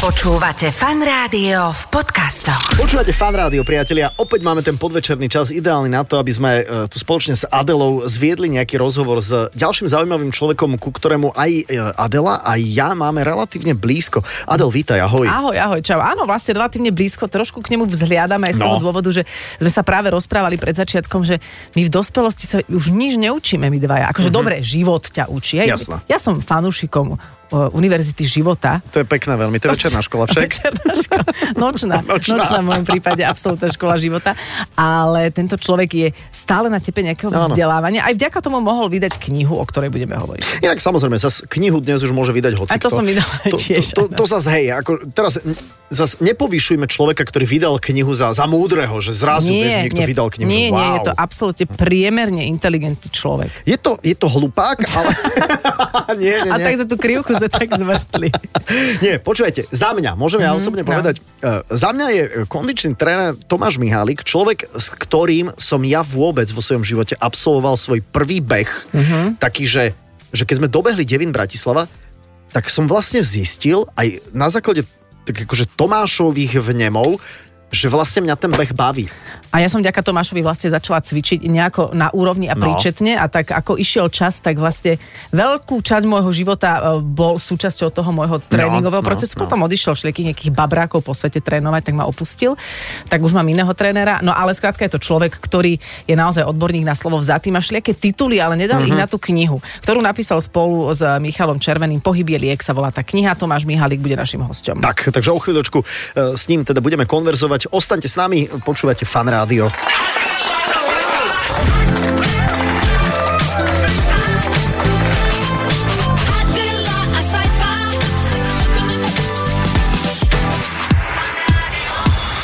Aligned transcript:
Počúvate 0.00 0.72
fan 0.72 1.04
rádio 1.04 1.76
v 1.76 1.82
podcastoch. 1.92 2.72
Počúvate 2.72 3.12
fan 3.12 3.36
rádio, 3.36 3.60
priatelia. 3.68 4.08
Opäť 4.16 4.40
máme 4.40 4.64
ten 4.64 4.80
podvečerný 4.80 5.28
čas 5.28 5.52
ideálny 5.52 5.92
na 5.92 6.08
to, 6.08 6.16
aby 6.16 6.32
sme 6.32 6.50
e, 6.56 6.88
tu 6.88 6.96
spoločne 6.96 7.36
s 7.36 7.44
Adelou 7.44 8.08
zviedli 8.08 8.48
nejaký 8.48 8.80
rozhovor 8.80 9.20
s 9.20 9.52
ďalším 9.52 9.92
zaujímavým 9.92 10.32
človekom, 10.32 10.80
ku 10.80 10.88
ktorému 10.88 11.36
aj 11.36 11.50
e, 11.52 11.62
Adela, 12.00 12.40
aj 12.40 12.60
ja 12.64 12.96
máme 12.96 13.20
relatívne 13.20 13.76
blízko. 13.76 14.24
Adel, 14.48 14.72
vítaj, 14.72 15.04
ahoj. 15.04 15.28
Ahoj, 15.28 15.56
ahoj, 15.60 15.80
čau. 15.84 16.00
Áno, 16.00 16.24
vlastne 16.24 16.56
relatívne 16.56 16.96
blízko, 16.96 17.28
trošku 17.28 17.60
k 17.60 17.76
nemu 17.76 17.84
vzhliadame 17.84 18.48
aj 18.48 18.56
z 18.56 18.60
toho 18.64 18.80
No. 18.80 18.88
dôvodu, 18.88 19.12
že 19.12 19.28
sme 19.60 19.68
sa 19.68 19.84
práve 19.84 20.08
rozprávali 20.08 20.56
pred 20.56 20.80
začiatkom, 20.80 21.28
že 21.28 21.44
my 21.76 21.84
v 21.84 21.90
dospelosti 21.92 22.48
sa 22.48 22.64
už 22.64 22.88
nič 22.88 23.20
neučíme, 23.20 23.68
my 23.68 23.76
dvaja. 23.76 24.08
Akože 24.16 24.32
dobre, 24.32 24.64
život 24.64 25.12
ťa 25.12 25.28
učí. 25.28 25.60
hej. 25.60 25.76
Jasné. 25.76 26.00
Ja 26.08 26.16
som 26.16 26.40
fanúšikom 26.40 27.20
Univerzity 27.50 28.24
života. 28.26 28.78
To 28.94 29.02
je 29.02 29.06
pekné 29.06 29.34
veľmi, 29.34 29.58
to 29.58 29.70
je 29.70 29.74
večerná 29.74 30.00
škola 30.06 30.30
však. 30.30 30.46
Večerná 30.46 30.92
škola. 30.94 31.24
Nočná, 31.58 31.96
Nočná. 32.10 32.34
nočná. 32.46 32.58
v 32.62 32.66
mojom 32.66 32.86
prípade 32.86 33.22
absolútna 33.26 33.68
škola 33.68 33.94
života. 33.98 34.38
Ale 34.78 35.34
tento 35.34 35.58
človek 35.58 35.90
je 35.90 36.08
stále 36.30 36.70
na 36.70 36.78
tepe 36.78 37.02
nejakého 37.02 37.30
Áno. 37.34 37.50
vzdelávania. 37.50 38.06
Aj 38.06 38.14
vďaka 38.14 38.38
tomu 38.38 38.62
mohol 38.62 38.86
vydať 38.88 39.18
knihu, 39.18 39.58
o 39.58 39.64
ktorej 39.66 39.90
budeme 39.90 40.14
hovoriť. 40.14 40.62
Inak 40.62 40.78
samozrejme, 40.78 41.18
zas 41.18 41.42
knihu 41.46 41.82
dnes 41.82 42.00
už 42.06 42.14
môže 42.14 42.30
vydať 42.30 42.52
hoci 42.54 42.70
A 42.72 42.78
to 42.78 42.88
som 42.88 43.02
vydala 43.02 43.34
to, 43.50 43.58
tiež, 43.58 43.98
To, 43.98 44.06
to, 44.06 44.14
to 44.14 44.24
zase, 44.30 44.48
hej, 44.54 44.66
ako, 44.78 45.10
teraz 45.10 45.42
zas 45.90 46.22
nepovyšujme 46.22 46.86
človeka, 46.86 47.26
ktorý 47.26 47.44
vydal 47.50 47.74
knihu 47.82 48.14
za, 48.14 48.30
za 48.30 48.46
múdreho, 48.46 48.94
že 49.02 49.10
zrazu, 49.10 49.50
vieš, 49.50 49.90
niekto 49.90 50.02
vydal 50.06 50.28
knihu, 50.30 50.46
nie, 50.46 50.70
že 50.70 50.72
wow. 50.72 50.78
nie, 50.78 50.90
je 50.94 51.00
to 51.10 51.14
absolútne 51.18 51.66
priemerne 51.66 52.42
inteligentný 52.46 53.10
človek. 53.10 53.50
Je 53.66 53.74
to, 53.74 53.98
je 54.06 54.14
to 54.14 54.30
hlupák, 54.30 54.78
ale... 54.86 55.10
nie, 56.14 56.30
nie, 56.46 56.46
nie. 56.46 56.52
A 56.54 56.56
tak 56.62 56.78
za 56.78 56.86
tú 56.86 56.94
krivku 56.94 57.34
sa 57.40 57.48
tak 57.48 57.72
zvrtli. 57.72 58.28
Nie, 59.00 59.16
počujete, 59.16 59.66
za 59.72 59.96
mňa, 59.96 60.14
môžem 60.14 60.44
ja 60.44 60.52
osobne 60.52 60.84
no. 60.84 60.88
povedať, 60.92 61.24
uh, 61.40 61.64
za 61.72 61.90
mňa 61.96 62.06
je 62.12 62.22
kondičný 62.46 62.92
tréner 62.94 63.32
Tomáš 63.48 63.80
Mihálik, 63.80 64.22
človek, 64.22 64.68
s 64.76 64.92
ktorým 64.92 65.56
som 65.56 65.80
ja 65.82 66.04
vôbec 66.04 66.46
vo 66.52 66.60
svojom 66.60 66.84
živote 66.84 67.16
absolvoval 67.16 67.80
svoj 67.80 68.04
prvý 68.04 68.44
beh, 68.44 68.70
taký, 69.40 69.64
že, 69.64 69.96
že 70.30 70.44
keď 70.44 70.56
sme 70.60 70.68
dobehli 70.68 71.08
Devin 71.08 71.32
Bratislava, 71.32 71.88
tak 72.50 72.66
som 72.68 72.90
vlastne 72.90 73.22
zistil 73.22 73.86
aj 73.94 74.20
na 74.34 74.50
základe 74.50 74.84
tak 75.24 75.46
akože 75.46 75.70
Tomášových 75.78 76.58
vnemov, 76.58 77.22
že 77.70 77.86
vlastne 77.86 78.22
mňa 78.22 78.34
ten 78.34 78.50
beh 78.50 78.74
baví. 78.74 79.06
A 79.50 79.58
ja 79.58 79.66
som 79.66 79.78
vďaka 79.78 80.02
Tomášovi 80.02 80.42
vlastne 80.42 80.66
začala 80.66 80.98
cvičiť 80.98 81.42
nejako 81.42 81.90
na 81.90 82.10
úrovni 82.10 82.46
a 82.46 82.54
No. 82.54 82.62
príčetne 82.62 83.14
a 83.14 83.26
tak 83.26 83.50
ako 83.50 83.74
išiel 83.74 84.06
čas, 84.06 84.38
tak 84.38 84.58
vlastne 84.58 84.98
veľkú 85.30 85.78
časť 85.80 86.04
môjho 86.04 86.30
života 86.30 86.70
e, 86.76 86.80
bol 87.00 87.34
súčasťou 87.34 87.88
toho 87.88 88.10
môjho 88.10 88.38
tréningového 88.40 89.02
no, 89.02 89.06
procesu. 89.06 89.34
no. 89.34 89.42
Potom 89.42 89.62
odišiel 89.62 89.94
všelijakých 89.94 90.26
nejakých 90.28 90.52
babrákov 90.52 91.02
po 91.02 91.10
svete 91.10 91.38
trénovať, 91.38 91.82
tak 91.82 91.94
ma 91.94 92.04
opustil. 92.04 92.54
Tak 93.06 93.18
už 93.18 93.32
mám 93.32 93.46
iného 93.46 93.70
trénera. 93.72 94.18
No 94.20 94.30
ale 94.30 94.52
skrátka 94.52 94.84
je 94.84 94.94
to 94.94 95.00
človek, 95.00 95.34
ktorý 95.34 95.78
je 96.04 96.14
naozaj 96.14 96.42
odborník 96.42 96.82
na 96.82 96.94
slovo 96.94 97.18
vzatý. 97.18 97.50
Má 97.50 97.58
všelijaké 97.58 97.90
tituly, 97.92 98.38
ale 98.38 98.54
nedal 98.54 98.78
Mhm. 98.78 98.86
ich 98.86 98.96
na 98.96 99.06
tú 99.06 99.18
knihu, 99.20 99.58
ktorú 99.80 99.98
napísal 99.98 100.38
spolu 100.38 100.90
s 100.90 101.02
Michalom 101.18 101.56
Červeným. 101.56 101.98
Pohyb 101.98 102.26
je 102.28 102.38
liek 102.40 102.60
sa 102.60 102.70
volá 102.70 102.90
tá 102.90 103.02
kniha. 103.02 103.34
Tomáš 103.34 103.64
Mihalík 103.64 103.98
bude 103.98 104.14
našim 104.14 104.40
hosťom. 104.40 104.78
Tak, 104.78 105.10
takže 105.10 105.30
o 105.30 105.38
chvíľočku 105.38 105.78
e, 105.80 105.86
s 106.34 106.46
ním 106.46 106.62
teda 106.62 106.78
budeme 106.78 107.02
konverzovať. 107.02 107.59
Ostaňte 107.68 108.08
s 108.08 108.16
nami, 108.16 108.48
počúvate 108.64 109.04
Fan 109.04 109.28
Rádio. 109.28 109.68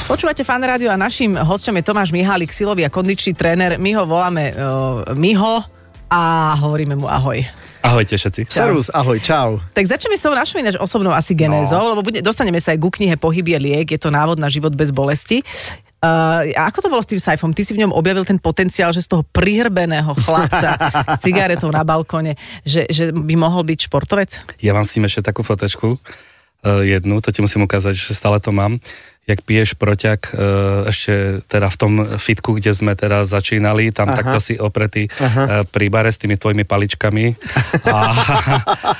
Počúvate 0.07 0.47
fan 0.47 0.63
rádio 0.63 0.89
a 0.89 0.97
našim 0.97 1.35
hosťom 1.35 1.77
je 1.77 1.83
Tomáš 1.83 2.15
Mihálik, 2.15 2.55
silový 2.55 2.87
a 2.87 2.95
kondičný 2.95 3.35
tréner. 3.35 3.77
My 3.77 3.91
ho 4.01 4.07
voláme 4.07 4.55
uh, 4.55 5.03
Miho 5.19 5.61
a 6.09 6.55
hovoríme 6.57 6.95
mu 6.95 7.05
ahoj. 7.05 7.43
Ahojte 7.87 8.19
všetci. 8.19 8.51
Servus, 8.51 8.91
ahoj, 8.91 9.23
čau. 9.23 9.63
Tak 9.71 9.87
začneme 9.87 10.19
s 10.19 10.23
tou 10.27 10.35
našou 10.35 10.59
ináč 10.59 10.75
osobnou 10.75 11.15
asi 11.15 11.39
genézou, 11.39 11.87
no. 11.87 11.95
lebo 11.95 12.03
bude, 12.03 12.19
dostaneme 12.19 12.59
sa 12.59 12.75
aj 12.75 12.83
ku 12.83 12.91
knihe 12.91 13.15
Pohyb 13.15 13.47
je 13.47 13.59
liek, 13.63 13.87
je 13.95 14.01
to 14.03 14.11
návod 14.11 14.43
na 14.43 14.51
život 14.51 14.75
bez 14.75 14.91
bolesti. 14.91 15.47
Uh, 16.03 16.51
a 16.59 16.67
ako 16.67 16.83
to 16.83 16.89
bolo 16.91 17.03
s 17.03 17.09
tým 17.09 17.23
Saifom? 17.23 17.55
Ty 17.55 17.63
si 17.63 17.73
v 17.73 17.87
ňom 17.87 17.95
objavil 17.95 18.27
ten 18.27 18.43
potenciál, 18.43 18.91
že 18.91 19.07
z 19.07 19.15
toho 19.15 19.23
prihrbeného 19.23 20.13
chlapca 20.19 20.77
s 21.15 21.17
cigaretou 21.23 21.71
na 21.71 21.87
balkóne, 21.87 22.35
že, 22.67 22.91
že 22.91 23.15
by 23.15 23.35
mohol 23.39 23.63
byť 23.63 23.87
športovec? 23.87 24.31
Ja 24.61 24.75
vám 24.75 24.85
s 24.85 24.99
ním 24.99 25.07
ešte 25.07 25.23
takú 25.23 25.47
fotečku, 25.47 25.97
uh, 25.97 26.83
jednu, 26.83 27.23
to 27.23 27.31
ti 27.31 27.39
musím 27.39 27.71
ukázať, 27.71 27.95
že 27.95 28.19
stále 28.19 28.43
to 28.43 28.51
mám. 28.51 28.83
Jak 29.27 29.43
piješ 29.43 29.75
proťak, 29.75 30.31
uh, 30.33 30.87
ešte 30.87 31.43
teda 31.51 31.67
v 31.67 31.77
tom 31.77 31.93
fitku, 32.15 32.55
kde 32.55 32.71
sme 32.71 32.95
teraz 32.95 33.27
začínali, 33.27 33.91
tam 33.91 34.15
Aha. 34.15 34.23
takto 34.23 34.39
si 34.39 34.55
opretý 34.55 35.11
uh, 35.11 35.67
pri 35.67 35.91
bare 35.91 36.15
s 36.15 36.19
tými 36.23 36.39
tvojimi 36.39 36.63
paličkami. 36.63 37.25
A, 37.87 37.99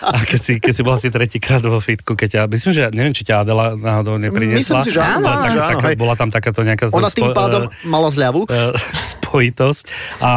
a 0.03 0.19
keď, 0.23 0.41
si, 0.41 0.53
keď 0.59 0.73
si 0.73 0.83
bol 0.83 0.95
asi 0.95 1.11
tretíkrát 1.11 1.59
vo 1.61 1.79
fitku, 1.79 2.15
keď 2.15 2.29
ťa, 2.29 2.41
myslím, 2.49 2.73
že 2.73 2.83
neviem, 2.91 3.15
či 3.15 3.23
ťa 3.23 3.43
Adela 3.43 3.75
náhodou 3.75 4.15
nepriniesla. 4.17 4.79
Myslím 4.79 4.83
si, 4.83 4.91
že 4.95 5.03
áno, 5.03 5.27
tak, 5.27 5.43
že 5.51 5.59
áno, 5.59 5.79
hej. 5.83 5.97
bola 5.99 6.15
tam 6.15 6.31
takáto 6.31 6.63
nejaká... 6.63 6.91
Ona 6.91 7.11
tým 7.11 7.31
spo- 7.31 7.35
pádom 7.35 7.63
mala 7.83 8.09
zľavu. 8.11 8.47
e, 8.47 8.75
spojitosť. 8.95 9.85
A 10.23 10.31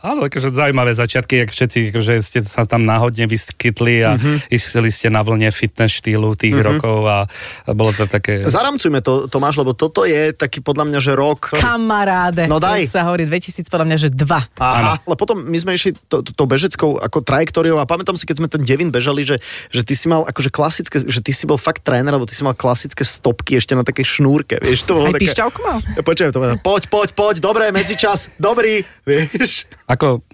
áno, 0.00 0.20
akože 0.26 0.48
zaujímavé 0.50 0.96
začiatky, 0.96 1.44
jak 1.44 1.50
všetci 1.52 1.78
akože 1.92 2.12
ste 2.20 2.38
sa 2.44 2.64
tam 2.64 2.82
náhodne 2.84 3.24
vyskytli 3.24 4.00
a 4.02 4.10
Mhm. 4.16 4.20
mm-hmm. 4.20 4.38
išli 4.48 4.90
ste 4.90 5.08
na 5.08 5.20
vlne 5.20 5.48
fitness 5.52 5.92
štýlu 6.00 6.32
tých 6.34 6.56
mm-hmm. 6.56 6.68
rokov 6.76 6.98
a, 7.04 7.18
a 7.64 7.70
bolo 7.72 7.92
to 7.92 8.08
také... 8.08 8.42
Zaramcujme 8.42 8.97
to, 9.00 9.30
Tomáš, 9.30 9.60
lebo 9.60 9.72
toto 9.72 10.04
je 10.04 10.34
taký 10.34 10.60
podľa 10.60 10.84
mňa, 10.88 10.98
že 11.02 11.12
rok... 11.14 11.56
Kamaráde. 11.58 12.46
No 12.46 12.60
daj. 12.62 12.88
Sa 12.90 13.06
hovorí 13.06 13.24
2000, 13.24 13.66
podľa 13.68 13.86
mňa, 13.88 13.98
že 13.98 14.08
dva. 14.12 14.44
Aha, 14.58 15.00
ale 15.00 15.14
potom 15.16 15.40
my 15.40 15.58
sme 15.58 15.74
išli 15.74 15.96
to, 16.06 16.22
to, 16.22 16.30
to 16.34 16.44
bežeckou 16.44 16.98
ako 17.00 17.22
trajektóriou 17.22 17.78
a 17.78 17.88
pamätám 17.88 18.18
si, 18.18 18.24
keď 18.24 18.36
sme 18.44 18.48
ten 18.48 18.62
Devin 18.62 18.90
bežali, 18.92 19.24
že, 19.24 19.38
že 19.70 19.82
ty 19.84 19.94
si 19.96 20.06
mal 20.10 20.24
akože 20.26 20.50
klasické, 20.50 20.96
že 21.04 21.20
ty 21.22 21.30
si 21.30 21.44
bol 21.44 21.56
fakt 21.60 21.84
tréner, 21.84 22.10
lebo 22.10 22.26
ty 22.26 22.34
si 22.34 22.42
mal 22.42 22.56
klasické 22.56 23.02
stopky 23.06 23.58
ešte 23.58 23.74
na 23.74 23.84
takej 23.86 24.18
šnúrke, 24.18 24.60
vieš, 24.60 24.88
to 24.88 24.96
bolo 24.96 25.10
Aj 25.10 25.16
také... 25.16 25.30
mal? 25.62 25.78
Ja 25.96 26.02
Počujem, 26.02 26.30
to 26.32 26.40
povedal, 26.40 26.58
poď, 26.60 26.82
poď, 26.88 27.08
poď, 27.12 27.36
dobre, 27.44 27.64
medzičas, 27.68 28.32
dobrý, 28.40 28.82
vieš. 29.04 29.68
Ako, 29.84 30.24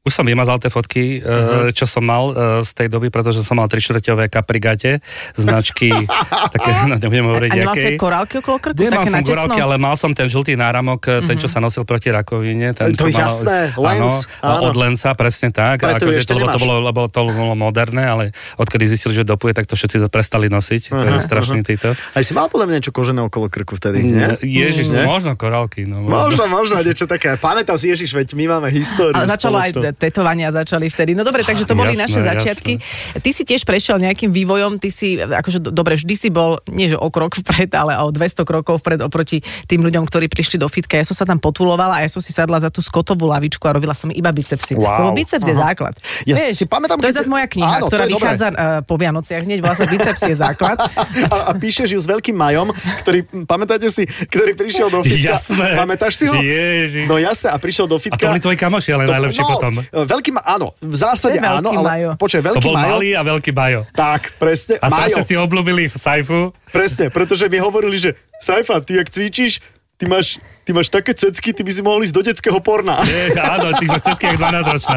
už 0.00 0.12
som 0.16 0.24
vymazal 0.24 0.56
tie 0.56 0.72
fotky, 0.72 1.20
uh-huh. 1.20 1.76
čo 1.76 1.84
som 1.84 2.00
mal 2.00 2.32
uh, 2.32 2.36
z 2.64 2.70
tej 2.72 2.88
doby, 2.88 3.12
pretože 3.12 3.44
som 3.44 3.60
mal 3.60 3.68
3 3.68 3.76
štvrťové 3.76 4.32
kaprigate, 4.32 5.04
značky, 5.36 5.92
také, 6.56 6.70
no 6.88 6.96
nebudem 6.96 7.28
hovoriť, 7.28 7.50
A 7.52 7.56
nemal 7.60 7.76
si 7.76 7.84
jakej. 7.84 7.96
aj 7.96 8.00
korálky 8.00 8.34
okolo 8.40 8.56
krku? 8.56 8.80
Nemal 8.80 9.04
som 9.04 9.20
natesno? 9.20 9.28
gorálky, 9.28 9.60
ale 9.60 9.76
mal 9.76 9.94
som 10.00 10.10
ten 10.16 10.32
žltý 10.32 10.56
náramok, 10.56 11.00
mm-hmm. 11.04 11.28
ten, 11.28 11.36
čo 11.36 11.48
sa 11.52 11.60
nosil 11.60 11.84
proti 11.84 12.08
rakovine. 12.08 12.72
Ten, 12.72 12.96
To 12.96 13.12
mal, 13.12 13.28
jasné, 13.28 13.58
lens, 13.76 14.24
áno. 14.40 14.56
áno, 14.56 14.72
od 14.72 14.76
lenca, 14.80 15.12
presne 15.12 15.52
tak. 15.52 15.84
Preto 15.84 16.08
Akože 16.08 16.24
to, 16.24 16.34
lebo, 16.40 16.48
to 16.48 16.60
bolo, 16.60 16.74
lebo 16.80 17.00
to 17.04 17.20
bolo 17.28 17.52
moderné, 17.52 18.08
ale 18.08 18.24
odkedy 18.56 18.88
zistili, 18.88 19.12
že 19.20 19.24
dopuje, 19.28 19.52
tak 19.52 19.68
to 19.68 19.76
všetci 19.76 20.00
to 20.00 20.08
prestali 20.08 20.48
nosiť. 20.48 20.96
To 20.96 21.04
je 21.04 21.20
strašný 21.20 21.60
týto. 21.60 21.92
Aj 21.92 22.22
si 22.24 22.32
mal 22.32 22.48
podľa 22.48 22.72
mňa 22.72 22.74
niečo 22.80 22.92
kožené 22.96 23.20
okolo 23.20 23.52
krku 23.52 23.76
vtedy, 23.76 24.00
nie? 24.00 24.40
Ježiš, 24.40 24.96
Nie? 24.96 25.04
možno 25.04 25.36
korálky. 25.36 25.84
No, 25.84 26.00
Možno, 26.00 26.48
možno 26.48 26.80
niečo 26.80 27.04
také. 27.04 27.36
Pamätám 27.36 27.76
si, 27.76 27.92
Ježiš, 27.92 28.16
veď 28.16 28.32
my 28.32 28.44
máme 28.56 28.68
históriu. 28.72 29.18
A 29.18 29.28
začalo 29.28 29.60
aj 29.60 29.89
tetovania 29.94 30.50
začali 30.50 30.88
vtedy. 30.88 31.12
No 31.14 31.22
dobre, 31.22 31.42
takže 31.42 31.66
to 31.66 31.74
boli 31.74 31.94
Jasné, 31.94 32.04
naše 32.06 32.20
začiatky. 32.22 32.72
Ty 33.18 33.30
si 33.30 33.42
tiež 33.46 33.66
prešiel 33.66 33.98
nejakým 33.98 34.30
vývojom, 34.30 34.78
ty 34.78 34.88
si, 34.92 35.18
akože 35.18 35.58
do- 35.60 35.72
dobre, 35.74 35.96
vždy 35.98 36.14
si 36.16 36.28
bol, 36.32 36.58
nie 36.70 36.90
že 36.90 36.96
o 36.98 37.08
krok 37.12 37.38
vpred, 37.40 37.70
ale 37.74 37.98
o 38.00 38.08
200 38.12 38.46
krokov 38.46 38.82
vpred 38.82 39.00
oproti 39.04 39.42
tým 39.66 39.82
ľuďom, 39.82 40.06
ktorí 40.06 40.30
prišli 40.30 40.60
do 40.60 40.66
fitka. 40.70 40.96
Ja 40.98 41.06
som 41.06 41.16
sa 41.16 41.26
tam 41.26 41.38
potulovala 41.42 42.00
a 42.00 42.04
ja 42.04 42.10
som 42.10 42.22
si 42.22 42.30
sadla 42.30 42.60
za 42.60 42.68
tú 42.68 42.82
skotovú 42.84 43.28
lavičku 43.30 43.62
a 43.66 43.74
robila 43.74 43.94
som 43.96 44.12
iba 44.12 44.30
bicepsy. 44.30 44.76
Wow. 44.76 45.10
Lebo 45.10 45.10
biceps 45.16 45.46
je 45.46 45.54
Aha. 45.56 45.72
základ. 45.72 45.94
Ja 46.28 46.36
si 46.38 46.64
pamätám, 46.66 47.00
to 47.00 47.08
je 47.08 47.14
zase 47.16 47.28
moja 47.30 47.46
kniha, 47.48 47.80
Áno, 47.80 47.86
to 47.86 47.96
ktorá 47.96 48.04
je 48.06 48.12
vychádza 48.14 48.48
uh, 48.50 48.56
po 48.84 48.94
Vianociach 49.00 49.42
hneď, 49.44 49.58
sa 49.74 49.84
Biceps 49.86 50.22
je 50.26 50.36
základ. 50.36 50.76
A, 51.30 51.50
a 51.50 51.52
píšeš 51.54 51.94
ju 51.94 52.00
s 52.00 52.06
veľkým 52.08 52.34
majom, 52.34 52.72
ktorý, 53.04 53.22
pamätáte 53.46 53.86
si, 53.92 54.06
ktorý 54.06 54.54
prišiel 54.56 54.88
do 54.90 55.02
fitka. 55.04 55.38
Jasné. 55.38 55.78
Pamätáš 55.78 56.18
si 56.18 56.24
ho? 56.26 56.34
Ježiš. 56.34 57.06
No 57.06 57.16
jasné, 57.20 57.54
a 57.54 57.56
prišiel 57.58 57.86
do 57.86 57.96
A 57.98 58.02
fitka. 58.02 58.18
to 58.18 58.30
boli 58.30 58.42
tvoji 58.42 58.58
kamoši, 58.58 58.90
ale 58.94 59.04
najlepšie 59.06 59.44
no, 59.44 59.50
potom. 59.50 59.72
Veľký 59.88 60.30
ma, 60.30 60.42
áno, 60.42 60.72
v 60.76 60.94
zásade 60.94 61.36
To 61.36 61.46
áno, 61.46 61.70
ale 61.74 61.88
Majo. 61.88 62.10
počkaj, 62.16 62.40
To 62.40 62.46
veľký 62.50 62.64
bol 62.64 62.74
Majo. 62.74 62.88
malý 62.92 63.10
a 63.12 63.22
veľký 63.22 63.50
Bajo. 63.50 63.80
Tak, 63.90 64.36
presne, 64.36 64.76
A 64.76 64.86
Majo. 64.86 64.96
strašne 65.08 65.22
si 65.24 65.34
obľúbili 65.34 65.86
v 65.86 65.96
Saifu. 65.96 66.40
Presne, 66.66 67.06
pretože 67.08 67.46
mi 67.46 67.56
hovorili, 67.56 67.96
že 67.96 68.10
Saifa, 68.36 68.78
ty 68.78 68.96
ak 68.96 69.08
cvičíš, 69.08 69.60
ty 69.94 70.04
máš, 70.04 70.40
ty 70.70 70.72
ty 70.72 70.78
máš 70.78 70.86
také 70.88 71.10
cecky, 71.10 71.50
ty 71.50 71.60
by 71.60 71.72
si 71.72 71.82
mohol 71.82 72.06
ísť 72.06 72.14
do 72.14 72.22
detského 72.22 72.62
porna. 72.62 73.02
Nie, 73.26 73.34
áno, 73.34 73.74
tých 73.74 73.90
máš 73.90 74.06
všetkých 74.06 74.38
12 74.38 74.70
ročná. 74.70 74.96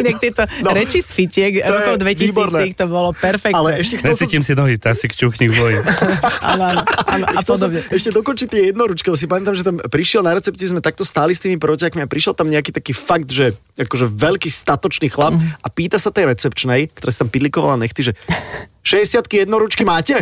Inak 0.00 0.16
tieto 0.16 0.42
No. 0.58 0.72
reči 0.72 0.98
z 0.98 1.10
fitiek 1.12 1.52
To 1.54 1.68
je 1.68 1.68
rokov 1.68 1.94
2000 2.00 2.24
výborné. 2.24 2.60
to 2.72 2.88
bolo 2.88 3.12
perfektné. 3.12 3.52
Ale 3.52 3.76
ešte 3.76 4.00
chcel 4.00 4.16
som... 4.16 4.24
Necítim 4.24 4.40
si 4.40 4.52
nohy, 4.54 4.80
tak 4.80 4.96
si 4.96 5.04
čuchník 5.04 5.52
bojí. 5.52 5.76
Áno, 6.48 6.64
áno, 6.64 6.80
áno, 7.04 7.24
a 7.28 7.38
Chcel 7.38 7.56
som 7.58 7.68
podobne. 7.68 7.92
ešte 7.92 8.08
dokončiť 8.10 8.46
tie 8.48 8.62
jednoručky, 8.72 9.06
si 9.12 9.26
pamätám, 9.26 9.52
že 9.52 9.62
tam 9.62 9.76
prišiel 9.78 10.22
na 10.22 10.32
recepcii, 10.32 10.66
sme 10.70 10.80
takto 10.80 11.04
stáli 11.04 11.30
s 11.30 11.40
tými 11.40 11.60
protiakmi 11.60 12.00
a 12.00 12.08
prišiel 12.08 12.32
tam 12.32 12.48
nejaký 12.48 12.72
taký 12.72 12.96
fakt, 12.96 13.28
že 13.28 13.52
akože 13.76 14.08
veľký 14.08 14.48
statočný 14.48 15.06
chlap 15.06 15.36
Mhm. 15.36 15.60
a 15.60 15.68
pýta 15.68 16.00
sa 16.00 16.08
tej 16.08 16.24
recepčnej, 16.26 16.88
ktorá 16.90 17.10
si 17.10 17.18
tam 17.18 17.28
pidlikovala 17.28 17.76
nechty, 17.76 18.00
že 18.02 18.12
60 18.80 19.28
jednoručky 19.36 19.84
máte? 19.84 20.16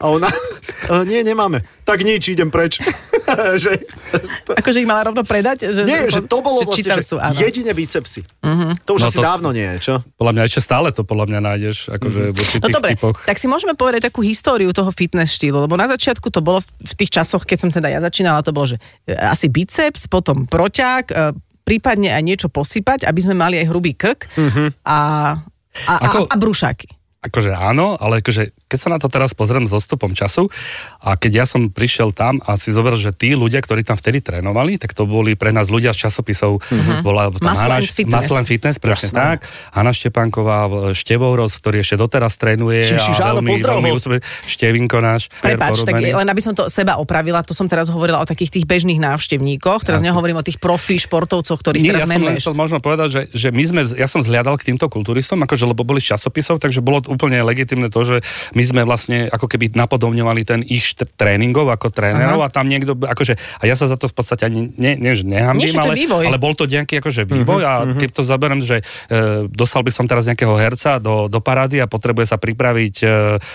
A 0.00 0.08
ona, 0.08 0.32
"E, 0.88 1.04
nie, 1.04 1.20
nemáme. 1.20 1.60
Tak 1.84 2.00
nič, 2.00 2.30
idem 2.30 2.48
preč. 2.48 2.80
že, 3.64 3.72
Akože 4.52 4.78
ich 4.78 4.86
mala 4.86 5.04
rovno 5.04 5.22
predať? 5.22 5.68
Že, 5.68 5.82
nie, 5.82 6.00
že 6.06 6.20
to 6.22 6.38
bolo 6.38 6.60
že 6.60 6.66
vlastne, 6.66 6.92
že 6.92 7.04
sú, 7.04 7.16
áno. 7.16 7.32
Mhm. 7.32 7.42
jedine 7.42 7.72
bicepsy. 7.72 8.20
To 8.82 8.90
už 8.92 9.00
No 9.00 9.06
asi 9.06 9.16
to- 9.16 9.24
dávno 9.24 9.48
nie 9.50 9.66
je, 9.66 9.78
čo? 9.80 9.94
Podľa 10.14 10.32
mňa 10.32 10.42
ešte 10.44 10.60
stále 10.60 10.88
to 10.88 11.02
podľa 11.02 11.26
mňa 11.26 11.40
nájdeš, 11.42 11.76
akože 11.88 12.20
v 12.26 12.36
určitých 12.36 12.62
No 12.64 12.76
dobre, 12.76 12.90
typoch. 12.92 13.16
tak 13.22 13.36
si 13.36 13.46
môžeme 13.46 13.72
povedať 13.72 14.06
takú 14.06 14.20
históriu 14.20 14.70
toho 14.70 14.90
fitness 14.90 15.32
štýlu, 15.32 15.60
lebo 15.60 15.74
na 15.74 15.86
začiatku 15.86 16.26
to 16.26 16.40
bolo 16.40 16.60
v- 16.60 16.68
tých 16.94 17.10
časoch, 17.12 17.42
keď 17.42 17.58
som 17.58 17.70
teda 17.70 17.88
ja 17.88 17.98
začínala, 17.98 18.40
to 18.40 18.50
bolo, 18.50 18.66
že 18.66 18.76
e, 19.04 19.12
asi 19.12 19.46
biceps, 19.46 20.04
potom 20.04 20.44
proťák, 20.44 21.04
e, 21.06 21.14
prípadne 21.62 22.10
aj 22.10 22.22
niečo 22.22 22.48
posypať, 22.48 23.04
aby 23.04 23.20
sme 23.20 23.34
mali 23.34 23.56
aj 23.56 23.66
hrubý 23.66 23.94
krk 23.94 24.26
a, 24.82 24.98
a, 25.86 25.92
Ako- 26.02 26.26
a, 26.26 26.34
a 26.34 26.36
brúšaky. 26.36 26.88
Akože 27.20 27.52
áno, 27.52 27.94
ale 27.94 28.18
akože 28.18 28.50
keď 28.70 28.78
sa 28.78 28.88
na 28.94 29.02
to 29.02 29.10
teraz 29.10 29.34
pozriem 29.34 29.66
s 29.66 29.74
odstupom 29.74 30.14
času 30.14 30.46
a 31.02 31.18
keď 31.18 31.42
ja 31.42 31.44
som 31.44 31.66
prišiel 31.66 32.14
tam 32.14 32.38
a 32.46 32.54
si 32.54 32.70
zoberal, 32.70 33.02
že 33.02 33.10
tí 33.10 33.34
ľudia, 33.34 33.58
ktorí 33.58 33.82
tam 33.82 33.98
vtedy 33.98 34.22
trénovali, 34.22 34.78
tak 34.78 34.94
to 34.94 35.10
boli 35.10 35.34
pre 35.34 35.50
nás 35.50 35.66
ľudia 35.66 35.90
z 35.90 36.06
časopisov, 36.06 36.62
bola 37.02 37.34
tam 37.34 37.50
Muscle 37.50 37.66
Hana, 37.66 37.82
and 37.82 37.90
Fitness. 37.90 38.14
Muscle 38.22 38.38
and 38.38 38.46
Fitness, 38.46 38.76
presne 38.78 39.08
Jasné. 39.10 39.18
tak. 39.18 39.38
Hanna 39.74 39.90
Štepánková, 39.90 40.58
Števouros, 40.94 41.58
ktorý 41.58 41.82
ešte 41.82 41.98
doteraz 41.98 42.38
trénuje 42.38 42.86
Ježiš, 42.86 43.18
a 43.18 43.34
veľmi, 43.34 43.58
veľmi 43.58 43.90
úspe- 43.90 44.22
Števinko 44.46 45.02
náš. 45.02 45.26
Prepač, 45.42 45.82
tak 45.82 45.98
len 45.98 46.28
aby 46.30 46.42
som 46.44 46.54
to 46.54 46.70
seba 46.70 47.02
opravila, 47.02 47.42
to 47.42 47.56
som 47.56 47.66
teraz 47.66 47.90
hovorila 47.90 48.22
o 48.22 48.26
takých 48.28 48.60
tých 48.60 48.64
bežných 48.70 49.02
návštevníkoch, 49.02 49.82
teraz 49.82 50.04
nehovorím 50.04 50.38
o 50.38 50.44
tých 50.46 50.62
profi 50.62 51.02
športovcoch, 51.02 51.58
ktorých 51.58 51.82
Nie, 51.82 51.90
teraz 51.96 52.06
ja 52.06 52.06
som 52.06 52.22
len 52.22 52.38
menuješ. 52.38 52.54
možno 52.54 52.78
povedať, 52.78 53.08
že, 53.10 53.22
že 53.34 53.48
my 53.50 53.64
sme, 53.66 53.80
ja 53.98 54.06
som 54.06 54.20
zhliadal 54.22 54.54
k 54.60 54.70
týmto 54.70 54.86
kulturistom, 54.86 55.42
akože 55.42 55.64
lebo 55.66 55.82
boli 55.82 55.98
z 55.98 56.14
časopisov, 56.14 56.60
takže 56.60 56.84
bolo 56.84 57.00
úplne 57.08 57.40
legitimné 57.42 57.88
to, 57.88 58.04
že 58.04 58.16
my 58.60 58.64
sme 58.68 58.82
vlastne 58.84 59.32
ako 59.32 59.48
keby 59.48 59.72
napodobňovali 59.72 60.44
ten 60.44 60.60
ich 60.60 60.84
štr- 60.84 61.08
tréningov 61.16 61.72
ako 61.72 61.88
trénerov 61.88 62.44
a 62.44 62.52
tam 62.52 62.68
niekto, 62.68 62.92
akože, 62.92 63.40
a 63.56 63.62
ja 63.64 63.72
sa 63.72 63.88
za 63.88 63.96
to 63.96 64.04
v 64.04 64.12
podstate 64.12 64.44
ani 64.44 64.68
ne, 64.76 65.00
ne, 65.00 65.16
že 65.16 65.24
nehambím, 65.24 65.72
ale, 65.80 65.96
vývoj. 65.96 66.24
ale 66.28 66.36
bol 66.36 66.52
to 66.52 66.68
nejaký 66.68 67.00
akože 67.00 67.24
vývoj 67.24 67.62
a 67.64 67.72
keď 67.96 68.20
to 68.20 68.22
zaberiem, 68.28 68.60
že 68.60 68.84
e, 69.08 69.48
dostal 69.48 69.80
by 69.80 69.88
som 69.88 70.04
teraz 70.04 70.28
nejakého 70.28 70.52
herca 70.60 71.00
do, 71.00 71.32
do 71.32 71.40
parády 71.40 71.80
a 71.80 71.88
potrebuje 71.88 72.28
sa 72.28 72.36
pripraviť 72.36 72.94
e, 73.00 73.06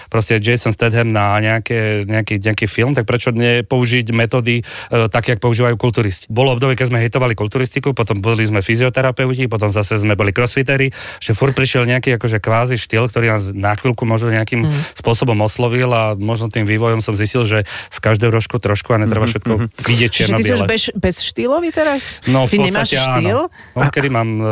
proste 0.09 0.41
Jason 0.41 0.73
Statham 0.73 1.13
na 1.13 1.37
nejaké, 1.37 2.09
nejaký, 2.09 2.41
nejaký 2.41 2.65
film, 2.65 2.97
tak 2.97 3.05
prečo 3.05 3.29
nepoužiť 3.29 4.09
metódy 4.09 4.61
e, 4.61 4.63
tak, 5.05 5.29
jak 5.29 5.37
používajú 5.37 5.77
kulturisti. 5.77 6.25
Bolo 6.33 6.57
obdobie, 6.57 6.73
keď 6.73 6.89
sme 6.89 7.03
hejtovali 7.05 7.37
kulturistiku, 7.37 7.93
potom 7.93 8.23
boli 8.23 8.41
sme 8.41 8.65
fyzioterapeuti, 8.65 9.45
potom 9.45 9.69
zase 9.69 10.01
sme 10.01 10.17
boli 10.17 10.33
crossfiteri, 10.33 10.89
že 11.21 11.37
furt 11.37 11.53
prišiel 11.53 11.85
nejaký 11.85 12.17
akože 12.17 12.41
kvázi 12.41 12.79
štýl, 12.79 13.05
ktorý 13.11 13.37
nás 13.37 13.53
na 13.53 13.75
chvíľku 13.75 14.07
možno 14.07 14.33
nejakým 14.33 14.65
spôsobom 14.95 15.35
oslovil 15.43 15.91
a 15.91 16.15
možno 16.15 16.47
tým 16.47 16.63
vývojom 16.63 17.03
som 17.03 17.13
zistil, 17.13 17.43
že 17.43 17.67
z 17.67 17.97
každého 17.99 18.31
rožku 18.31 18.57
trošku 18.57 18.95
a 18.95 18.97
netreba 18.97 19.27
všetko 19.27 19.69
vidieť 19.83 20.11
Čiže 20.11 20.31
ty 20.33 20.43
si 20.43 20.53
už 20.55 20.63
bez, 20.63 20.89
bez 20.95 21.15
štýlový 21.21 21.69
teraz? 21.69 22.23
No, 22.25 22.47
v 22.47 22.55
ty 22.55 22.57
podstate 22.57 22.67
nemáš 22.71 22.89
áno. 22.95 23.03
štýl? 23.03 23.39
No, 23.75 23.81
kedy 23.91 24.07
mám 24.07 24.29
e, 24.39 24.43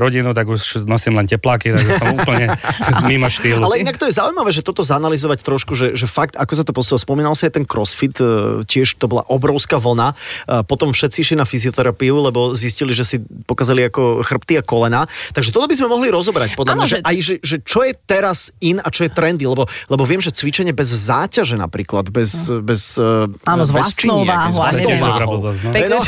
rodinu, 0.00 0.32
tak 0.32 0.48
už 0.48 0.88
nosím 0.88 1.20
len 1.20 1.28
tepláky, 1.28 1.76
takže 1.76 2.00
som 2.00 2.08
úplne 2.18 2.56
mimo 3.04 3.28
štýlu. 3.28 3.60
Ale 3.60 3.84
inak 3.84 4.00
to 4.00 4.08
je 4.08 4.16
zaujímavé, 4.16 4.50
že 4.50 4.64
toto 4.64 4.80
zanalizovať 4.80 5.44
trošku, 5.44 5.76
že, 5.76 5.92
že 5.92 6.08
fakt, 6.08 6.40
ako 6.40 6.52
sa 6.56 6.64
to 6.64 6.72
posúva, 6.72 6.96
spomínal 6.96 7.36
sa 7.36 7.52
aj 7.52 7.60
ten 7.60 7.66
crossfit, 7.68 8.16
e, 8.16 8.64
tiež 8.64 8.96
to 8.96 9.06
bola 9.06 9.22
obrovská 9.28 9.76
vlna. 9.76 10.16
E, 10.48 10.64
Potom 10.64 10.96
všetci 10.96 11.18
išli 11.20 11.36
na 11.36 11.44
fyzioterapiu, 11.44 12.16
lebo 12.24 12.56
zistili, 12.56 12.96
že 12.96 13.04
si 13.04 13.16
pokazali 13.44 13.84
ako 13.86 14.24
chrbty 14.24 14.56
a 14.58 14.62
kolena. 14.64 15.04
Takže 15.36 15.52
toto 15.52 15.68
by 15.68 15.76
sme 15.76 15.92
mohli 15.92 16.08
rozobrať, 16.08 16.56
podľa 16.56 16.72
Áno, 16.72 16.82
mňa, 16.82 16.88
že- 16.88 17.02
aj, 17.04 17.16
že, 17.20 17.34
že 17.44 17.56
čo 17.60 17.84
je 17.84 17.92
teraz 17.94 18.54
in 18.64 18.80
a 18.80 18.88
čo 18.88 19.04
je 19.04 19.10
trendy, 19.12 19.44
lebo, 19.44 19.68
lebo 19.90 20.02
viem, 20.02 20.16
že 20.16 20.30
cvičenie 20.30 20.70
bez 20.70 20.86
záťaže 20.88 21.58
napríklad, 21.58 22.08
bez, 22.08 22.30
bez, 22.62 22.94
e, 22.94 23.26
Áno, 23.42 23.62
s 23.62 23.68
bez 23.68 23.74
vlastnou 23.74 24.22
váhou 24.22 24.54
vlastnou 24.54 24.90
váhou. 24.96 25.38
no. 25.50 25.70
No. 25.90 25.98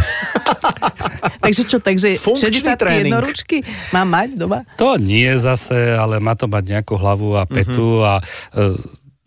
takže 1.44 1.62
čo, 1.64 1.76
takže 1.79 2.14
Funkčný 2.17 2.62
60 2.62 2.79
tréning. 2.79 3.11
jednoručky 3.11 3.56
mám 3.90 4.08
mať 4.08 4.29
doma? 4.34 4.62
To 4.76 4.94
nie 4.94 5.34
zase, 5.37 5.75
ale 5.93 6.17
má 6.17 6.32
to 6.32 6.46
mať 6.46 6.64
nejakú 6.70 6.94
hlavu 6.94 7.34
a 7.34 7.44
petu 7.44 8.00
a 8.00 8.23
e, 8.50 8.75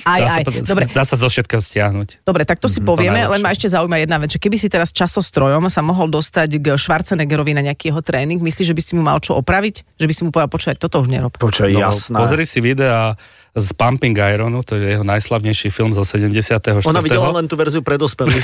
Aj, 0.03 0.19
dá, 0.19 0.27
aj, 0.29 0.43
sa, 0.43 0.51
dobre. 0.65 0.83
dá 0.87 1.03
sa 1.03 1.15
zo 1.15 1.25
všetkého 1.25 1.57
stiahnuť. 1.57 2.21
Dobre, 2.21 2.43
tak 2.43 2.59
to 2.59 2.67
si 2.67 2.79
to 2.79 2.85
povieme, 2.85 3.15
najlepšie. 3.17 3.33
len 3.33 3.41
ma 3.41 3.49
ešte 3.49 3.67
zaujíma 3.69 3.97
jedna 3.97 4.17
vec, 4.19 4.29
že 4.29 4.39
keby 4.39 4.55
si 4.55 4.67
teraz 4.67 4.91
časostrojom 4.91 5.65
sa 5.67 5.81
mohol 5.81 6.07
dostať 6.07 6.49
k 6.55 6.65
Schwarzeneggerovi 6.73 7.51
na 7.53 7.65
nejaký 7.65 7.89
jeho 7.89 7.99
tréning, 7.99 8.37
myslíš, 8.37 8.69
že 8.69 8.75
by 8.75 8.81
si 8.81 8.93
mu 8.93 9.01
mal 9.01 9.17
čo 9.17 9.33
opraviť? 9.35 9.97
Že 9.97 10.05
by 10.05 10.13
si 10.13 10.21
mu 10.21 10.29
povedal, 10.29 10.51
počúvať, 10.51 10.77
toto 10.77 10.99
už 10.99 11.09
nerob. 11.09 11.33
Počkaj, 11.33 11.71
No, 11.71 11.79
jasné. 11.81 12.15
Pozri 12.15 12.43
si 12.43 12.59
videa 12.59 13.15
z 13.55 13.67
Pumping 13.71 14.11
Ironu, 14.13 14.61
to 14.61 14.75
je 14.75 14.93
jeho 14.93 15.03
najslavnejší 15.03 15.71
film 15.71 15.89
zo 15.89 16.03
74. 16.03 16.59
Ona 16.83 16.99
videla 16.99 17.31
len 17.31 17.47
tú 17.47 17.55
verziu 17.55 17.79
pre 17.79 17.95
dospelých. 17.95 18.43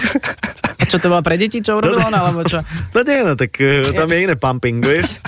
Čo 0.81 0.97
to 0.97 1.07
bola 1.07 1.21
pre 1.21 1.37
deti, 1.37 1.61
čo 1.61 1.77
urobil 1.77 1.99
on, 2.01 2.11
alebo 2.11 2.41
čo? 2.43 2.57
No 2.91 2.99
nie, 3.03 3.21
no 3.21 3.35
tak 3.35 3.53
e, 3.59 3.91
tam 3.93 4.07
je 4.07 4.17
iné 4.17 4.35
pumping, 4.35 4.81
vieš. 4.81 5.21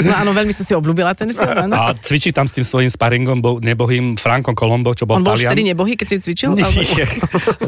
No 0.00 0.16
áno, 0.16 0.30
veľmi 0.32 0.50
som 0.50 0.64
si 0.64 0.72
obľúbila 0.72 1.12
ten 1.12 1.30
film, 1.30 1.44
áno. 1.44 1.74
A 1.76 1.92
cvičí 1.92 2.32
tam 2.32 2.48
s 2.48 2.56
tým 2.56 2.64
svojím 2.64 2.88
sparingom, 2.88 3.38
bo, 3.38 3.50
nebohým 3.60 4.16
Frankom 4.16 4.56
Colombo, 4.56 4.90
čo 4.90 5.04
bol 5.04 5.20
On 5.20 5.22
bol 5.22 5.36
Talian. 5.36 5.52
vtedy 5.52 5.62
nebohý, 5.68 5.94
keď 5.94 6.06
si 6.08 6.16
cvičil? 6.24 6.56
Nie, 6.56 6.64
Alebo... 6.64 6.80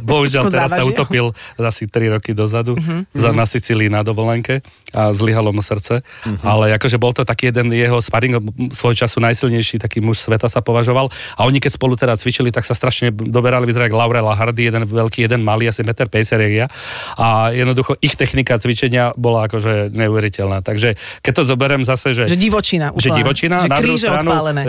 bohužiaľ 0.01 0.43
teraz 0.49 0.73
sa 0.73 0.83
utopil 0.83 1.31
asi 1.61 1.85
3 1.85 2.17
roky 2.17 2.33
dozadu 2.33 2.75
Mhm, 2.75 3.13
za, 3.13 3.31
na 3.31 3.45
Sicílii 3.45 3.87
na 3.87 4.01
dovolenke 4.01 4.65
a 4.91 5.13
zlyhalo 5.13 5.53
mu 5.53 5.61
srdce. 5.61 6.01
Ale 6.41 6.73
akože 6.75 6.97
bol 6.97 7.13
to 7.13 7.23
taký 7.23 7.53
jeden 7.53 7.71
jeho 7.71 8.01
sparing 8.01 8.41
svoj 8.73 8.97
času 8.97 9.21
najsilnejší 9.21 9.77
taký 9.79 10.01
muž 10.01 10.19
sveta 10.19 10.49
sa 10.49 10.59
považoval. 10.59 11.13
A 11.37 11.45
oni 11.45 11.59
keď 11.59 11.73
spolu 11.75 11.95
teda 11.97 12.17
cvičili, 12.17 12.51
tak 12.51 12.65
sa 12.65 12.73
strašne 12.73 13.11
doberali, 13.11 13.67
vyzerali 13.67 13.89
ako 13.91 13.99
Laurel 13.99 14.27
a 14.27 14.35
Hardy, 14.35 14.69
jeden 14.69 14.85
veľký, 14.87 15.25
jeden 15.25 15.43
malý, 15.43 15.69
asi 15.69 15.83
1,50 15.83 16.07
m 16.13 16.43
ja. 16.53 16.67
A 17.17 17.51
jednoducho 17.51 17.97
ich 18.01 18.15
technika 18.15 18.57
cvičenia 18.57 19.13
bola 19.17 19.49
akože 19.49 19.91
neuveriteľná. 19.93 20.61
Takže 20.61 20.95
keď 21.23 21.33
to 21.33 21.43
zoberiem 21.47 21.83
zase, 21.83 22.13
že 22.13 22.25
Že 22.29 22.39
divočina 22.39 22.87
že 22.97 23.09
úplná. 23.11 23.17
divočina. 23.19 23.55
Že 23.63 23.69
na 23.69 23.79
druhú 23.79 23.97
kríže 23.97 24.09
stranu 24.09 24.31
odpálené. 24.31 24.63
e, 24.63 24.69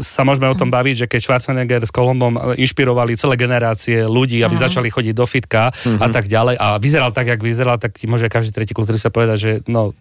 sa 0.00 0.22
môžeme 0.22 0.46
o 0.48 0.56
tom 0.56 0.68
baviť, 0.68 0.94
že 0.94 1.06
keď 1.06 1.20
Schwarzenegger 1.20 1.82
s 1.84 1.92
Kolombom 1.92 2.34
e, 2.36 2.62
inšpirovali 2.62 3.16
celé 3.16 3.34
generácie 3.36 4.04
ľudí, 4.04 4.40
aby 4.42 4.54
začali 4.54 4.88
chodiť 4.88 5.14
do 5.14 5.26
fitka 5.26 5.70
a 5.74 6.08
tak 6.12 6.26
ďalej 6.28 6.54
a 6.56 6.76
vyzeral 6.78 7.10
tak, 7.10 7.28
jak 7.28 7.40
vyzeral, 7.40 7.76
tak 7.80 7.96
ti 7.96 8.06
môže 8.06 8.28
každý 8.28 8.52
tretí 8.52 8.72
kulturista 8.76 9.08
povedať, 9.08 9.38
že 9.38 9.50
no, 9.66 9.92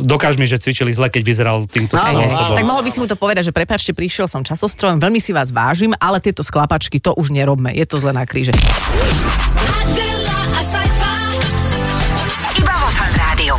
dokáž 0.00 0.36
mi, 0.36 0.46
že 0.46 0.60
cvičili 0.60 0.92
zle, 0.92 1.08
keď 1.08 1.22
vyzeral 1.24 1.56
týmto 1.66 1.96
Áno, 1.96 2.26
spôsobom. 2.28 2.56
Tak 2.56 2.66
mohol 2.66 2.82
by 2.84 2.90
si 2.92 2.98
mu 3.00 3.06
to 3.08 3.16
povedať, 3.16 3.50
že 3.50 3.52
prepáčte, 3.52 3.90
prišiel 3.96 4.26
som 4.28 4.44
časostrojom, 4.44 4.99
veľmi 5.00 5.16
si 5.16 5.32
vás 5.32 5.48
vážim, 5.48 5.96
ale 5.96 6.20
tieto 6.20 6.44
sklapačky 6.44 7.00
to 7.00 7.16
už 7.16 7.32
nerobme, 7.32 7.72
je 7.72 7.86
to 7.88 7.96
zle 7.96 8.12
na 8.12 8.28
kríže. 8.28 8.52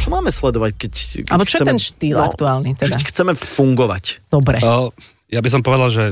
Čo 0.01 0.10
máme 0.18 0.34
sledovať, 0.34 0.72
keď, 0.82 0.94
keď 1.27 1.30
Alebo 1.30 1.46
čo 1.46 1.58
je 1.58 1.62
chceme, 1.62 1.70
ten 1.70 1.80
štýl 1.82 2.18
aktuálny 2.18 2.72
teda? 2.74 2.96
Keď 2.98 3.01
chceme 3.06 3.34
fungovať. 3.38 4.25
Dobre. 4.34 4.58
O, 4.66 4.89
ja 5.30 5.39
by 5.46 5.50
som 5.51 5.62
povedal, 5.62 5.94
že 5.94 6.06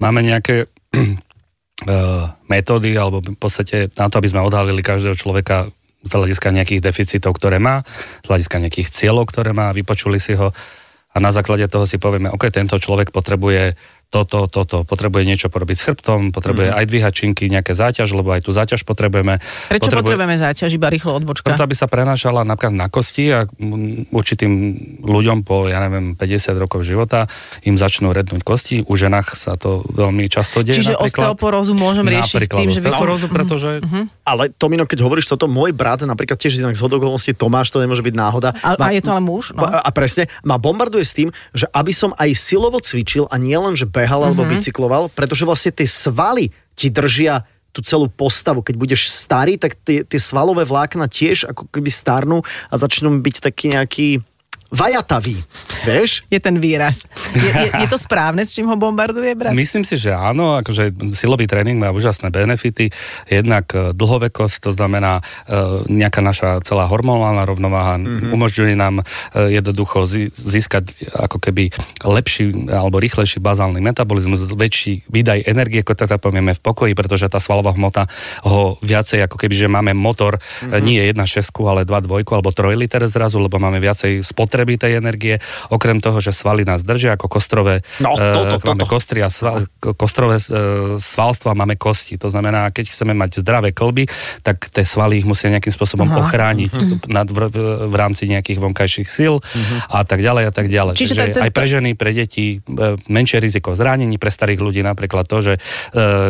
máme 0.00 0.24
nejaké 0.24 0.64
e, 0.96 1.04
metódy, 2.48 2.96
alebo 2.96 3.20
v 3.20 3.36
podstate 3.36 3.92
na 4.00 4.08
to, 4.08 4.16
aby 4.16 4.28
sme 4.32 4.40
odhalili 4.40 4.80
každého 4.80 5.12
človeka 5.12 5.68
z 6.06 6.10
hľadiska 6.14 6.48
nejakých 6.54 6.80
deficitov, 6.80 7.36
ktoré 7.36 7.60
má, 7.60 7.84
z 8.24 8.26
hľadiska 8.32 8.56
nejakých 8.64 8.88
cieľov, 8.96 9.28
ktoré 9.28 9.52
má, 9.52 9.76
vypočuli 9.76 10.16
si 10.16 10.32
ho 10.38 10.54
a 11.08 11.16
na 11.18 11.34
základe 11.34 11.66
toho 11.66 11.88
si 11.88 11.98
povieme, 11.98 12.30
OK, 12.30 12.52
tento 12.52 12.78
človek 12.78 13.10
potrebuje 13.10 13.74
toto, 14.08 14.48
toto, 14.48 14.88
potrebuje 14.88 15.28
niečo 15.28 15.52
porobiť 15.52 15.76
s 15.76 15.82
chrbtom, 15.84 16.32
potrebuje 16.32 16.72
aj 16.72 16.84
dvíhačinky, 16.88 17.52
nejaké 17.52 17.76
záťaž, 17.76 18.08
lebo 18.16 18.32
aj 18.32 18.48
tú 18.48 18.56
záťaž 18.56 18.88
potrebujeme. 18.88 19.36
Prečo 19.68 19.92
potrebujeme 19.92 20.40
záťaž, 20.40 20.80
iba 20.80 20.88
rýchlo 20.88 21.12
odbočka? 21.12 21.44
Preto, 21.44 21.68
aby 21.68 21.76
sa 21.76 21.92
prenášala 21.92 22.40
napríklad 22.48 22.72
na 22.72 22.88
kosti 22.88 23.28
a 23.28 23.44
mm, 23.44 24.08
určitým 24.08 24.52
ľuďom 25.04 25.44
po, 25.44 25.68
ja 25.68 25.84
neviem, 25.84 26.16
50 26.16 26.56
rokov 26.56 26.88
života 26.88 27.28
im 27.68 27.76
začnú 27.76 28.16
rednúť 28.16 28.40
kosti. 28.48 28.76
U 28.88 28.96
ženách 28.96 29.36
sa 29.36 29.60
to 29.60 29.84
veľmi 29.92 30.24
často 30.32 30.64
deje. 30.64 30.80
Čiže 30.80 30.96
osteoporózu 30.96 31.76
môžem 31.76 32.08
riešiť 32.08 32.48
Napríklad 32.48 32.58
tým, 32.64 32.68
že 32.72 32.80
by 32.80 32.90
som... 32.96 33.28
pretože 33.28 33.70
Ale 34.24 34.48
Tomino, 34.56 34.88
keď 34.88 35.04
hovoríš 35.04 35.28
toto, 35.28 35.52
môj 35.52 35.76
brat, 35.76 36.00
napríklad 36.08 36.40
tiež 36.40 36.64
inak 36.64 36.72
z 36.72 36.80
hodokolností 36.80 37.36
Tomáš, 37.36 37.76
to 37.76 37.84
nemôže 37.84 38.00
byť 38.00 38.14
náhoda. 38.16 38.56
A, 38.64 38.72
a 38.72 38.88
je 38.88 39.04
to 39.04 39.12
ale 39.12 39.20
muž? 39.20 39.52
No. 39.52 39.68
A, 39.68 39.84
a 39.84 39.90
presne, 39.92 40.32
ma 40.48 40.56
bombarduje 40.56 41.04
s 41.04 41.12
tým, 41.12 41.28
že 41.52 41.68
aby 41.76 41.92
som 41.92 42.16
aj 42.16 42.32
silovo 42.32 42.80
cvičil 42.80 43.28
a 43.28 43.36
nie 43.36 43.52
len, 43.52 43.76
že 43.76 43.84
behal 43.98 44.22
alebo 44.22 44.46
Mhm. 44.46 44.50
bicykloval, 44.54 45.10
pretože 45.10 45.42
vlastne 45.42 45.74
tie 45.74 45.88
svaly 45.90 46.54
ti 46.78 46.86
držia 46.86 47.42
tú 47.74 47.82
celú 47.82 48.06
postavu. 48.08 48.62
Keď 48.62 48.74
budeš 48.78 49.10
starý, 49.10 49.58
tak 49.58 49.74
tie, 49.82 50.06
tie 50.06 50.20
svalové 50.22 50.62
vlákna 50.64 51.10
tiež 51.10 51.50
ako 51.50 51.66
keby 51.68 51.90
starnú 51.90 52.40
a 52.70 52.74
začnú 52.78 53.10
byť 53.18 53.36
taký 53.42 53.74
nejaký 53.74 54.08
vajatavý, 54.68 55.40
vieš? 55.88 56.28
Je 56.28 56.36
ten 56.36 56.60
výraz. 56.60 57.08
Je, 57.32 57.48
je, 57.48 57.68
je 57.72 57.88
to 57.88 57.96
správne, 57.96 58.44
s 58.44 58.52
čím 58.52 58.68
ho 58.68 58.76
bombarduje, 58.76 59.32
brat? 59.32 59.56
Myslím 59.56 59.80
si, 59.80 59.96
že 59.96 60.12
áno, 60.12 60.60
akože 60.60 60.92
silový 61.16 61.48
tréning 61.48 61.80
má 61.80 61.88
úžasné 61.88 62.28
benefity. 62.28 62.92
Jednak 63.32 63.72
e, 63.72 63.96
dlhovekosť, 63.96 64.68
to 64.68 64.70
znamená 64.76 65.24
e, 65.48 65.88
nejaká 65.88 66.20
naša 66.20 66.60
celá 66.60 66.84
hormonálna 66.84 67.48
rovnováha, 67.48 67.96
mm-hmm. 67.96 68.28
umožňuje 68.28 68.74
nám 68.76 69.00
e, 69.00 69.04
jednoducho 69.56 70.04
získať 70.36 71.16
ako 71.16 71.40
keby 71.40 71.72
lepší 72.04 72.68
alebo 72.68 73.00
rýchlejší 73.00 73.40
bazálny 73.40 73.80
metabolizmus, 73.80 74.44
väčší 74.52 75.08
výdaj 75.08 75.48
energie, 75.48 75.80
ako 75.80 75.96
tak 75.96 76.12
povieme 76.20 76.52
v 76.52 76.60
pokoji, 76.60 76.92
pretože 76.92 77.32
tá 77.32 77.40
svalová 77.40 77.72
hmota 77.72 78.04
ho 78.44 78.76
viacej 78.84 79.24
ako 79.24 79.40
keby, 79.40 79.54
že 79.56 79.68
máme 79.72 79.96
motor 79.96 80.36
mm-hmm. 80.36 80.84
nie 80.84 81.00
1,6, 81.00 81.56
ale 81.64 81.88
2,2 81.88 82.20
alebo 82.36 82.52
3 82.52 82.76
liter 82.76 83.00
zrazu, 83.08 83.40
lebo 83.40 83.56
máme 83.56 83.80
viacej 83.80 84.20
spotreby 84.20 84.57
spotreby 84.58 84.74
tej 84.76 84.98
energie, 84.98 85.34
okrem 85.70 86.02
toho, 86.02 86.18
že 86.18 86.34
svaly 86.34 86.66
nás 86.66 86.82
držia 86.82 87.14
ako 87.14 87.30
kostrové, 87.30 87.86
No, 88.02 88.18
toto, 88.18 88.58
eh, 88.58 88.66
máme 88.66 88.82
toto. 88.82 88.90
kostry 88.90 89.22
a 89.22 89.30
sval, 89.30 89.70
ko- 89.78 89.94
kostrové 89.94 90.34
e, 90.36 90.46
svalstva 90.98 91.54
máme 91.54 91.78
kosti. 91.78 92.18
To 92.18 92.26
znamená, 92.26 92.66
keď 92.68 92.90
chceme 92.90 93.14
mať 93.14 93.38
zdravé 93.38 93.70
klby, 93.70 94.10
tak 94.42 94.66
tie 94.66 94.82
svaly 94.82 95.22
ich 95.22 95.26
musia 95.26 95.46
nejakým 95.48 95.70
spôsobom 95.70 96.08
Aha. 96.08 96.18
ochrániť 96.20 96.72
Mhm. 96.74 96.96
nad, 97.16 97.28
v, 97.28 97.38
v 97.86 97.94
rámci 97.94 98.26
nejakých 98.26 98.58
vonkajších 98.58 99.06
síl 99.06 99.38
a 99.86 100.02
tak 100.02 100.18
ďalej 100.18 100.44
a 100.44 100.52
tak 100.52 100.66
ďalej. 100.66 100.94
Čiže 100.96 101.06
Čiže 101.08 101.24
ten- 101.30 101.44
aj 101.44 101.52
pre 101.52 101.66
ženy, 101.68 101.90
pre 101.94 102.10
deti 102.10 102.58
e, 102.58 102.74
menšie 103.06 103.38
riziko 103.38 103.78
zranení, 103.78 104.18
pre 104.18 104.34
starých 104.34 104.58
ľudí 104.58 104.82
napríklad 104.82 105.22
to, 105.24 105.38
že 105.40 105.52
e, 105.54 105.60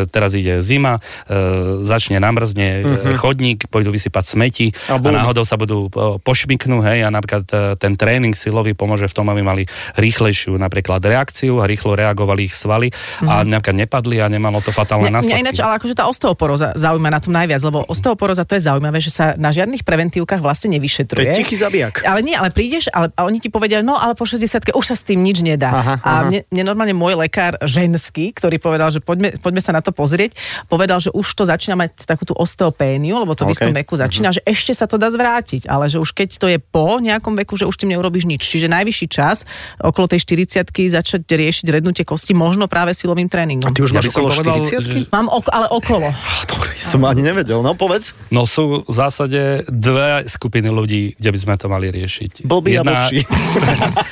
teraz 0.06 0.34
ide 0.34 0.60
zima, 0.60 1.00
e, 1.24 1.40
začne 1.80 2.18
namrzne 2.18 2.68
e, 2.76 2.82
chodník, 3.16 3.68
pôjdu 3.68 3.88
vysypať 3.88 4.24
smeti 4.26 4.66
A 4.86 4.98
a, 4.98 5.00
náhodou 5.00 5.42
sa 5.42 5.56
budú 5.56 5.88
pošmiknú, 6.18 6.82
hej, 6.82 7.00
a 7.00 7.08
napríklad 7.08 7.46
ten 7.78 7.94
tréning 8.18 8.34
silový 8.34 8.74
pomôže 8.74 9.06
v 9.06 9.14
tom, 9.14 9.30
aby 9.30 9.46
mali 9.46 9.62
rýchlejšiu 9.94 10.58
napríklad 10.58 10.98
reakciu 11.06 11.62
a 11.62 11.70
rýchlo 11.70 11.94
reagovali 11.94 12.50
ich 12.50 12.54
svaly 12.58 12.90
a 13.22 13.46
napríklad 13.46 13.86
nepadli 13.86 14.18
a 14.18 14.26
nemalo 14.26 14.58
to 14.58 14.74
fatálne 14.74 15.06
Mňa, 15.06 15.14
mňa 15.14 15.18
následky. 15.22 15.42
ináč, 15.46 15.58
ale 15.62 15.72
akože 15.78 15.94
tá 15.94 16.10
osteoporóza 16.10 16.74
zaujíma 16.74 17.14
na 17.14 17.20
tom 17.22 17.30
najviac, 17.30 17.62
lebo 17.62 17.86
osteoporóza 17.86 18.42
to 18.42 18.58
je 18.58 18.66
zaujímavé, 18.66 18.98
že 18.98 19.14
sa 19.14 19.38
na 19.38 19.54
žiadnych 19.54 19.86
preventívkach 19.86 20.42
vlastne 20.42 20.74
To 20.74 20.74
nevyšetruje. 20.74 21.30
je 21.30 21.38
tichý 21.38 21.54
zabijak. 21.54 22.02
Ale 22.02 22.26
nie, 22.26 22.34
ale 22.34 22.50
prídeš 22.50 22.90
ale, 22.90 23.14
a 23.14 23.22
oni 23.22 23.38
ti 23.38 23.54
povedia, 23.54 23.86
no 23.86 23.94
ale 23.94 24.18
po 24.18 24.26
60 24.26 24.74
už 24.74 24.82
sa 24.90 24.98
s 24.98 25.06
tým 25.06 25.22
nič 25.22 25.46
nedá. 25.46 25.70
Aha, 25.70 25.94
a 26.02 26.10
aha. 26.10 26.22
mne, 26.26 26.40
mne 26.50 26.62
normálne 26.66 26.94
môj 26.98 27.14
lekár 27.14 27.54
ženský, 27.62 28.34
ktorý 28.34 28.58
povedal, 28.58 28.90
že 28.90 28.98
poďme, 28.98 29.38
poďme 29.38 29.62
sa 29.62 29.70
na 29.70 29.78
to 29.78 29.94
pozrieť, 29.94 30.34
povedal, 30.66 30.98
že 30.98 31.14
už 31.14 31.26
to 31.38 31.46
začína 31.46 31.78
mať 31.78 32.02
takú 32.02 32.26
tú 32.26 32.34
osteopéniu, 32.34 33.22
lebo 33.22 33.38
to 33.38 33.46
v 33.46 33.54
OK. 33.54 33.54
istom 33.54 33.70
veku 33.70 33.94
začína, 33.94 34.34
že 34.34 34.42
ešte 34.42 34.74
sa 34.74 34.90
to 34.90 34.98
dá 34.98 35.06
zvrátiť, 35.06 35.70
ale 35.70 35.86
že 35.86 36.02
už 36.02 36.10
keď 36.10 36.28
to 36.34 36.46
je 36.50 36.58
po 36.58 36.98
nejakom 36.98 37.38
veku, 37.38 37.54
že 37.54 37.68
už 37.68 37.76
tým 37.76 37.92
neurobíš 38.08 38.24
nič. 38.24 38.40
Čiže 38.40 38.72
najvyšší 38.72 39.06
čas 39.12 39.44
okolo 39.76 40.08
tej 40.08 40.24
40 40.24 40.72
začať 40.88 41.20
riešiť 41.28 41.66
rednutie 41.68 42.08
kosti, 42.08 42.32
možno 42.32 42.64
práve 42.64 42.96
silovým 42.96 43.28
tréningom. 43.28 43.68
A 43.68 43.76
ty 43.76 43.84
už 43.84 43.92
máš 43.92 44.08
okolo 44.08 44.32
povedal, 44.32 44.64
40 44.64 44.80
že- 44.80 45.12
Mám 45.12 45.28
oko, 45.28 45.48
ale 45.52 45.66
okolo. 45.68 46.08
Dobre, 46.50 46.72
som 46.80 47.04
ani 47.04 47.20
nevedel. 47.20 47.60
No 47.60 47.76
povedz. 47.76 48.16
No 48.32 48.48
sú 48.48 48.88
v 48.88 48.94
zásade 48.96 49.68
dve 49.68 50.24
skupiny 50.24 50.72
ľudí, 50.72 51.20
kde 51.20 51.30
by 51.36 51.38
sme 51.38 51.54
to 51.60 51.68
mali 51.68 51.92
riešiť. 51.92 52.48
Blbý 52.48 52.80
a 52.80 52.82
blbší. 52.82 53.20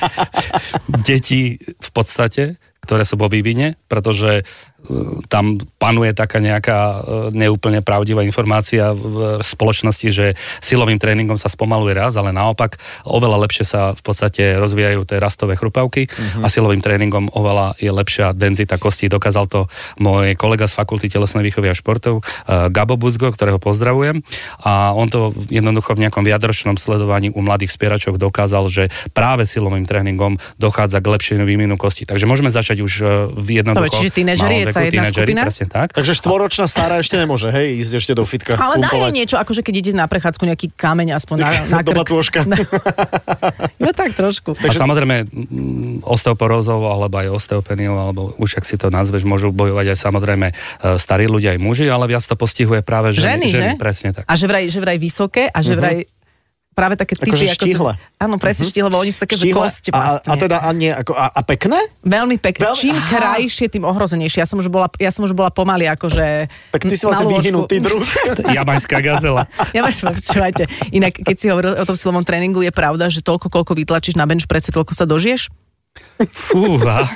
deti 1.09 1.57
v 1.57 1.89
podstate, 1.89 2.61
ktoré 2.85 3.01
sú 3.03 3.17
vo 3.17 3.27
vývine, 3.27 3.75
pretože 3.89 4.45
tam 5.27 5.59
panuje 5.81 6.13
taká 6.15 6.39
nejaká 6.39 6.79
e, 6.79 6.97
neúplne 7.35 7.83
pravdivá 7.83 8.23
informácia 8.23 8.95
v 8.95 9.41
spoločnosti, 9.43 10.07
že 10.13 10.25
silovým 10.63 11.01
tréningom 11.01 11.35
sa 11.35 11.51
spomaluje 11.51 11.97
raz, 11.97 12.15
ale 12.15 12.31
naopak 12.31 12.79
oveľa 13.03 13.43
lepšie 13.47 13.65
sa 13.67 13.81
v 13.91 14.01
podstate 14.05 14.55
rozvíjajú 14.55 15.03
tie 15.03 15.17
rastové 15.19 15.59
chrupavky 15.59 16.07
a 16.39 16.47
silovým 16.47 16.79
tréningom 16.79 17.27
oveľa 17.33 17.75
je 17.81 17.91
lepšia 17.91 18.31
denzita 18.31 18.79
kostí. 18.79 19.11
Dokázal 19.11 19.45
to 19.49 19.59
môj 19.99 20.37
kolega 20.39 20.69
z 20.69 20.77
fakulty 20.77 21.11
telesnej 21.11 21.43
výchovy 21.43 21.73
a 21.73 21.75
športov, 21.75 22.21
e, 22.21 22.71
Gabo 22.71 22.95
Buzgo, 22.95 23.33
ktorého 23.33 23.59
pozdravujem. 23.59 24.23
A 24.63 24.95
on 24.95 25.11
to 25.11 25.35
jednoducho 25.51 25.97
v 25.97 26.07
nejakom 26.07 26.23
viadročnom 26.23 26.79
sledovaní 26.79 27.33
u 27.33 27.43
mladých 27.43 27.75
spieračov 27.75 28.21
dokázal, 28.21 28.69
že 28.71 28.83
práve 29.11 29.43
silovým 29.49 29.83
tréningom 29.83 30.39
dochádza 30.61 31.03
k 31.03 31.11
lepšiemu 31.11 31.43
výmenu 31.43 31.75
kostí. 31.75 32.07
Takže 32.07 32.29
môžeme 32.29 32.53
začať 32.53 32.85
už 32.85 32.93
e, 33.01 33.05
v 33.35 33.47
jednoducho 33.59 33.83
Dobre, 33.83 33.99
čiže 33.99 34.13
tínežeri 34.15 34.55
je 34.63 34.66
veku, 34.67 34.79
jedna 34.83 35.03
skupina? 35.07 35.41
Presne 35.47 35.67
tak. 35.67 35.87
Takže 35.91 36.13
štvoročná 36.13 36.65
Sara 36.65 36.99
ešte 36.99 37.15
nemôže, 37.15 37.47
hej, 37.49 37.79
ísť 37.79 37.93
ešte 37.97 38.13
do 38.13 38.23
fitka. 38.23 38.55
Ale 38.55 38.77
dá 38.77 38.91
jej 38.91 39.11
niečo, 39.11 39.35
akože 39.35 39.63
keď 39.63 39.75
ide 39.79 39.91
na 39.95 40.05
prechádzku 40.05 40.43
nejaký 40.43 40.67
kameň 40.75 41.15
aspoň 41.15 41.37
na, 41.39 41.49
na 41.75 41.79
Do 41.81 41.91
krk. 41.91 41.99
batôžka. 42.03 42.39
No 43.77 43.93
tak 43.93 44.13
trošku. 44.13 44.57
A 44.57 44.73
samozrejme 44.73 45.29
osteoporózou 46.03 46.81
alebo 46.83 47.15
aj 47.17 47.27
osteopeniou, 47.31 47.95
alebo 47.95 48.21
už 48.37 48.59
ak 48.59 48.65
si 48.65 48.75
to 48.75 48.89
nazveš, 48.89 49.23
môžu 49.23 49.53
bojovať 49.53 49.93
aj 49.93 49.97
samozrejme 49.97 50.47
e, 50.49 50.53
starí 50.97 51.25
ľudia 51.25 51.55
aj 51.55 51.59
muži, 51.61 51.85
ale 51.87 52.09
viac 52.09 52.23
to 52.23 52.35
postihuje 52.35 52.81
práve 52.81 53.13
Ženy, 53.13 53.47
ženy. 53.47 53.47
že? 53.47 53.79
Presne 53.79 54.09
tak. 54.11 54.23
A 54.25 54.33
že 54.33 54.45
vraj, 54.45 54.65
že 54.67 54.79
vraj 54.81 54.97
vysoké 54.97 55.47
a 55.47 55.59
že 55.61 55.73
vraj 55.73 56.03
práve 56.77 56.93
také 56.93 57.17
typy. 57.17 57.33
Akože 57.33 57.45
ako 57.49 57.57
štíhle. 57.57 57.91
Sú, 57.97 58.21
áno, 58.21 58.35
presne 58.37 58.61
uh-huh. 58.61 58.69
štíhle, 58.69 58.87
lebo 58.93 59.01
oni 59.01 59.09
sú 59.09 59.19
také, 59.25 59.33
že 59.33 59.49
Štíhle 59.49 59.65
kosti 59.65 59.89
a, 59.89 60.21
a, 60.21 60.33
teda 60.37 60.57
a, 60.61 60.69
nie, 60.77 60.93
ako, 60.93 61.17
a, 61.17 61.25
a 61.33 61.41
pekné? 61.41 61.79
Veľmi 62.05 62.37
pekné. 62.37 62.69
Veľmi- 62.69 62.77
Čím 62.77 62.93
Aha. 62.93 63.09
krajšie, 63.17 63.65
tým 63.73 63.83
ohrozenejšie. 63.89 64.45
Ja 64.45 64.47
som 64.47 64.61
už 64.61 64.69
bola, 64.69 64.85
ja 65.01 65.09
som 65.09 65.25
už 65.25 65.33
bola 65.33 65.49
pomaly 65.49 65.89
akože... 65.89 66.45
Tak 66.77 66.81
ty 66.85 66.93
si 66.93 67.03
vlastne 67.09 67.25
vyhnutý 67.33 67.81
druh. 67.81 68.05
Jamajská 68.61 69.01
gazela. 69.01 69.49
Ja 69.75 69.81
máš 69.83 70.05
počúvajte. 70.05 70.69
Inak, 70.93 71.17
keď 71.17 71.35
si 71.37 71.49
hovoril 71.49 71.73
o 71.77 71.85
tom 71.85 71.97
silovom 71.97 72.21
tréningu, 72.21 72.61
je 72.61 72.69
pravda, 72.69 73.09
že 73.09 73.25
toľko, 73.25 73.49
koľko 73.49 73.73
vytlačíš 73.73 74.13
na 74.13 74.29
bench 74.29 74.45
presse, 74.45 74.69
toľko 74.69 74.93
sa 74.93 75.09
dožiješ? 75.09 75.49
Fúha. 76.29 77.05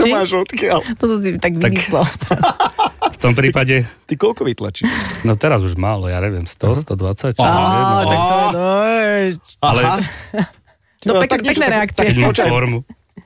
To 0.00 0.06
máš 0.08 0.32
odkiaľ. 0.32 0.80
To 0.96 1.04
som 1.04 1.18
si 1.20 1.36
tak 1.36 1.60
vymyslel. 1.60 2.06
V 3.20 3.22
tom 3.22 3.34
prípade, 3.34 3.84
Ty 4.08 4.14
koľko 4.16 4.42
vytlačíš? 4.42 4.88
no 5.22 5.36
teraz 5.36 5.60
už 5.60 5.76
málo, 5.76 6.08
ja 6.08 6.16
neviem, 6.18 6.48
100, 6.48 6.88
120, 6.88 7.36
či 7.36 7.38
Á, 7.38 7.52
jedno. 7.52 7.96
tak 8.02 8.20
to 8.20 8.34
je... 8.34 8.48
No, 8.50 8.68
Ale 9.62 9.80
no, 11.04 11.12
No, 11.12 11.12
pek, 11.18 11.28
tak 11.30 11.40
pekné 11.42 11.66
reakcie. 11.66 12.08
Počkaj. 12.12 12.48
formu. 12.48 12.80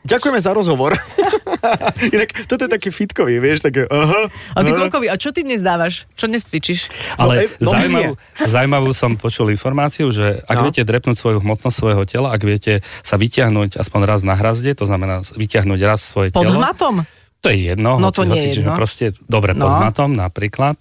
Ďakujeme 0.04 0.38
za 0.38 0.50
rozhovor. 0.50 0.94
Inak 2.14 2.44
toto 2.44 2.62
je 2.62 2.70
taký 2.70 2.90
fitkový, 2.90 3.38
vieš, 3.38 3.62
také 3.62 3.82
aha. 3.84 4.28
A 4.52 4.60
ty 4.60 4.70
aha. 4.70 4.78
koľko, 4.80 4.96
a 5.04 5.16
čo 5.16 5.30
ty 5.30 5.42
dnes 5.42 5.58
dávaš? 5.58 6.04
Čo 6.12 6.26
dnes 6.26 6.42
cvičíš? 6.42 6.90
Ale 7.14 7.34
No, 7.34 7.40
e, 7.40 7.46
no 7.56 7.70
zaujímavú, 7.72 8.12
zaujímavú 8.36 8.90
som 8.90 9.14
počul 9.14 9.48
informáciu, 9.48 10.10
že 10.10 10.42
ak 10.44 10.56
No. 10.56 10.64
viete 10.66 10.82
drepnúť 10.82 11.16
svoju 11.16 11.38
hmotnosť 11.40 11.76
svojho 11.76 12.02
tela, 12.04 12.30
ak 12.30 12.42
viete 12.42 12.72
sa 13.00 13.14
vyťahnuť 13.14 13.74
aspoň 13.74 14.00
raz 14.04 14.20
na 14.22 14.34
hrazde, 14.34 14.70
to 14.72 14.84
znamená 14.84 15.22
vyťahnuť 15.24 15.80
raz 15.80 16.00
svoje 16.00 16.28
Pod 16.28 16.44
telo. 16.44 16.58
hmatom? 16.58 16.94
To 17.44 17.52
je 17.52 17.60
jedno. 17.62 18.00
No 18.00 18.08
to 18.08 18.24
nie 18.24 18.40
je 18.40 18.44
čiže 18.50 18.60
jedno. 18.64 18.72
Proste 18.74 19.12
dobre 19.28 19.52
No. 19.52 19.68
pod 19.68 19.72
hmatom 19.78 20.10
napríklad. 20.10 20.80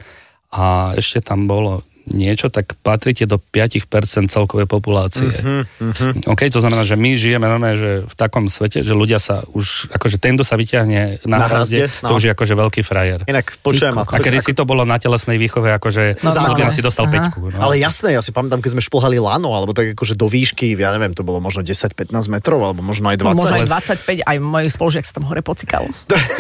A 0.50 0.96
ešte 0.96 1.20
tam 1.20 1.44
bolo 1.44 1.84
niečo, 2.04 2.52
tak 2.52 2.76
patríte 2.84 3.24
do 3.24 3.40
5% 3.40 4.28
celkovej 4.28 4.68
populácie. 4.68 5.32
Mhm, 5.32 6.28
OK, 6.28 6.42
to 6.52 6.60
znamená, 6.60 6.84
že 6.84 7.00
my 7.00 7.16
žijeme 7.16 7.48
normálne, 7.48 7.80
že 7.80 7.92
v 8.04 8.16
takom 8.16 8.52
svete, 8.52 8.84
že 8.84 8.92
ľudia 8.92 9.24
sa 9.24 9.48
už, 9.56 9.88
akože 9.92 10.20
ten, 10.20 10.36
kto 10.36 10.44
sa 10.44 10.60
vyťahne 10.60 11.24
na, 11.24 11.38
Na 11.40 11.48
hrazde, 11.48 11.88
hrazde, 11.88 12.04
to 12.04 12.12
no. 12.12 12.18
už 12.20 12.24
je 12.28 12.32
akože 12.36 12.54
veľký 12.60 12.82
frajer. 12.84 13.20
Inak, 13.24 13.56
počujem 13.64 13.96
ma. 13.96 14.04
A 14.04 14.20
kedy 14.20 14.44
si 14.44 14.52
to 14.52 14.68
bolo 14.68 14.84
na 14.84 15.00
telesnej 15.00 15.40
výchove, 15.40 15.72
akože 15.80 16.20
Normálne. 16.20 16.50
ľudia 16.52 16.68
si 16.76 16.84
dostal 16.84 17.08
Aha. 17.08 17.14
peťku. 17.16 17.40
No. 17.56 17.58
Ale 17.72 17.80
jasné, 17.80 18.20
ja 18.20 18.22
si 18.22 18.36
pamätám, 18.36 18.60
keď 18.60 18.76
sme 18.76 18.84
šplhali 18.84 19.18
lano, 19.24 19.56
alebo 19.56 19.72
tak 19.72 19.96
akože 19.96 20.20
do 20.20 20.28
výšky, 20.28 20.76
ja 20.76 20.92
neviem, 20.92 21.16
to 21.16 21.24
bolo 21.24 21.40
možno 21.40 21.64
10-15 21.64 22.12
metrov, 22.28 22.60
alebo 22.60 22.84
možno 22.84 23.08
aj 23.08 23.18
20. 23.24 23.40
Možno 23.40 23.56
aj 23.64 23.70
25, 23.72 24.28
aj 24.28 24.38
môj 24.44 24.68
spolužiak 24.68 25.08
sa 25.08 25.16
tam 25.16 25.32
hore 25.32 25.40
pocikal. 25.40 25.88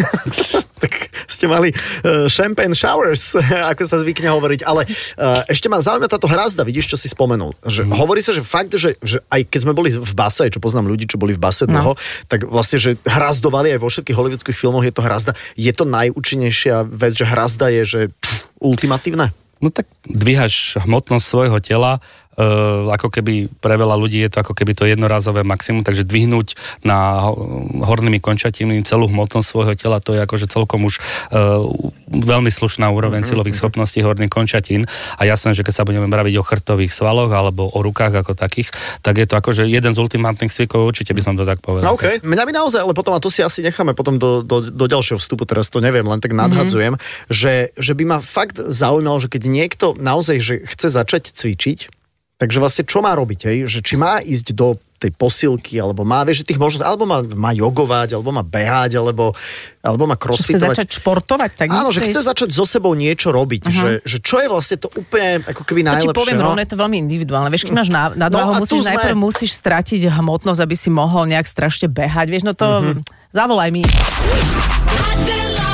tak 0.83 1.13
ste 1.31 1.47
mali 1.47 1.71
uh, 1.71 2.27
champagne 2.27 2.75
showers, 2.75 3.39
ako 3.71 3.83
sa 3.87 4.03
zvykne 4.03 4.27
hovoriť. 4.27 4.67
Ale 4.67 4.83
uh, 4.83 5.47
ešte 5.53 5.69
ma 5.69 5.77
zaujíma 5.77 6.09
táto 6.09 6.25
hrazda, 6.25 6.65
vidíš, 6.65 6.89
čo 6.89 6.97
si 6.97 7.05
spomenul. 7.05 7.53
Že 7.61 7.85
Mhm. 7.85 7.93
Hovorí 7.93 8.25
sa, 8.25 8.33
že 8.33 8.41
fakt, 8.41 8.73
že, 8.73 8.97
že 9.05 9.21
aj 9.29 9.45
keď 9.53 9.59
sme 9.69 9.73
boli 9.77 9.93
v 9.93 10.13
base, 10.17 10.49
čo 10.49 10.57
poznám 10.57 10.89
ľudí, 10.89 11.05
čo 11.05 11.21
boli 11.21 11.37
v 11.37 11.41
base 11.41 11.69
dlho, 11.69 11.93
tak 12.25 12.49
vlastne, 12.49 12.81
že 12.81 12.97
hrazdovali 13.05 13.69
aj 13.77 13.79
vo 13.79 13.93
všetkých 13.93 14.17
hollywoodských 14.17 14.57
filmoch 14.57 14.81
je 14.81 14.93
to 14.95 15.05
hrazda. 15.05 15.37
Je 15.53 15.69
to 15.69 15.85
najúčinnejšia 15.85 16.81
vec, 16.89 17.13
že 17.13 17.29
hrazda 17.29 17.69
je, 17.69 17.81
že 17.85 18.01
pff, 18.09 18.49
ultimatívne? 18.57 19.29
No 19.63 19.71
tak 19.71 19.87
dvíhaš 20.03 20.75
hmotnosť 20.83 21.23
svojho 21.23 21.59
tela 21.63 22.03
Uh, 22.33 22.89
ako 22.89 23.13
keby 23.13 23.45
pre 23.61 23.77
veľa 23.77 23.93
ľudí 23.93 24.17
je 24.25 24.29
to 24.33 24.41
ako 24.41 24.57
keby 24.57 24.73
to 24.73 24.89
jednorazové 24.89 25.45
maximum, 25.45 25.85
takže 25.85 26.01
dvihnúť 26.01 26.57
na 26.81 27.29
ho- 27.29 27.37
hornými 27.85 28.17
končatinami 28.17 28.81
celú 28.81 29.05
hmotnosť 29.05 29.45
svojho 29.45 29.73
tela, 29.77 30.01
to 30.01 30.17
je 30.17 30.25
akože 30.25 30.49
celkom 30.49 30.89
už 30.89 30.97
uh, 31.29 31.61
veľmi 32.09 32.49
slušná 32.49 32.89
úroveň 32.89 33.21
mm-hmm. 33.21 33.37
silových 33.37 33.57
schopností 33.57 34.01
horných 34.01 34.33
končatín 34.33 34.89
a 35.17 35.29
jasné, 35.29 35.53
že 35.53 35.61
keď 35.61 35.73
sa 35.77 35.83
budeme 35.85 36.09
baviť 36.09 36.35
o 36.41 36.43
chrtových 36.45 36.89
svaloch 36.89 37.29
alebo 37.29 37.69
o 37.69 37.79
rukách 37.85 38.25
ako 38.25 38.33
takých, 38.33 38.73
tak 39.05 39.21
je 39.21 39.29
to 39.29 39.37
akože 39.37 39.69
jeden 39.69 39.93
z 39.93 39.99
ultimátnych 40.01 40.49
cvikov, 40.49 40.89
určite 40.89 41.13
by 41.13 41.21
som 41.21 41.37
to 41.37 41.45
tak 41.45 41.61
povedal. 41.61 41.93
OK. 41.93 42.25
Mňa 42.25 42.43
by 42.49 42.53
naozaj, 42.53 42.81
ale 42.81 42.97
potom, 42.97 43.13
a 43.13 43.21
to 43.21 43.29
si 43.29 43.45
asi 43.45 43.61
necháme 43.61 43.93
potom 43.93 44.17
do, 44.17 44.41
do, 44.41 44.61
do 44.61 44.85
ďalšieho 44.89 45.21
vstupu, 45.21 45.45
teraz 45.45 45.69
to 45.69 45.81
neviem, 45.81 46.05
len 46.05 46.17
tak 46.17 46.33
nadhadzujem, 46.33 46.97
mm-hmm. 46.97 47.29
že, 47.29 47.69
že 47.77 47.93
by 47.93 48.03
ma 48.09 48.19
fakt 48.25 48.57
zaujímalo, 48.57 49.21
že 49.21 49.29
keď 49.29 49.41
niekto 49.45 49.93
naozaj 49.97 50.37
že 50.41 50.55
chce 50.65 50.89
začať 50.89 51.29
cvičiť, 51.29 52.02
takže 52.43 52.59
vlastne 52.59 52.83
čo 52.83 52.99
má 52.99 53.11
robiť, 53.13 53.39
hej? 53.45 53.57
že 53.65 53.79
či 53.79 53.95
má 53.95 54.19
ísť 54.19 54.51
do 54.51 54.67
tej 54.97 55.11
posilky, 55.11 55.75
alebo 55.75 56.01
má, 56.01 56.23
vieš, 56.23 56.43
že 56.43 56.49
tých 56.49 56.57
možností, 56.57 56.79
alebo 56.81 57.03
má, 57.03 57.19
má 57.19 57.51
jogovať, 57.51 58.15
alebo 58.15 58.31
má 58.31 58.39
behať, 58.39 58.95
alebo, 58.95 59.35
alebo 59.79 60.03
má 60.05 60.15
Chce 60.15 60.23
crossfitovať. 60.23 60.71
začať 60.73 60.89
športovať, 60.93 61.51
tak 61.53 61.67
Áno, 61.69 61.91
že 61.91 61.99
chce 62.01 62.19
začať 62.21 62.49
so 62.49 62.63
sebou 62.63 62.91
niečo 62.93 63.27
robiť, 63.29 63.63
uh-huh. 63.63 63.75
že, 63.75 63.89
že 64.01 64.17
čo 64.19 64.39
je 64.39 64.47
vlastne 64.47 64.75
to 64.77 64.87
úplne 64.89 65.43
ako 65.43 65.59
keby 65.61 65.83
To 65.83 65.87
ti 65.89 66.07
najlepšie. 66.07 66.15
poviem 66.15 66.37
no? 66.37 66.43
rovno, 66.47 66.59
je 66.59 66.71
to 66.71 66.77
veľmi 66.77 66.97
individuálne. 66.97 67.47
Vieš, 67.47 67.63
keď 67.65 67.75
máš 67.75 67.89
na, 67.89 68.11
na 68.13 68.27
No 68.27 68.39
no, 68.49 68.63
musíš 68.63 68.79
sme. 68.81 68.95
najprv 68.95 69.15
musíš 69.17 69.51
stratiť 69.53 70.07
hmotnosť, 70.09 70.59
aby 70.61 70.75
si 70.77 70.87
mohol 70.89 71.27
nejak 71.27 71.45
strašne 71.45 71.87
behať. 71.89 72.27
Vieš, 72.29 72.43
no 72.45 72.53
to 72.53 72.67
Mhm. 72.81 73.03
zavolaj 73.29 73.69
mi. 73.69 73.83
Adela, 73.83 75.67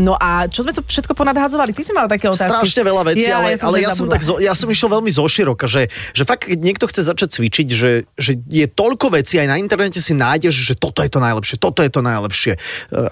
No 0.00 0.16
a 0.16 0.48
čo 0.48 0.64
sme 0.64 0.72
to 0.72 0.80
všetko 0.80 1.12
ponadhádzovali? 1.12 1.76
Ty 1.76 1.82
si 1.84 1.92
mal 1.92 2.08
také 2.08 2.24
otázky. 2.32 2.48
Strašne 2.48 2.82
veľa 2.88 3.02
vecí, 3.12 3.28
Ja, 3.28 3.44
ale, 3.44 3.52
ja 3.52 3.58
som 3.60 3.66
ale 3.68 3.76
ja, 3.84 3.90
som 3.92 4.06
tak, 4.08 4.22
zo- 4.24 4.40
ja 4.40 4.56
som 4.56 4.68
išiel 4.72 4.88
veľmi 4.88 5.12
zoširoka, 5.12 5.68
že, 5.68 5.92
že 6.16 6.22
fakt, 6.24 6.48
keď 6.48 6.58
niekto 6.64 6.88
chce 6.88 7.04
začať 7.04 7.28
cvičiť, 7.36 7.68
že, 7.68 8.08
že 8.16 8.32
je 8.48 8.66
toľko 8.72 9.12
vecí, 9.12 9.36
aj 9.36 9.52
na 9.52 9.60
internete 9.60 10.00
si 10.00 10.16
nájdeš, 10.16 10.54
že 10.56 10.74
toto 10.80 11.04
je 11.04 11.12
to 11.12 11.20
najlepšie, 11.20 11.60
toto 11.60 11.84
je 11.84 11.90
to 11.92 12.00
najlepšie. 12.00 12.56
E, 12.56 12.60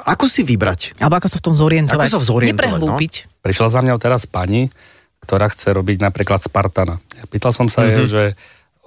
ako 0.08 0.24
si 0.24 0.40
vybrať? 0.40 0.96
Alebo 1.04 1.20
ako 1.20 1.28
sa 1.28 1.36
v 1.36 1.44
tom 1.44 1.54
zorientovať. 1.54 2.06
Ako 2.08 2.12
sa 2.16 2.20
zorientovať, 2.24 2.56
Neprehlúpiť. 2.56 3.12
Prišla 3.44 3.68
za 3.68 3.80
mňou 3.84 3.98
teraz 4.00 4.24
pani, 4.24 4.72
ktorá 5.20 5.52
chce 5.52 5.76
robiť 5.76 6.00
napríklad 6.00 6.40
Spartana. 6.40 6.96
Ja 7.20 7.28
pýtal 7.28 7.52
som 7.52 7.68
sa 7.68 7.84
mm-hmm. 7.84 7.92
jej, 7.92 8.04
že 8.08 8.22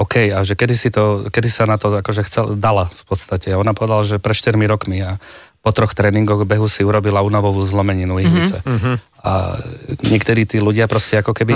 OK, 0.02 0.34
a 0.34 0.42
že 0.42 0.58
kedy, 0.58 0.74
si 0.74 0.90
to, 0.90 1.30
kedy 1.30 1.54
sa 1.54 1.70
na 1.70 1.78
to 1.78 1.94
akože 1.94 2.26
chcel, 2.26 2.58
dala 2.58 2.90
v 2.90 3.04
podstate. 3.06 3.54
A 3.54 3.62
ona 3.62 3.78
povedala, 3.78 4.02
že 4.02 4.18
pre 4.18 4.34
4 4.34 4.58
rokmi 4.66 5.06
a 5.06 5.22
po 5.64 5.72
troch 5.72 5.96
tréningoch 5.96 6.44
behu 6.44 6.68
si 6.68 6.84
urobila 6.84 7.24
únavovú 7.24 7.64
zlomeninu 7.64 8.20
ihlice. 8.20 8.60
Mm-hmm. 8.68 8.96
A 9.24 9.56
niektorí 10.12 10.44
tí 10.44 10.60
ľudia 10.60 10.92
proste 10.92 11.24
ako 11.24 11.32
keby 11.32 11.56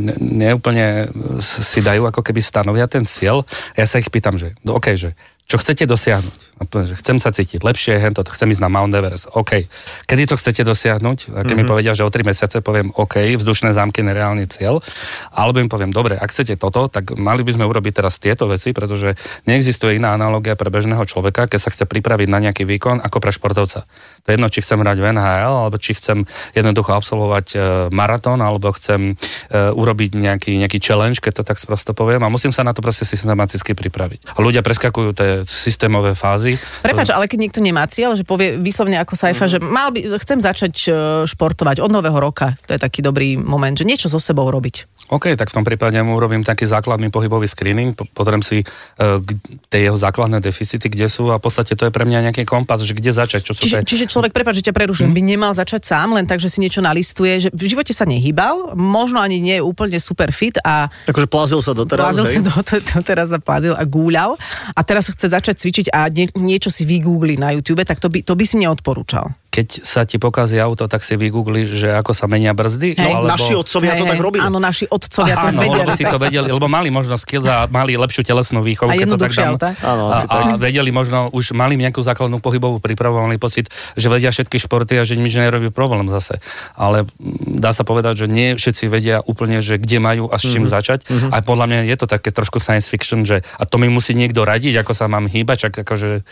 ne, 0.00 0.16
neúplne 0.16 1.12
si 1.44 1.84
dajú 1.84 2.08
ako 2.08 2.24
keby 2.24 2.40
stanovia 2.40 2.88
ten 2.88 3.04
cieľ. 3.04 3.44
Ja 3.76 3.84
sa 3.84 4.00
ich 4.00 4.08
pýtam, 4.08 4.40
že 4.40 4.56
no 4.64 4.80
OK, 4.80 4.96
že 4.96 5.12
čo 5.46 5.62
chcete 5.62 5.86
dosiahnuť? 5.86 6.58
Že 6.58 6.98
chcem 6.98 7.16
sa 7.22 7.30
cítiť 7.30 7.62
lepšie, 7.62 8.02
hento, 8.02 8.26
chcem 8.26 8.50
ísť 8.50 8.58
na 8.58 8.66
Mount 8.66 8.90
Everest. 8.90 9.30
OK. 9.38 9.70
Kedy 10.10 10.26
to 10.26 10.34
chcete 10.34 10.66
dosiahnuť? 10.66 11.30
Keď 11.30 11.46
mm-hmm. 11.46 11.54
mi 11.54 11.62
povedia, 11.62 11.94
že 11.94 12.02
o 12.02 12.10
3 12.10 12.26
mesiace, 12.26 12.58
poviem 12.66 12.90
OK, 12.98 13.38
vzdušné 13.38 13.70
zámky, 13.70 14.02
nereálny 14.02 14.50
cieľ. 14.50 14.82
Alebo 15.30 15.62
im 15.62 15.70
poviem, 15.70 15.94
dobre, 15.94 16.18
ak 16.18 16.34
chcete 16.34 16.58
toto, 16.58 16.90
tak 16.90 17.14
mali 17.14 17.46
by 17.46 17.54
sme 17.54 17.68
urobiť 17.68 18.02
teraz 18.02 18.18
tieto 18.18 18.50
veci, 18.50 18.74
pretože 18.74 19.14
neexistuje 19.46 20.02
iná 20.02 20.18
analogia 20.18 20.58
pre 20.58 20.66
bežného 20.66 21.06
človeka, 21.06 21.46
keď 21.46 21.60
sa 21.62 21.70
chce 21.70 21.86
pripraviť 21.86 22.26
na 22.26 22.42
nejaký 22.42 22.66
výkon 22.66 22.98
ako 22.98 23.22
pre 23.22 23.30
športovca. 23.30 23.86
To 24.24 24.26
je 24.26 24.34
jedno, 24.34 24.50
či 24.50 24.66
chcem 24.66 24.82
hrať 24.82 24.98
v 24.98 25.06
NHL, 25.14 25.54
alebo 25.62 25.76
či 25.78 25.94
chcem 25.94 26.26
jednoducho 26.58 26.90
absolvovať 26.90 27.46
e, 27.54 27.58
maratón, 27.94 28.42
alebo 28.42 28.74
chcem 28.74 29.12
e, 29.12 29.54
urobiť 29.54 30.10
nejaký, 30.16 30.58
nejaký 30.58 30.82
challenge, 30.82 31.22
keď 31.22 31.38
to 31.38 31.42
tak 31.46 31.60
sprosto 31.62 31.94
poviem. 31.94 32.24
A 32.26 32.32
musím 32.32 32.50
sa 32.50 32.66
na 32.66 32.74
to 32.74 32.82
proste 32.82 33.06
systematicky 33.06 33.76
pripraviť. 33.76 34.34
A 34.34 34.42
ľudia 34.42 34.64
preskakujú 34.64 35.12
tie 35.12 35.35
systémové 35.44 36.14
fázy. 36.14 36.56
Prepač, 36.80 37.10
ale 37.10 37.26
keď 37.26 37.38
niekto 37.38 37.60
nemá 37.60 37.84
cieľ, 37.84 38.14
že 38.14 38.22
povie 38.22 38.56
vyslovne 38.56 38.96
ako 38.96 39.12
Saifa, 39.12 39.44
Mhm. 39.44 39.52
že 39.52 39.58
mal 39.58 39.88
by, 39.90 40.00
chcem 40.16 40.38
začať 40.38 40.74
e, 40.82 40.90
športovať 41.26 41.78
od 41.78 41.90
nového 41.90 42.16
roka, 42.16 42.56
to 42.62 42.72
je 42.72 42.80
taký 42.80 43.00
dobrý 43.00 43.34
moment, 43.34 43.74
že 43.74 43.82
niečo 43.82 44.06
so 44.06 44.16
sebou 44.16 44.46
robiť. 44.46 44.88
OK, 45.06 45.34
tak 45.34 45.50
v 45.50 45.54
tom 45.54 45.62
prípade 45.62 45.94
mu 46.00 46.14
urobím 46.14 46.42
taký 46.42 46.66
základný 46.66 47.08
pohybový 47.08 47.46
screening, 47.46 47.94
po- 47.94 48.08
pozriem 48.08 48.42
si 48.42 48.62
uh, 48.62 49.22
tie 49.68 49.86
jeho 49.86 49.94
základné 49.94 50.40
deficity, 50.40 50.82
kde 50.84 51.06
sú 51.06 51.30
a 51.30 51.38
v 51.38 51.42
podstate 51.42 51.72
to 51.72 51.86
je 51.86 51.94
pre 51.94 52.02
mňa 52.02 52.26
nejaký 52.26 52.42
kompas, 52.42 52.82
že 52.82 52.90
kde 52.90 53.14
začať, 53.14 53.40
čo 53.40 53.52
sú 53.54 53.62
Čiže, 53.62 53.76
tie... 53.76 53.86
čiže 53.86 54.04
človek, 54.08 54.34
prepáč, 54.34 54.58
že 54.58 54.66
ťa 54.66 54.74
prerušujem, 54.74 55.06
by 55.08 55.22
nemal 55.22 55.54
začať 55.54 55.86
sám, 55.86 56.10
len 56.10 56.26
tak, 56.26 56.42
že 56.42 56.50
si 56.50 56.58
niečo 56.58 56.82
nalistuje, 56.82 57.38
že 57.38 57.48
v 57.50 57.64
živote 57.68 57.90
sa 57.90 58.02
nehýbal, 58.02 58.74
možno 58.74 59.22
ani 59.22 59.38
nie 59.38 59.56
je 59.58 59.62
úplne 59.62 59.94
super 59.96 60.34
fit 60.34 60.58
a 60.60 60.90
Akože 61.06 61.30
plazil 61.30 61.62
sa 61.62 61.70
doteraz, 61.70 62.02
plázil 62.10 62.26
sa 62.26 62.32
hej? 62.32 62.42
do, 62.42 62.52
to, 62.66 62.74
to, 62.82 62.98
teraz 63.00 63.30
sa 63.30 63.38
plázil 63.38 63.72
a 63.72 63.86
gúľal 63.86 64.34
a 64.74 64.80
teraz 64.82 65.06
chce 65.06 65.25
začať 65.30 65.54
cvičiť 65.60 65.86
a 65.92 66.10
nie, 66.10 66.30
niečo 66.34 66.70
si 66.72 66.88
vygoogli 66.88 67.38
na 67.38 67.54
YouTube, 67.54 67.84
tak 67.86 68.02
to 68.02 68.10
by, 68.10 68.22
to 68.22 68.34
by 68.34 68.44
si 68.46 68.56
neodporúčal. 68.58 69.34
Keď 69.56 69.68
sa 69.80 70.04
ti 70.04 70.20
pokazí 70.20 70.60
auto, 70.60 70.84
tak 70.84 71.00
si 71.00 71.16
vygoogli, 71.16 71.64
že 71.64 71.88
ako 71.96 72.12
sa 72.12 72.28
menia 72.28 72.52
brzdy. 72.52 73.00
Hej. 73.00 73.12
No, 73.16 73.24
naši 73.24 73.56
otcovia 73.56 73.96
to 73.96 74.04
Hej, 74.04 74.12
tak 74.12 74.20
robili. 74.20 74.44
Áno, 74.44 74.60
naši 74.60 74.84
otcovia 74.84 75.32
to 75.40 75.48
Áno, 75.48 75.64
vedeli. 75.64 75.80
lebo 75.80 75.90
si 75.96 76.04
to 76.04 76.18
vedeli, 76.20 76.48
lebo 76.52 76.68
mali 76.68 76.92
možno 76.92 77.16
skills 77.16 77.48
a 77.48 77.64
mali 77.64 77.96
lepšiu 77.96 78.20
telesnú 78.20 78.60
výchovu. 78.60 78.92
A 78.92 79.00
keď 79.00 79.08
to 79.08 79.16
tak 79.16 79.32
jednoduchšie 79.32 79.42
dám. 79.42 79.52
auta. 79.56 79.68
Áno, 79.80 80.04
a, 80.12 80.18
a 80.28 80.36
vedeli 80.60 80.92
možno, 80.92 81.32
už 81.32 81.56
mali 81.56 81.80
nejakú 81.80 82.04
základnú 82.04 82.44
pohybovú 82.44 82.84
prípravu, 82.84 83.24
mali 83.24 83.40
pocit, 83.40 83.72
že 83.96 84.12
vedia 84.12 84.28
všetky 84.28 84.60
športy 84.60 85.00
a 85.00 85.08
že 85.08 85.16
nič 85.16 85.32
nerobí 85.32 85.72
problém 85.72 86.12
zase. 86.12 86.44
Ale 86.76 87.08
mm, 87.08 87.56
dá 87.56 87.72
sa 87.72 87.88
povedať, 87.88 88.24
že 88.24 88.26
nie 88.28 88.60
všetci 88.60 88.84
vedia 88.92 89.24
úplne, 89.24 89.64
že 89.64 89.80
kde 89.80 89.96
majú 90.04 90.28
a 90.28 90.36
s 90.36 90.44
čím 90.44 90.68
mm-hmm. 90.68 90.76
začať. 90.76 90.98
Mm-hmm. 91.08 91.30
A 91.32 91.36
podľa 91.40 91.66
mňa 91.72 91.78
je 91.88 91.96
to 91.96 92.06
také 92.10 92.28
trošku 92.28 92.60
science 92.60 92.92
fiction, 92.92 93.24
že 93.24 93.40
a 93.56 93.64
to 93.64 93.80
mi 93.80 93.88
musí 93.88 94.12
niekto 94.12 94.44
radiť, 94.44 94.84
ako 94.84 94.92
sa 94.92 95.08
mám 95.08 95.24
hýbať, 95.30 95.70
čak 95.70 95.72
akože 95.86 96.10
e, 96.20 96.22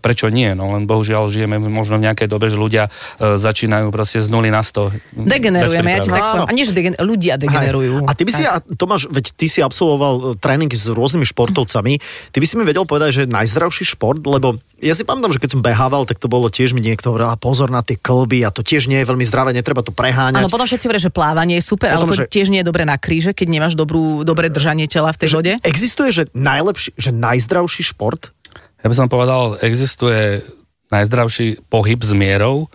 prečo 0.00 0.26
nie, 0.32 0.50
no 0.58 0.74
len 0.74 0.90
bohužiaľ 0.90 1.30
žijeme 1.30 1.60
možno 1.62 2.00
v 2.00 2.10
nejakej 2.10 2.26
dobe, 2.26 2.50
že 2.50 2.58
ľudia 2.64 2.88
e, 2.88 2.90
začínajú 3.36 3.88
proste 3.88 4.18
z 4.18 4.28
nuly 4.28 4.48
na 4.48 4.60
100. 4.60 4.90
Degenerujeme, 5.14 5.90
ja 5.90 5.98
ti 5.98 6.08
tak 6.08 6.22
poviem. 6.22 6.48
A 6.48 6.52
nie, 6.52 6.64
že 6.64 6.72
degen- 6.72 6.96
ľudia 6.96 7.36
degenerujú. 7.36 8.02
Hej. 8.02 8.08
A 8.08 8.12
ty 8.12 8.22
by 8.22 8.32
si, 8.32 8.42
a 8.42 8.56
Tomáš, 8.60 9.06
veď 9.06 9.24
ty 9.30 9.46
si 9.46 9.60
absolvoval 9.60 10.14
e, 10.14 10.22
tréning 10.36 10.68
s 10.68 10.86
rôznymi 10.86 11.24
športovcami, 11.24 12.00
ty 12.30 12.38
by 12.38 12.46
si 12.46 12.54
mi 12.54 12.64
vedel 12.64 12.82
povedať, 12.82 13.10
že 13.14 13.22
najzdravší 13.26 13.84
šport, 13.86 14.20
lebo 14.20 14.56
ja 14.76 14.92
si 14.92 15.00
pamätám, 15.00 15.30
že 15.30 15.40
keď 15.40 15.50
som 15.54 15.62
behával, 15.62 16.04
tak 16.04 16.18
to 16.18 16.26
bolo 16.26 16.48
tiež 16.48 16.72
mi 16.72 16.80
niekto 16.80 17.08
hovoril, 17.08 17.26
"A 17.26 17.38
pozor 17.38 17.68
na 17.68 17.80
tie 17.80 17.94
klby 17.94 18.42
a 18.42 18.50
to 18.50 18.60
tiež 18.60 18.84
nie 18.84 19.00
je 19.00 19.06
veľmi 19.06 19.22
zdravé, 19.22 19.52
netreba 19.52 19.80
to 19.80 19.90
preháňať. 19.90 20.40
Áno, 20.40 20.52
potom 20.52 20.64
všetci 20.64 20.84
hovoria, 20.84 21.00
že 21.00 21.08
plávanie 21.08 21.56
je 21.56 21.64
super, 21.64 21.88
Potom, 21.90 22.04
ale 22.04 22.10
to 22.10 22.16
že- 22.18 22.28
tiež 22.28 22.48
nie 22.48 22.60
je 22.60 22.66
dobré 22.66 22.84
na 22.84 22.96
kríže, 22.96 23.32
keď 23.32 23.48
nemáš 23.48 23.74
dobrú, 23.74 24.22
dobré 24.22 24.48
držanie 24.48 24.84
tela 24.84 25.08
v 25.08 25.18
tej 25.18 25.28
že 25.30 25.36
vode. 25.36 25.52
Existuje, 25.62 26.08
že 26.10 26.22
najlepší, 26.32 26.90
že 26.96 27.10
najzdravší 27.10 27.82
šport? 27.86 28.28
Ja 28.80 28.86
by 28.86 28.96
som 28.98 29.08
povedal, 29.08 29.56
existuje 29.58 30.44
najzdravší 31.00 31.66
pohyb 31.66 32.00
s 32.02 32.12
mierou 32.14 32.70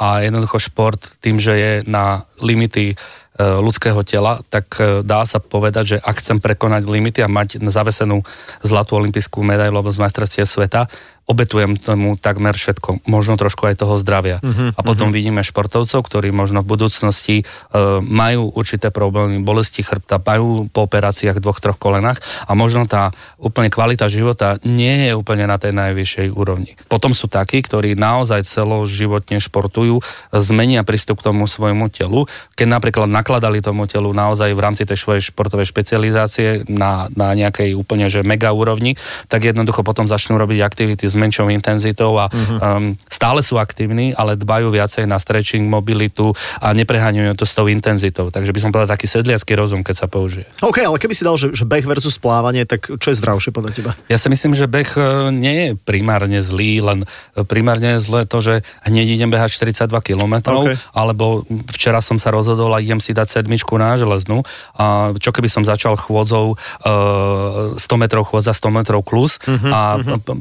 a 0.00 0.24
jednoducho 0.24 0.56
šport 0.56 1.00
tým, 1.20 1.36
že 1.36 1.52
je 1.52 1.72
na 1.84 2.24
limity 2.40 2.92
e, 2.92 2.94
ľudského 3.36 4.00
tela, 4.08 4.40
tak 4.48 4.72
e, 4.80 5.04
dá 5.04 5.28
sa 5.28 5.36
povedať, 5.44 5.84
že 5.84 5.96
ak 6.00 6.24
chcem 6.24 6.40
prekonať 6.40 6.88
limity 6.88 7.20
a 7.20 7.28
mať 7.28 7.60
zavesenú 7.68 8.24
zlatú 8.64 8.96
olimpijskú 8.96 9.44
medailu 9.44 9.76
alebo 9.76 9.92
z 9.92 10.00
majstrovstiev 10.00 10.48
sveta, 10.48 10.88
obetujem 11.30 11.78
tomu 11.78 12.18
takmer 12.18 12.58
všetko, 12.58 13.06
možno 13.06 13.38
trošku 13.38 13.70
aj 13.70 13.86
toho 13.86 13.94
zdravia. 14.02 14.42
Uh-huh, 14.42 14.74
a 14.74 14.80
potom 14.82 15.14
uh-huh. 15.14 15.16
vidíme 15.22 15.46
športovcov, 15.46 16.02
ktorí 16.02 16.34
možno 16.34 16.66
v 16.66 16.74
budúcnosti 16.74 17.46
uh, 17.46 18.02
majú 18.02 18.50
určité 18.50 18.90
problémy, 18.90 19.38
bolesti 19.38 19.86
chrbta, 19.86 20.18
majú 20.18 20.66
po 20.66 20.90
operáciách 20.90 21.38
dvoch, 21.38 21.62
troch 21.62 21.78
kolenách 21.78 22.18
a 22.50 22.58
možno 22.58 22.90
tá 22.90 23.14
úplne 23.38 23.70
kvalita 23.70 24.10
života 24.10 24.58
nie 24.66 25.06
je 25.06 25.12
úplne 25.14 25.46
na 25.46 25.54
tej 25.54 25.70
najvyššej 25.70 26.34
úrovni. 26.34 26.74
Potom 26.90 27.14
sú 27.14 27.30
takí, 27.30 27.62
ktorí 27.62 27.94
naozaj 27.94 28.42
celoživotne 28.42 29.38
športujú, 29.38 30.02
zmenia 30.34 30.82
prístup 30.82 31.22
k 31.22 31.30
tomu 31.30 31.46
svojmu 31.46 31.92
telu, 31.92 32.26
keď 32.58 32.66
napríklad 32.66 33.06
nakladali 33.06 33.62
tomu 33.62 33.86
telu 33.86 34.10
naozaj 34.10 34.50
v 34.50 34.60
rámci 34.60 34.82
tej 34.88 34.98
svojej 34.98 35.22
športovej 35.30 35.68
špecializácie 35.68 36.66
na, 36.66 37.06
na 37.14 37.36
nejakej 37.36 37.76
úplne 37.76 38.10
že 38.10 38.26
mega 38.26 38.50
úrovni, 38.50 38.96
tak 39.28 39.46
jednoducho 39.46 39.84
potom 39.86 40.08
začnú 40.08 40.40
robiť 40.40 40.58
aktivity 40.64 41.04
s 41.06 41.14
menšou 41.20 41.52
intenzitou 41.52 42.16
a 42.16 42.32
uh-huh. 42.32 42.56
um, 42.80 42.96
stále 43.12 43.44
sú 43.44 43.60
aktívni, 43.60 44.16
ale 44.16 44.40
dbajú 44.40 44.72
viacej 44.72 45.04
na 45.04 45.20
stretching, 45.20 45.68
mobilitu 45.68 46.32
a 46.64 46.72
nepreháňujú 46.72 47.36
to 47.36 47.44
s 47.44 47.52
tou 47.52 47.68
intenzitou. 47.68 48.32
Takže 48.32 48.48
by 48.56 48.60
som 48.64 48.70
povedal 48.72 48.96
taký 48.96 49.04
sedliacký 49.04 49.52
rozum, 49.52 49.84
keď 49.84 49.94
sa 50.00 50.06
použije. 50.08 50.48
OK, 50.64 50.80
ale 50.80 50.96
keby 50.96 51.12
si 51.12 51.28
dal, 51.28 51.36
že, 51.36 51.52
že 51.52 51.68
beh 51.68 51.84
versus 51.84 52.16
plávanie, 52.16 52.64
tak 52.64 52.88
čo 52.88 53.08
je 53.12 53.20
zdravšie 53.20 53.52
podľa 53.52 53.70
teba? 53.76 53.90
Ja 54.08 54.16
si 54.16 54.32
myslím, 54.32 54.56
že 54.56 54.64
beh 54.64 54.96
e, 54.96 55.00
nie 55.36 55.54
je 55.60 55.68
primárne 55.76 56.40
zlý, 56.40 56.80
len 56.80 57.04
e, 57.36 57.44
primárne 57.44 58.00
je 58.00 58.00
zlé 58.00 58.24
to, 58.24 58.40
že 58.40 58.64
hneď 58.88 59.20
idem 59.20 59.28
behať 59.28 59.60
42 59.60 59.92
km, 60.00 60.34
OK. 60.48 60.72
alebo 60.96 61.44
včera 61.76 62.00
som 62.00 62.16
sa 62.16 62.32
rozhodol 62.32 62.72
a 62.72 62.80
idem 62.80 63.04
si 63.04 63.12
dať 63.12 63.42
sedmičku 63.42 63.76
na 63.76 64.00
železnú. 64.00 64.40
A 64.80 65.12
čo 65.20 65.34
keby 65.34 65.52
som 65.52 65.66
začal 65.68 66.00
chôdzou 66.00 66.56
e, 66.56 67.76
100 67.76 67.84
metrov 68.00 68.24
chôdza, 68.24 68.56
100 68.56 68.72
metrov 68.72 69.02
klus 69.04 69.42
Mhm, 69.50 69.70
a 69.72 69.80
p- 69.98 70.36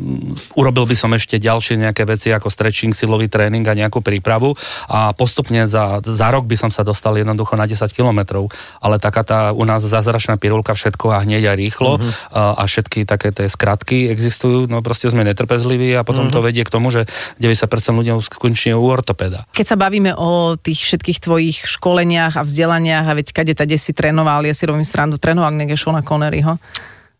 urobil 0.69 0.86
by 0.86 0.93
som 0.93 1.10
ešte 1.17 1.41
ďalšie 1.41 1.82
nejaké 1.82 2.05
veci 2.05 2.29
ako 2.29 2.53
stretching, 2.53 2.93
silový 2.93 3.25
tréning 3.25 3.65
a 3.65 3.73
nejakú 3.73 4.05
prípravu 4.05 4.53
a 4.86 5.17
postupne 5.17 5.65
za, 5.65 5.97
za 6.05 6.29
rok 6.29 6.45
by 6.45 6.53
som 6.53 6.69
sa 6.69 6.86
dostal 6.86 7.17
jednoducho 7.17 7.58
na 7.58 7.65
10 7.65 7.89
kilometrov. 7.89 8.53
Ale 8.77 9.01
taká 9.01 9.25
tá 9.25 9.39
u 9.49 9.65
nás 9.65 9.82
zázračná 9.82 10.38
pirulka 10.38 10.77
všetko 10.77 11.10
a 11.10 11.25
hneď 11.25 11.49
a 11.49 11.53
rýchlo 11.58 11.97
Mhm. 11.97 12.10
a, 12.29 12.62
a 12.62 12.63
všetky 12.69 13.10
také 13.10 13.34
tie 13.34 13.49
skratky 13.49 14.13
existujú, 14.13 14.69
no 14.69 14.86
proste 14.86 15.10
sme 15.10 15.25
netrpezliví 15.25 15.97
a 15.97 16.05
potom 16.05 16.29
Mhm. 16.29 16.34
to 16.38 16.45
vedie 16.45 16.62
k 16.62 16.69
tomu, 16.69 16.93
že 16.93 17.10
90% 17.41 17.97
ľudí 17.97 18.13
skončí 18.21 18.69
u 18.77 18.86
ortopeda. 18.86 19.49
Keď 19.58 19.65
sa 19.65 19.73
bavíme 19.73 20.13
o 20.13 20.53
tých 20.53 20.86
všetkých 20.86 21.17
tvojich 21.17 21.58
školeniach 21.65 22.38
a 22.38 22.45
vzdelaniach 22.45 23.10
a 23.10 23.17
veď 23.17 23.34
kade 23.34 23.58
tade 23.58 23.73
si 23.82 23.89
trénoval, 23.97 24.45
ja 24.45 24.53
si 24.53 24.69
robím 24.69 24.86
srandu, 24.86 25.17
trénoval 25.17 25.49
niekde 25.58 25.73
Shona 25.73 26.05
Conneryho. 26.05 26.62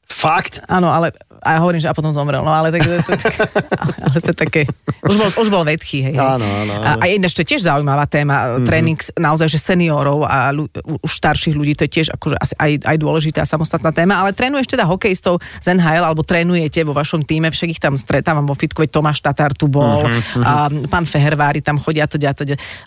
Fakt? 0.09 0.62
Áno, 0.65 0.89
ale 0.89 1.13
a 1.39 1.56
ja 1.56 1.60
hovorím, 1.63 1.82
že 1.82 1.88
a 1.88 1.95
potom 1.95 2.12
zomrel, 2.12 2.43
no 2.43 2.52
ale, 2.52 2.69
tak, 2.69 2.84
to, 2.84 2.99
to, 2.99 3.13
ale, 4.06 4.17
to 4.19 4.30
je 4.32 4.38
také, 4.38 4.62
už 5.04 5.15
bol, 5.15 5.30
už 5.32 5.47
bol 5.47 5.63
vedchý, 5.63 6.12
hej. 6.12 6.15
Áno, 6.19 6.43
áno, 6.43 6.73
áno. 6.75 6.84
A, 6.84 6.91
a 6.99 7.06
ináč 7.08 7.34
to 7.36 7.41
je 7.47 7.56
tiež 7.56 7.63
zaujímavá 7.63 8.06
téma, 8.06 8.60
mm-hmm. 8.60 8.67
tréning 8.67 8.99
naozaj, 9.15 9.47
že 9.47 9.60
seniorov 9.60 10.28
a 10.28 10.52
ľu, 10.52 10.67
už 10.99 11.12
starších 11.12 11.56
ľudí, 11.56 11.73
to 11.80 11.88
je 11.88 11.91
tiež 11.99 12.08
akože 12.15 12.36
asi 12.36 12.54
aj, 12.60 12.71
aj 12.84 12.97
dôležitá 12.99 13.41
samostatná 13.47 13.95
téma, 13.95 14.19
ale 14.19 14.36
trénuješ 14.36 14.67
teda 14.69 14.84
hokejistov 14.84 15.39
z 15.63 15.75
NHL, 15.75 16.04
alebo 16.04 16.21
trénujete 16.21 16.84
vo 16.84 16.91
vašom 16.91 17.23
týme, 17.23 17.47
však 17.49 17.69
ich 17.71 17.82
tam 17.82 17.95
stretávam 17.95 18.43
vo 18.43 18.56
fitku, 18.56 18.84
veď 18.84 18.91
Tomáš 18.99 19.23
Tatár 19.23 19.56
tu 19.56 19.71
bol, 19.71 20.04
mm-hmm. 20.06 20.43
a 20.43 20.67
pán 20.91 21.08
Fehervári 21.08 21.63
tam 21.63 21.80
chodia, 21.80 22.06
to 22.10 22.19
a 22.19 22.34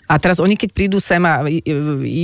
A 0.07 0.13
teraz 0.21 0.37
oni, 0.37 0.53
keď 0.53 0.69
prídu 0.71 0.97
sem 1.01 1.21
a 1.25 1.41
i- 1.49 1.63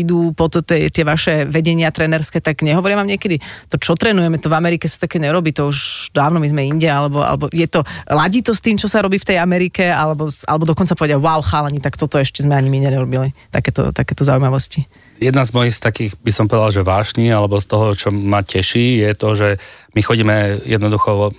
idú 0.05 0.31
po 0.37 0.47
tie, 0.49 0.89
tie 0.93 1.03
vaše 1.05 1.45
vedenia 1.49 1.89
trénerské, 1.89 2.39
tak 2.43 2.61
nehovoria 2.61 2.99
vám 2.99 3.09
niekedy, 3.09 3.41
to 3.71 3.75
čo 3.81 3.97
trénujeme, 3.97 4.37
to 4.37 4.51
v 4.51 4.57
Amerike 4.57 4.85
sa 4.85 5.05
také 5.05 5.17
nerobí, 5.17 5.51
to 5.55 5.69
už 5.69 6.11
dávno 6.19 6.43
my 6.43 6.47
sme 6.51 6.67
inde, 6.67 6.91
alebo, 6.91 7.23
alebo 7.23 7.47
je 7.55 7.63
to, 7.71 7.87
ladí 8.11 8.43
to 8.43 8.51
s 8.51 8.59
tým, 8.59 8.75
čo 8.75 8.91
sa 8.91 8.99
robí 8.99 9.15
v 9.15 9.27
tej 9.31 9.37
Amerike, 9.39 9.87
alebo, 9.87 10.27
alebo 10.43 10.67
dokonca 10.67 10.99
povedia, 10.99 11.15
wow, 11.15 11.39
chalani, 11.39 11.79
tak 11.79 11.95
toto 11.95 12.19
ešte 12.19 12.43
sme 12.43 12.59
ani 12.59 12.67
my 12.67 12.83
nerobili, 12.83 13.31
takéto, 13.47 13.95
takéto 13.95 14.27
zaujímavosti. 14.27 14.83
Jedna 15.19 15.43
z 15.43 15.51
mojich 15.51 15.75
z 15.75 15.83
takých, 15.83 16.11
by 16.23 16.31
som 16.31 16.47
povedal, 16.47 16.79
že 16.79 16.87
vášni, 16.87 17.27
alebo 17.27 17.59
z 17.59 17.67
toho, 17.67 17.91
čo 17.91 18.07
ma 18.07 18.39
teší, 18.39 19.03
je 19.03 19.11
to, 19.19 19.29
že 19.35 19.49
my 19.91 20.01
chodíme 20.05 20.63
jednoducho 20.63 21.35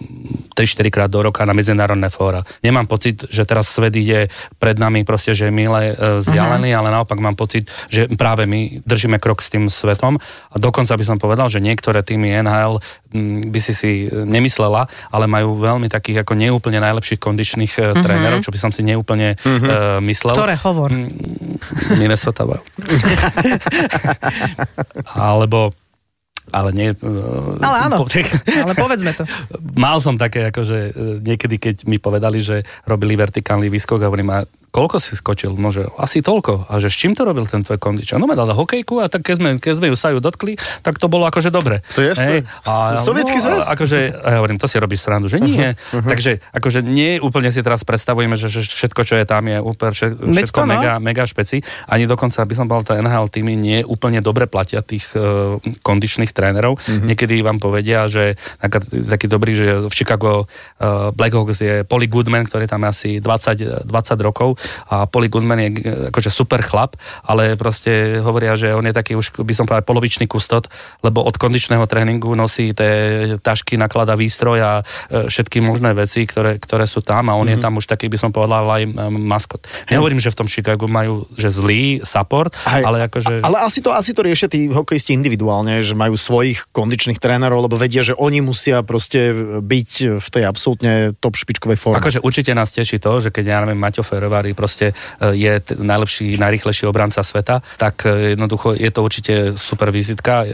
3-4 0.52 0.92
krát 0.92 1.08
do 1.08 1.24
roka 1.24 1.48
na 1.48 1.56
medzinárodné 1.56 2.12
fóra. 2.12 2.44
Nemám 2.60 2.84
pocit, 2.84 3.24
že 3.32 3.48
teraz 3.48 3.72
svet 3.72 3.96
ide 3.96 4.28
pred 4.60 4.76
nami 4.76 5.06
proste, 5.08 5.32
že 5.32 5.48
je 5.48 5.54
milé 5.54 5.96
e, 5.96 6.20
vzdialený, 6.20 6.76
ale 6.76 6.92
naopak 6.92 7.16
mám 7.22 7.38
pocit, 7.38 7.72
že 7.88 8.10
práve 8.20 8.44
my 8.44 8.84
držíme 8.84 9.16
krok 9.16 9.40
s 9.40 9.48
tým 9.48 9.70
svetom 9.70 10.20
a 10.52 10.56
dokonca 10.60 10.92
by 10.92 11.04
som 11.06 11.16
povedal, 11.16 11.48
že 11.48 11.64
niektoré 11.64 12.04
týmy 12.04 12.42
NHL 12.44 12.82
by 13.50 13.58
si 13.58 13.72
si 13.74 13.92
nemyslela, 14.10 14.86
ale 15.10 15.26
majú 15.26 15.58
veľmi 15.58 15.90
takých 15.90 16.22
ako 16.22 16.38
neúplne 16.38 16.78
najlepších 16.78 17.20
kondičných 17.20 17.72
uh 17.78 17.88
trénerov, 18.00 18.40
čo 18.40 18.54
by 18.54 18.58
som 18.58 18.70
si 18.72 18.80
neúplne 18.86 19.36
uh, 19.36 19.98
myslel. 20.00 20.32
Ktoré 20.32 20.56
hovor? 20.56 20.88
Minnesota 22.00 22.48
Wild. 22.48 22.64
Alebo 25.10 25.74
ale 26.50 26.70
nie... 26.74 26.88
Ale 27.62 27.76
áno, 27.86 28.02
po- 28.02 28.10
ale 28.66 28.74
povedzme 28.74 29.14
to. 29.14 29.22
Mal 29.78 30.02
som 30.02 30.18
také, 30.18 30.50
akože 30.50 30.78
e, 30.90 30.92
niekedy, 31.22 31.62
keď 31.62 31.76
mi 31.86 32.02
povedali, 32.02 32.42
že 32.42 32.66
robili 32.90 33.14
vertikálny 33.14 33.70
výskok 33.70 34.02
hovorím, 34.02 34.34
a 34.34 34.38
koľko 34.70 35.02
si 35.02 35.18
skočil? 35.18 35.58
No, 35.58 35.74
že 35.74 35.90
asi 35.98 36.22
toľko. 36.22 36.70
A 36.70 36.78
že 36.78 36.86
s 36.86 36.96
čím 36.96 37.18
to 37.18 37.26
robil 37.26 37.42
ten 37.50 37.66
tvoj 37.66 37.82
kondič? 37.82 38.14
No, 38.14 38.30
ma 38.30 38.38
dal 38.38 38.54
hokejku 38.54 39.02
a 39.02 39.10
tak 39.10 39.26
keď 39.26 39.34
sme, 39.36 39.50
keď 39.58 39.74
sme 39.82 39.86
ju 39.90 39.96
sa 39.98 40.14
ju 40.14 40.22
dotkli, 40.22 40.54
tak 40.86 41.02
to 41.02 41.10
bolo 41.10 41.26
akože 41.26 41.50
dobre. 41.50 41.82
To 41.98 42.00
je. 42.00 42.14
A, 42.14 42.94
Sovietský 42.94 43.42
zväz? 43.42 43.66
a 43.66 43.74
Akože, 43.74 43.98
ja 44.14 44.38
hovorím, 44.38 44.62
to 44.62 44.70
si 44.70 44.78
robíš 44.78 45.02
srandu, 45.02 45.26
že 45.26 45.42
nie. 45.42 45.74
Uh-huh, 45.74 46.06
Takže 46.06 46.38
akože 46.54 46.86
nie 46.86 47.18
úplne 47.18 47.50
si 47.50 47.58
teraz 47.66 47.82
predstavujeme, 47.82 48.38
že, 48.38 48.46
že 48.46 48.62
všetko, 48.62 49.02
čo 49.02 49.14
je 49.18 49.24
tam, 49.26 49.42
je 49.50 49.58
úplne 49.58 49.92
všetko 49.96 50.58
to, 50.62 50.68
no. 50.68 50.78
mega, 50.78 51.02
mega 51.02 51.24
špeci. 51.26 51.64
Ani 51.90 52.06
dokonca 52.06 52.46
by 52.46 52.54
som 52.54 52.70
povedal, 52.70 52.86
tá 52.86 52.94
NHL 53.02 53.26
týmy 53.26 53.58
nie 53.58 53.78
úplne 53.82 54.22
dobre 54.22 54.46
platia 54.46 54.86
tých 54.86 55.10
uh, 55.18 55.58
kondičných 55.82 56.30
trénerov. 56.30 56.78
Uh-huh. 56.78 57.02
Niekedy 57.02 57.42
vám 57.42 57.58
povedia, 57.58 58.06
že 58.06 58.38
taká, 58.62 58.78
taký 58.86 59.26
dobrý, 59.26 59.52
že 59.58 59.68
v 59.88 59.94
Chicago 59.96 60.46
uh, 60.46 61.10
Blackhawks 61.10 61.58
je 61.58 61.82
Polly 61.88 62.06
Goodman, 62.06 62.46
ktorý 62.46 62.70
tam 62.70 62.86
je 62.86 62.88
asi 62.92 63.10
20, 63.18 63.88
20 63.88 64.28
rokov 64.28 64.59
a 64.88 65.06
Polly 65.06 65.28
Goodman 65.28 65.60
je 65.60 65.70
eh, 65.70 66.08
akože 66.10 66.30
super 66.30 66.60
chlap, 66.62 66.96
ale 67.24 67.54
proste 67.54 68.20
hovoria, 68.24 68.54
že 68.54 68.72
on 68.72 68.84
je 68.86 68.94
taký 68.94 69.16
už, 69.16 69.42
by 69.42 69.54
som 69.56 69.64
povedal, 69.66 69.86
polovičný 69.86 70.26
kustot, 70.30 70.70
lebo 71.04 71.24
od 71.24 71.36
kondičného 71.36 71.84
tréningu 71.84 72.32
nosí 72.34 72.72
tie 72.72 73.36
tašky, 73.42 73.76
naklada 73.80 74.14
výstroj 74.14 74.58
a 74.60 74.72
e, 74.80 75.28
všetky 75.32 75.58
možné 75.64 75.96
veci, 75.96 76.24
ktoré, 76.24 76.60
ktoré 76.60 76.84
sú 76.84 77.00
tam 77.00 77.28
a 77.28 77.36
on 77.36 77.46
mm-hmm. 77.46 77.60
je 77.60 77.64
tam 77.64 77.72
už 77.78 77.86
taký, 77.88 78.06
by 78.12 78.18
som 78.20 78.30
povedal, 78.30 78.66
aj 78.68 78.82
e, 78.84 78.90
maskot. 79.10 79.64
Nehovorím, 79.88 80.20
že 80.22 80.32
v 80.32 80.38
tom 80.44 80.48
Chicagu 80.48 80.86
majú 80.86 81.24
že 81.34 81.50
zlý 81.50 82.04
support, 82.04 82.54
Hej, 82.68 82.84
ale 82.84 82.98
akože... 83.08 83.42
Ale 83.44 83.56
asi 83.64 83.80
to, 83.80 83.90
asi 83.90 84.12
to 84.12 84.24
riešia 84.24 84.48
tí 84.50 84.68
hokejisti 84.68 85.16
individuálne, 85.16 85.80
že 85.80 85.96
majú 85.96 86.14
svojich 86.14 86.70
kondičných 86.70 87.18
trénerov, 87.18 87.66
lebo 87.66 87.76
vedia, 87.80 88.04
že 88.04 88.16
oni 88.16 88.44
musia 88.44 88.84
proste 88.84 89.32
byť 89.60 89.90
v 90.20 90.28
tej 90.28 90.44
absolútne 90.44 91.16
top 91.18 91.36
špičkovej 91.36 91.78
forme. 91.78 91.98
Akože 92.00 92.22
určite 92.22 92.52
nás 92.52 92.70
teší 92.70 93.00
to, 93.00 93.20
že 93.22 93.30
keď 93.32 93.44
ja 93.44 93.58
neviem, 93.64 93.80
Maťo 93.80 94.04
Ferrovári 94.50 94.54
proste 94.54 94.86
e, 94.92 95.34
je 95.38 95.52
t- 95.60 95.74
najlepší, 95.78 96.38
najrychlejší 96.38 96.84
obranca 96.86 97.22
sveta, 97.22 97.62
tak 97.78 98.06
e, 98.06 98.34
jednoducho 98.34 98.74
je 98.74 98.90
to 98.90 99.00
určite 99.02 99.34
super 99.56 99.90
vizitka 99.94 100.44
e, 100.44 100.48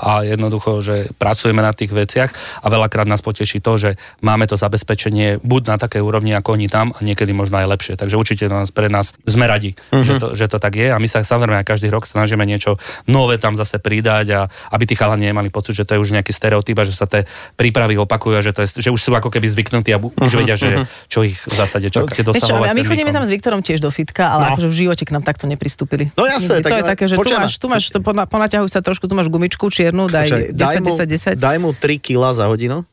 a 0.00 0.22
jednoducho, 0.22 0.82
že 0.82 1.10
pracujeme 1.18 1.62
na 1.62 1.74
tých 1.74 1.90
veciach 1.90 2.30
a 2.62 2.66
veľakrát 2.70 3.06
nás 3.06 3.22
poteší 3.22 3.60
to, 3.60 3.76
že 3.78 3.90
máme 4.22 4.46
to 4.46 4.54
zabezpečenie 4.56 5.42
buď 5.42 5.62
na 5.66 5.76
takej 5.78 6.02
úrovni, 6.02 6.32
ako 6.34 6.56
oni 6.56 6.68
tam 6.70 6.94
a 6.94 6.98
niekedy 7.02 7.34
možno 7.34 7.58
aj 7.58 7.66
lepšie. 7.66 7.94
Takže 7.98 8.16
určite 8.16 8.44
nás, 8.46 8.70
pre 8.70 8.88
nás 8.88 9.12
sme 9.26 9.46
radi, 9.46 9.74
uh-huh. 9.74 10.06
že, 10.06 10.14
to, 10.18 10.26
že 10.38 10.46
to 10.46 10.58
tak 10.62 10.78
je 10.78 10.88
a 10.90 10.98
my 10.98 11.08
sa 11.10 11.22
samozrejme 11.26 11.60
aj 11.62 11.66
každý 11.66 11.88
rok 11.90 12.06
snažíme 12.06 12.42
niečo 12.46 12.78
nové 13.10 13.36
tam 13.36 13.58
zase 13.58 13.82
pridať 13.82 14.26
a 14.32 14.40
aby 14.72 14.84
tí 14.86 14.94
chalani 14.94 15.30
nemali 15.30 15.50
pocit, 15.50 15.74
že 15.74 15.84
to 15.84 15.98
je 15.98 16.02
už 16.02 16.14
nejaký 16.14 16.32
stereotyp 16.32 16.76
a 16.80 16.84
že 16.86 16.94
sa 16.94 17.06
tie 17.08 17.26
prípravy 17.56 17.98
opakujú 17.98 18.34
a 18.38 18.42
že, 18.42 18.52
to 18.54 18.62
je, 18.64 18.88
že 18.88 18.90
už 18.92 19.00
sú 19.00 19.10
ako 19.12 19.28
keby 19.32 19.46
zvyknutí 19.50 19.90
a 19.92 19.98
bu- 19.98 20.14
už 20.14 20.32
vedia, 20.38 20.56
že 20.56 20.86
čo 21.10 21.24
ich 21.24 21.40
v 21.42 21.54
zásade 21.54 21.88
čaká. 21.88 22.12
Čo, 22.12 22.22
a 22.60 22.74
my 22.76 22.82
chodíme 22.84 23.10
výkon. 23.10 23.16
tam 23.16 23.24
s 23.24 23.32
Viktorom 23.40 23.64
tiež 23.64 23.80
do 23.80 23.88
fitka, 23.88 24.28
ale 24.28 24.42
No. 24.42 24.48
akože 24.52 24.68
v 24.68 24.74
živote 24.76 25.02
k 25.02 25.10
nám 25.10 25.24
takto 25.24 25.44
nepristúpili. 25.46 26.12
No 26.12 26.28
jasné, 26.28 26.60
tak 26.60 26.68
to 26.68 26.76
je 26.76 26.84
také, 26.86 27.04
že 27.06 27.14
tu 27.14 27.20
počujem, 27.20 27.40
máš, 27.40 27.56
tu 27.56 27.66
máš, 27.66 27.84
to 27.88 27.98
pona- 27.98 28.28
ponaťahuj 28.28 28.68
sa 28.68 28.78
trošku, 28.78 29.08
tu 29.08 29.14
máš 29.14 29.26
gumičku 29.26 29.64
čiernu, 29.66 30.04
daj 30.06 30.28
Počkaj, 30.28 30.44
10, 30.52 30.76
mu, 30.78 30.88
10, 30.92 31.08
10. 31.32 31.40
daj 31.40 31.56
mu 31.56 31.72
3 31.72 31.96
kila 31.98 32.30
za 32.30 32.44
hodinu 32.44 32.84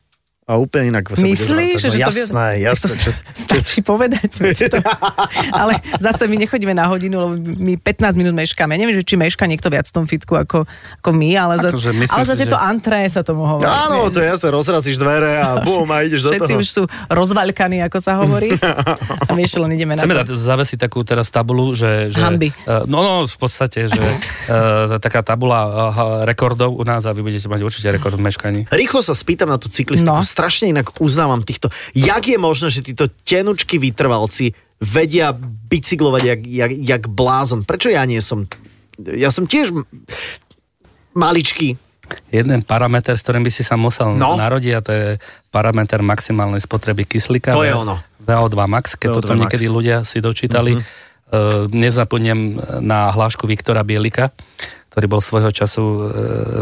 a 0.48 0.56
úplne 0.56 0.88
inak 0.88 1.12
sa 1.12 1.20
Myslíš, 1.20 1.76
že, 1.76 1.88
že 1.92 1.98
no, 2.00 2.08
to 2.08 2.16
vie- 2.16 2.24
jasné, 2.24 2.46
jasné. 2.64 2.88
to 3.04 3.10
stačí 3.36 3.84
povedať. 3.84 4.32
to. 4.72 4.80
Ale 5.52 5.76
zase 6.00 6.24
my 6.24 6.40
nechodíme 6.40 6.72
na 6.72 6.88
hodinu, 6.88 7.20
lebo 7.20 7.34
my 7.36 7.76
15 7.76 8.16
minút 8.16 8.32
meškáme. 8.32 8.72
Neviem, 8.72 8.96
že 8.96 9.04
či 9.04 9.14
meška 9.14 9.44
niekto 9.44 9.68
viac 9.68 9.84
v 9.84 9.94
tom 9.94 10.08
fitku 10.08 10.32
ako, 10.34 10.64
ako 10.98 11.10
my, 11.12 11.36
ale 11.36 11.60
zase, 11.60 11.92
myslím 11.92 12.08
ale 12.08 12.24
si, 12.24 12.30
zase 12.32 12.44
že- 12.48 12.52
to 12.52 12.56
antré 12.56 13.04
sa 13.12 13.20
tomu 13.20 13.44
hovorí. 13.44 13.68
Áno, 13.68 14.08
to 14.08 14.18
je 14.18 14.26
jasné, 14.26 14.48
rozrazíš 14.48 14.96
dvere 14.96 15.36
a 15.36 15.60
bum, 15.68 15.84
a 15.92 16.00
ideš 16.00 16.24
do 16.24 16.32
Všetci 16.32 16.52
toho. 16.56 16.60
už 16.64 16.68
sú 16.72 16.82
rozvaľkaní, 17.12 17.84
ako 17.84 17.98
sa 18.00 18.16
hovorí. 18.16 18.48
A 19.28 19.36
my 19.36 19.44
ešte 19.44 19.60
len 19.60 19.76
ideme 19.76 19.92
na 19.92 20.00
Chceme 20.00 20.16
to. 20.16 20.20
dať, 20.24 20.28
zavesiť 20.32 20.78
takú 20.80 21.04
teraz 21.04 21.28
tabulu, 21.28 21.76
že... 21.76 22.08
že 22.08 22.16
Hanby. 22.16 22.48
Uh, 22.64 22.88
no, 22.88 23.04
no, 23.04 23.12
v 23.28 23.36
podstate, 23.36 23.84
že 23.84 24.00
uh, 24.48 24.96
taká 25.04 25.20
tabula 25.20 25.60
uh, 25.60 25.72
rekordov 26.24 26.72
u 26.72 26.80
nás 26.82 27.04
a 27.04 27.12
vy 27.12 27.20
budete 27.20 27.44
mať 27.44 27.60
určite 27.60 27.92
rekord 27.92 28.16
v 28.16 28.24
meškaní. 28.24 28.60
Rýchlo 28.72 29.04
sa 29.04 29.12
spýtam 29.12 29.52
na 29.52 29.60
tú 29.60 29.68
cyklistiku. 29.68 30.08
No. 30.08 30.24
Strašne 30.38 30.70
inak 30.70 30.94
uznávam 31.02 31.42
týchto. 31.42 31.66
Jak 31.98 32.22
je 32.22 32.38
možné, 32.38 32.70
že 32.70 32.86
títo 32.86 33.10
tenučky 33.10 33.74
vytrvalci 33.74 34.54
vedia 34.78 35.34
bicyklovať 35.66 36.22
jak, 36.22 36.40
jak, 36.46 36.70
jak 36.70 37.02
blázon? 37.10 37.66
Prečo 37.66 37.90
ja 37.90 38.06
nie 38.06 38.22
som? 38.22 38.46
Ja 39.02 39.34
som 39.34 39.50
tiež 39.50 39.74
maličký. 41.10 41.74
Jeden 42.30 42.62
parameter, 42.62 43.18
s 43.18 43.26
ktorým 43.26 43.42
by 43.42 43.50
si 43.50 43.66
sa 43.66 43.74
musel 43.74 44.14
No. 44.14 44.38
narodiť 44.38 44.72
a 44.72 44.80
to 44.80 44.90
je 44.94 45.06
parameter 45.50 46.00
maximálnej 46.00 46.62
spotreby 46.62 47.02
kyslíka. 47.04 47.50
To 47.52 47.66
je 47.66 47.74
ono. 47.74 47.98
VO2 48.22 48.54
max, 48.64 48.94
keď 48.94 49.08
VO2 49.10 49.16
toto 49.18 49.32
max. 49.34 49.40
niekedy 49.42 49.66
ľudia 49.66 50.06
si 50.06 50.22
dočítali. 50.22 50.78
Uh, 51.28 51.68
nezapomnem 51.68 52.56
na 52.80 53.12
hlášku 53.12 53.44
Viktora 53.44 53.84
Bielika, 53.84 54.32
ktorý 54.98 55.06
bol 55.06 55.22
svojho 55.22 55.54
času 55.54 55.78
e, 55.78 55.98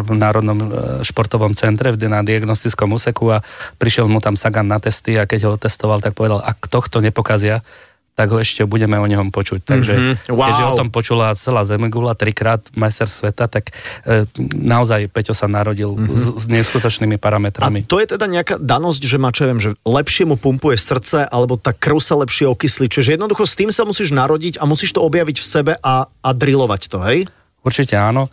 v 0.04 0.12
Národnom 0.12 0.58
e, 0.60 0.66
športovom 1.00 1.56
centre 1.56 1.88
na 1.96 2.20
diagnostickom 2.20 2.92
úseku 2.92 3.32
a 3.32 3.40
prišiel 3.74 4.04
mu 4.04 4.20
tam 4.20 4.36
Sagan 4.36 4.68
na 4.68 4.76
testy 4.76 5.16
a 5.16 5.24
keď 5.24 5.40
ho 5.42 5.56
otestoval, 5.56 6.04
tak 6.04 6.12
povedal, 6.12 6.44
ak 6.44 6.68
tohto 6.68 7.00
nepokazia, 7.00 7.64
tak 8.12 8.28
ho 8.28 8.36
ešte 8.36 8.64
budeme 8.64 8.96
o 8.96 9.04
ňom 9.04 9.28
počuť. 9.28 9.60
Takže 9.62 9.92
Mhm. 9.92 10.12
Wow. 10.30 10.48
keďže 10.48 10.64
o 10.66 10.72
tom 10.74 10.88
počula 10.88 11.32
celá 11.32 11.64
Zemegula 11.64 12.12
trikrát 12.12 12.60
majster 12.72 13.04
sveta, 13.04 13.44
tak 13.44 13.72
e, 14.04 14.24
naozaj 14.52 15.08
Peťo 15.08 15.32
sa 15.32 15.44
narodil 15.46 15.92
Mhm. 15.92 16.12
s, 16.12 16.24
s 16.40 16.46
neskutočnými 16.46 17.16
A 17.16 17.20
parametrami. 17.20 17.84
to 17.84 17.96
je 17.96 18.08
teda 18.08 18.24
nejaká 18.24 18.56
danosť, 18.56 19.00
že 19.02 19.16
má, 19.16 19.32
čo 19.32 19.44
ja 19.44 19.52
viem, 19.52 19.60
že 19.60 19.76
lepšie 19.82 20.24
mu 20.24 20.36
pumpuje 20.36 20.76
srdce, 20.76 21.24
alebo 21.24 21.56
tá 21.56 21.72
krv 21.72 22.00
sa 22.00 22.16
lepšie 22.16 22.44
okyslí. 22.46 22.88
Čiže 22.88 23.16
jednoducho 23.16 23.44
s 23.44 23.52
tým 23.52 23.68
sa 23.68 23.84
musíš 23.84 24.12
narodiť 24.12 24.60
a 24.60 24.64
musíš 24.64 24.92
to 24.92 25.00
objaviť 25.00 25.36
v 25.36 25.44
sebe 25.46 25.72
a, 25.76 26.04
a 26.04 26.28
drilovať 26.32 26.82
to, 26.88 27.00
hej? 27.04 27.28
Určite 27.66 27.98
áno. 27.98 28.30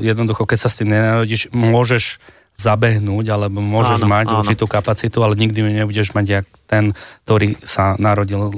jednoducho, 0.00 0.48
keď 0.48 0.58
sa 0.64 0.68
s 0.72 0.80
tým 0.80 0.88
nenarodíš, 0.92 1.52
môžeš 1.52 2.16
zabehnúť, 2.54 3.34
alebo 3.34 3.58
môžeš 3.58 4.06
Áno, 4.06 4.10
mať 4.10 4.26
áno. 4.30 4.38
určitú 4.40 4.64
kapacitu, 4.70 5.18
ale 5.26 5.34
nikdy 5.34 5.84
nebudeš 5.84 6.14
mať 6.14 6.26
jak 6.40 6.46
ten, 6.64 6.96
ktorý 7.28 7.56
sa 7.62 7.94
narodil 8.00 8.50
e, 8.50 8.54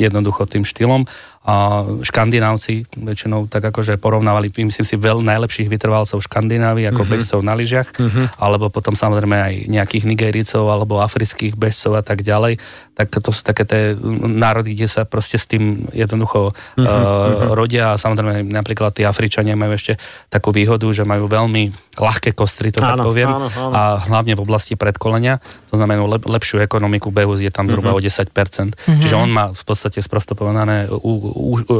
jednoducho 0.00 0.46
tým 0.46 0.62
štýlom. 0.62 1.04
A 1.40 1.82
škandinávci 2.04 2.84
väčšinou 3.00 3.48
tak 3.48 3.64
akože 3.64 3.96
porovnávali, 3.96 4.52
myslím 4.60 4.84
si, 4.84 5.00
veľ 5.00 5.24
najlepších 5.24 5.72
vytrvalcov 5.72 6.20
Škandinávii 6.20 6.84
ako 6.92 7.00
mm-hmm. 7.00 7.16
bežcov 7.16 7.40
na 7.40 7.56
lyžiach, 7.56 7.88
mm-hmm. 7.96 8.26
alebo 8.36 8.68
potom 8.68 8.92
samozrejme 8.92 9.36
aj 9.40 9.54
nejakých 9.72 10.04
Nigericov 10.04 10.68
alebo 10.68 11.00
afrických 11.00 11.56
bežcov 11.56 11.96
a 11.96 12.04
tak 12.04 12.20
ďalej. 12.20 12.60
Tak 12.92 13.24
to 13.24 13.32
sú 13.32 13.40
také 13.40 13.64
tie 13.64 13.96
národy, 14.20 14.76
kde 14.76 14.84
sa 14.84 15.08
proste 15.08 15.40
s 15.40 15.48
tým 15.48 15.88
jednoducho 15.96 16.52
mm-hmm. 16.52 16.84
uh, 16.84 17.56
rodia 17.56 17.96
a 17.96 17.98
samozrejme 17.98 18.44
napríklad 18.44 18.92
tí 18.92 19.08
Afričania 19.08 19.56
majú 19.56 19.80
ešte 19.80 19.96
takú 20.28 20.52
výhodu, 20.52 20.84
že 20.92 21.08
majú 21.08 21.24
veľmi 21.24 21.96
ľahké 21.96 22.36
kostry, 22.36 22.68
to 22.68 22.84
tak 22.84 23.00
Áno, 23.00 23.08
poviem, 23.08 23.32
áno, 23.32 23.48
áno. 23.48 23.72
a 23.72 23.82
hlavne 23.96 24.36
v 24.36 24.44
oblasti 24.44 24.76
predkolenia, 24.76 25.40
to 25.72 25.80
znamená 25.80 26.04
lep, 26.04 26.28
lepšiu 26.28 26.60
ekonomiku 26.60 27.08
behu 27.08 27.32
je 27.40 27.52
tam 27.52 27.66
zhruba 27.66 27.96
o 27.96 28.00
10%. 28.00 28.28
Čiže 28.76 29.16
on 29.16 29.30
má 29.32 29.50
v 29.50 29.62
podstate 29.64 29.98
sprosto 30.04 30.36
povedané 30.36 30.86
u, 30.88 31.00
u, 31.00 31.52
u, 31.60 31.74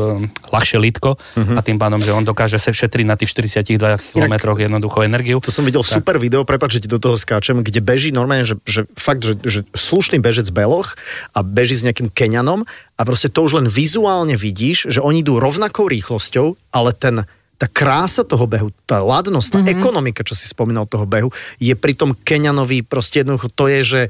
ľahšie 0.51 0.81
lítko 0.81 1.21
a 1.37 1.61
tým 1.61 1.77
pádom, 1.77 2.01
že 2.01 2.17
on 2.17 2.25
dokáže 2.25 2.57
sa 2.57 2.73
šetriť 2.73 3.07
na 3.07 3.17
tých 3.21 3.33
42 3.37 3.77
km 4.17 4.35
jednoducho 4.57 5.05
energiu. 5.05 5.39
To 5.45 5.53
som 5.53 5.65
videl 5.69 5.85
tak. 5.85 6.01
super 6.01 6.17
video, 6.17 6.43
prepáč, 6.49 6.81
že 6.81 6.87
ti 6.87 6.89
do 6.89 6.99
toho 6.99 7.15
skáčem, 7.21 7.61
kde 7.61 7.85
beží 7.85 8.11
normálne, 8.11 8.49
že, 8.49 8.57
že 8.65 8.89
fakt, 8.97 9.23
že, 9.23 9.37
že 9.45 9.61
slušný 9.77 10.19
bežec 10.19 10.49
beloch 10.51 10.97
a 11.37 11.45
beží 11.45 11.77
s 11.77 11.85
nejakým 11.85 12.09
Keňanom 12.09 12.65
a 12.97 13.01
proste 13.05 13.29
to 13.33 13.45
už 13.45 13.63
len 13.63 13.67
vizuálne 13.69 14.35
vidíš, 14.35 14.91
že 14.93 15.01
oni 15.05 15.21
idú 15.25 15.37
rovnakou 15.41 15.89
rýchlosťou, 15.89 16.57
ale 16.73 16.93
ten 16.97 17.29
tá 17.61 17.69
krása 17.69 18.25
toho 18.25 18.49
behu, 18.49 18.73
tá 18.89 19.05
ladnosť, 19.05 19.49
tá 19.53 19.61
mm-hmm. 19.61 19.77
ekonomika, 19.77 20.25
čo 20.25 20.33
si 20.33 20.49
spomínal 20.49 20.89
toho 20.89 21.05
behu, 21.05 21.29
je 21.61 21.77
pri 21.77 21.93
tom 21.93 22.17
Keňanovi 22.17 22.81
proste 22.81 23.21
jednoducho, 23.21 23.53
to 23.53 23.69
je, 23.69 23.81
že 23.85 24.01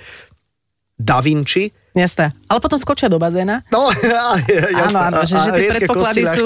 Da 1.02 1.20
Vinci, 1.22 1.72
Jasné. 1.90 2.30
Ale 2.46 2.58
potom 2.62 2.78
skočia 2.78 3.10
do 3.10 3.18
bazéna. 3.18 3.62
No, 3.70 3.90
jasné. 3.94 4.78
Áno, 4.78 4.98
áno, 5.10 5.20
že, 5.26 5.34
že 5.38 5.50
tie 5.54 5.68
predpoklady 5.74 6.22
sú, 6.26 6.44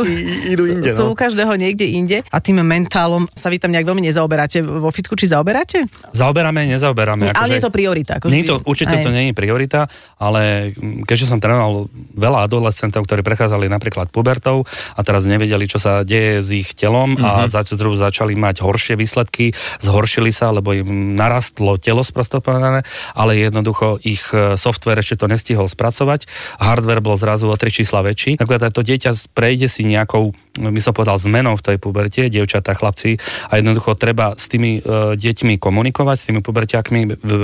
idú 0.48 0.64
inde, 0.68 0.88
sú 0.92 1.04
no. 1.08 1.12
u 1.12 1.14
každého 1.16 1.52
niekde 1.56 1.84
inde 1.84 2.18
a 2.28 2.36
tým 2.40 2.64
mentálom 2.64 3.28
sa 3.32 3.52
vy 3.52 3.60
tam 3.60 3.72
nejak 3.72 3.84
veľmi 3.84 4.02
nezaoberáte. 4.04 4.64
Vo 4.64 4.88
fitku 4.88 5.16
či 5.16 5.28
zaoberáte? 5.28 5.84
Zaoberáme, 6.16 6.64
nezaoberáme. 6.68 7.32
ale 7.32 7.46
nie 7.52 7.58
je 7.60 7.66
to 7.68 7.72
priorita. 7.72 8.20
Akože 8.20 8.32
Nie 8.32 8.44
to, 8.44 8.64
určite 8.64 8.96
Hej. 9.00 9.04
to 9.04 9.10
nie 9.12 9.22
je 9.30 9.34
priorita, 9.36 9.88
ale 10.16 10.72
keďže 11.04 11.28
som 11.28 11.38
trénoval 11.40 11.92
veľa 12.16 12.48
adolescentov, 12.48 13.04
ktorí 13.04 13.20
prechádzali 13.20 13.68
napríklad 13.68 14.08
pubertou 14.08 14.64
a 14.96 15.00
teraz 15.04 15.28
nevedeli, 15.28 15.68
čo 15.68 15.76
sa 15.76 16.04
deje 16.04 16.40
s 16.40 16.48
ich 16.52 16.72
telom 16.72 17.20
a 17.20 17.44
zač, 17.48 17.76
zrazu 17.76 18.00
začali 18.00 18.32
mať 18.32 18.64
horšie 18.64 18.94
výsledky, 18.96 19.52
zhoršili 19.84 20.32
sa, 20.32 20.50
lebo 20.52 20.72
im 20.72 21.12
narastlo 21.16 21.76
telo 21.76 22.00
sprostopované, 22.00 22.86
ale 23.12 23.36
jednoducho 23.36 24.00
ich 24.00 24.24
e, 24.32 24.56
software 24.56 25.00
ešte 25.00 25.20
to 25.20 25.26
nestihol 25.34 25.66
spracovať. 25.66 26.30
Hardware 26.62 27.02
bol 27.02 27.18
zrazu 27.18 27.50
o 27.50 27.56
tri 27.58 27.74
čísla 27.74 28.06
väčší. 28.06 28.38
Napríklad 28.38 28.70
to 28.70 28.86
dieťa 28.86 29.34
prejde 29.34 29.66
si 29.66 29.82
nejakou, 29.82 30.30
by 30.56 30.80
som 30.80 30.94
povedal, 30.94 31.18
zmenou 31.18 31.58
v 31.58 31.66
tej 31.66 31.76
puberte, 31.82 32.30
dievčatá, 32.30 32.78
chlapci, 32.78 33.18
a 33.50 33.58
jednoducho 33.58 33.98
treba 33.98 34.38
s 34.38 34.46
tými 34.46 34.80
e, 34.80 35.18
deťmi 35.18 35.58
komunikovať, 35.58 36.16
s 36.16 36.26
tými 36.30 36.40
puberťákmi, 36.40 37.00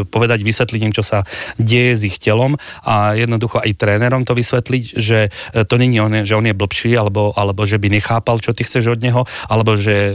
povedať, 0.08 0.40
vysvetliť 0.46 0.80
im, 0.86 0.92
čo 0.94 1.02
sa 1.02 1.26
deje 1.58 1.92
s 1.98 2.02
ich 2.06 2.16
telom 2.22 2.56
a 2.86 3.18
jednoducho 3.18 3.60
aj 3.60 3.76
trénerom 3.76 4.22
to 4.22 4.36
vysvetliť, 4.36 4.84
že 4.96 5.18
e, 5.28 5.64
to 5.66 5.74
není 5.76 5.98
on, 5.98 6.22
že 6.22 6.36
on 6.36 6.46
je 6.46 6.54
blbší, 6.54 6.94
alebo, 6.94 7.34
alebo 7.34 7.66
že 7.66 7.80
by 7.82 7.90
nechápal, 7.90 8.38
čo 8.38 8.54
ty 8.54 8.62
chceš 8.62 8.94
od 8.94 9.00
neho, 9.02 9.26
alebo 9.50 9.74
že 9.74 9.94
e, 9.94 10.14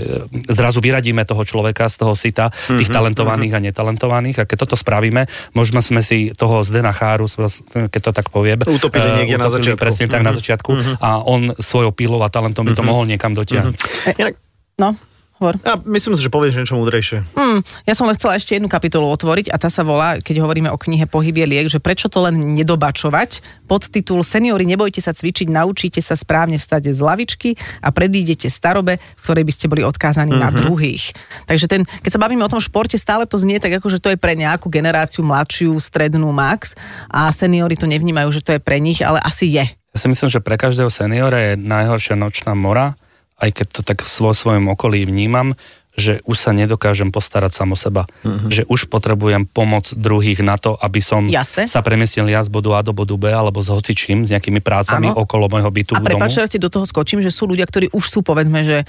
zrazu 0.49 0.79
vyradíme 0.79 1.27
toho 1.27 1.43
človeka 1.43 1.89
z 1.91 1.95
toho 1.99 2.13
sita, 2.15 2.53
tých 2.53 2.89
talentovaných 2.89 3.53
a 3.57 3.63
netalentovaných. 3.63 4.45
A 4.45 4.47
keď 4.47 4.67
toto 4.67 4.77
spravíme, 4.79 5.27
možno 5.57 5.81
sme 5.81 5.99
si 6.05 6.31
toho 6.33 6.61
Zdena 6.63 6.95
Cháru, 6.95 7.27
keď 7.67 8.01
to 8.01 8.11
tak 8.11 8.27
poviem, 8.29 8.61
Utopili 8.61 9.05
e, 9.05 9.15
niekde 9.17 9.35
na 9.35 9.45
utopili 9.45 9.71
začiatku. 9.71 9.81
Presne 9.81 10.05
tak 10.07 10.21
na 10.21 10.31
Mhm. 10.31 10.37
začiatku 10.37 10.71
a 10.97 11.09
on 11.19 11.41
svojou 11.53 11.91
pílou 11.91 12.19
a 12.19 12.29
talentom 12.29 12.61
by 12.61 12.73
to 12.73 12.83
mohol 12.83 13.03
niekam 13.03 13.31
dotiahnuť. 13.31 13.75
Inak, 14.15 14.35
No, 14.75 14.91
hovor. 15.39 15.59
ja 15.61 15.75
myslím 15.83 16.15
si, 16.15 16.21
že 16.23 16.31
povieš 16.31 16.63
niečo 16.63 16.75
múdrejšie. 16.79 17.23
Hmm, 17.35 17.59
ja 17.83 17.93
som 17.93 18.07
len 18.07 18.15
chcela 18.15 18.39
ešte 18.39 18.55
jednu 18.55 18.71
kapitolu 18.71 19.07
otvoriť 19.11 19.51
a 19.51 19.59
tá 19.59 19.67
sa 19.67 19.83
volá, 19.83 20.19
keď 20.23 20.41
hovoríme 20.43 20.71
o 20.71 20.77
knihe 20.79 21.05
Pohybie 21.05 21.43
liek, 21.43 21.67
že 21.67 21.83
prečo 21.83 22.07
to 22.07 22.23
len 22.23 22.55
nedobačovať. 22.55 23.43
Podtitul 23.67 24.23
Seniori, 24.23 24.63
nebojte 24.63 25.03
sa 25.03 25.11
cvičiť, 25.11 25.51
naučíte 25.51 25.99
sa 25.99 26.15
správne 26.15 26.55
vstať 26.55 26.95
z 26.95 26.99
lavičky 27.03 27.49
a 27.83 27.91
predídete 27.91 28.47
starobe, 28.47 28.97
v 28.99 29.21
ktorej 29.21 29.43
by 29.43 29.53
ste 29.53 29.65
boli 29.67 29.81
odkázaní 29.83 30.33
mm-hmm. 30.33 30.45
na 30.45 30.55
druhých. 30.55 31.11
Takže 31.49 31.65
ten, 31.67 31.81
keď 31.83 32.11
sa 32.15 32.21
bavíme 32.21 32.43
o 32.45 32.51
tom 32.51 32.63
športe, 32.63 32.95
stále 32.95 33.27
to 33.27 33.35
znie 33.35 33.59
tak, 33.59 33.75
ako 33.77 33.91
že 33.91 33.99
to 33.99 34.11
je 34.13 34.17
pre 34.19 34.33
nejakú 34.37 34.71
generáciu 34.71 35.25
mladšiu, 35.27 35.75
strednú 35.81 36.31
max 36.31 36.73
a 37.11 37.27
seniori 37.29 37.75
to 37.75 37.89
nevnímajú, 37.89 38.29
že 38.31 38.41
to 38.43 38.51
je 38.55 38.61
pre 38.63 38.79
nich, 38.79 39.03
ale 39.03 39.19
asi 39.19 39.51
je. 39.51 39.65
Ja 39.95 39.97
si 40.03 40.11
myslím, 40.11 40.27
že 40.27 40.43
pre 40.43 40.59
každého 40.59 40.91
seniora 40.91 41.39
je 41.39 41.51
najhoršia 41.55 42.19
nočná 42.19 42.51
mora, 42.51 42.99
aj 43.39 43.49
keď 43.51 43.67
to 43.71 43.81
tak 43.83 43.99
vo 44.03 44.31
svojom 44.31 44.71
okolí 44.71 45.03
vnímam, 45.03 45.55
že 45.95 46.19
už 46.27 46.37
sa 46.37 46.51
nedokážem 46.51 47.09
postarať 47.09 47.55
sám 47.55 47.73
o 47.73 47.77
seba. 47.79 48.03
Uh-huh. 48.23 48.51
Že 48.51 48.67
už 48.67 48.91
potrebujem 48.91 49.47
pomoc 49.47 49.91
druhých 49.95 50.43
na 50.43 50.59
to, 50.59 50.75
aby 50.75 50.99
som 50.99 51.31
Jasné. 51.31 51.71
sa 51.71 51.79
premiestnil 51.79 52.27
ja 52.27 52.43
z 52.43 52.51
bodu 52.51 52.75
A 52.75 52.83
do 52.83 52.91
bodu 52.91 53.15
B, 53.15 53.31
alebo 53.31 53.63
s 53.63 53.71
hocičím, 53.71 54.27
s 54.27 54.29
nejakými 54.35 54.59
prácami 54.59 55.09
Áno. 55.11 55.23
okolo 55.23 55.47
môjho 55.47 55.71
bytu 55.71 55.91
A 55.95 56.03
prepáč, 56.03 56.35
že 56.35 56.59
do 56.59 56.67
toho 56.67 56.83
skočím, 56.83 57.23
že 57.23 57.31
sú 57.31 57.47
ľudia, 57.47 57.63
ktorí 57.63 57.91
už 57.95 58.03
sú, 58.03 58.19
povedzme, 58.21 58.67
že 58.67 58.83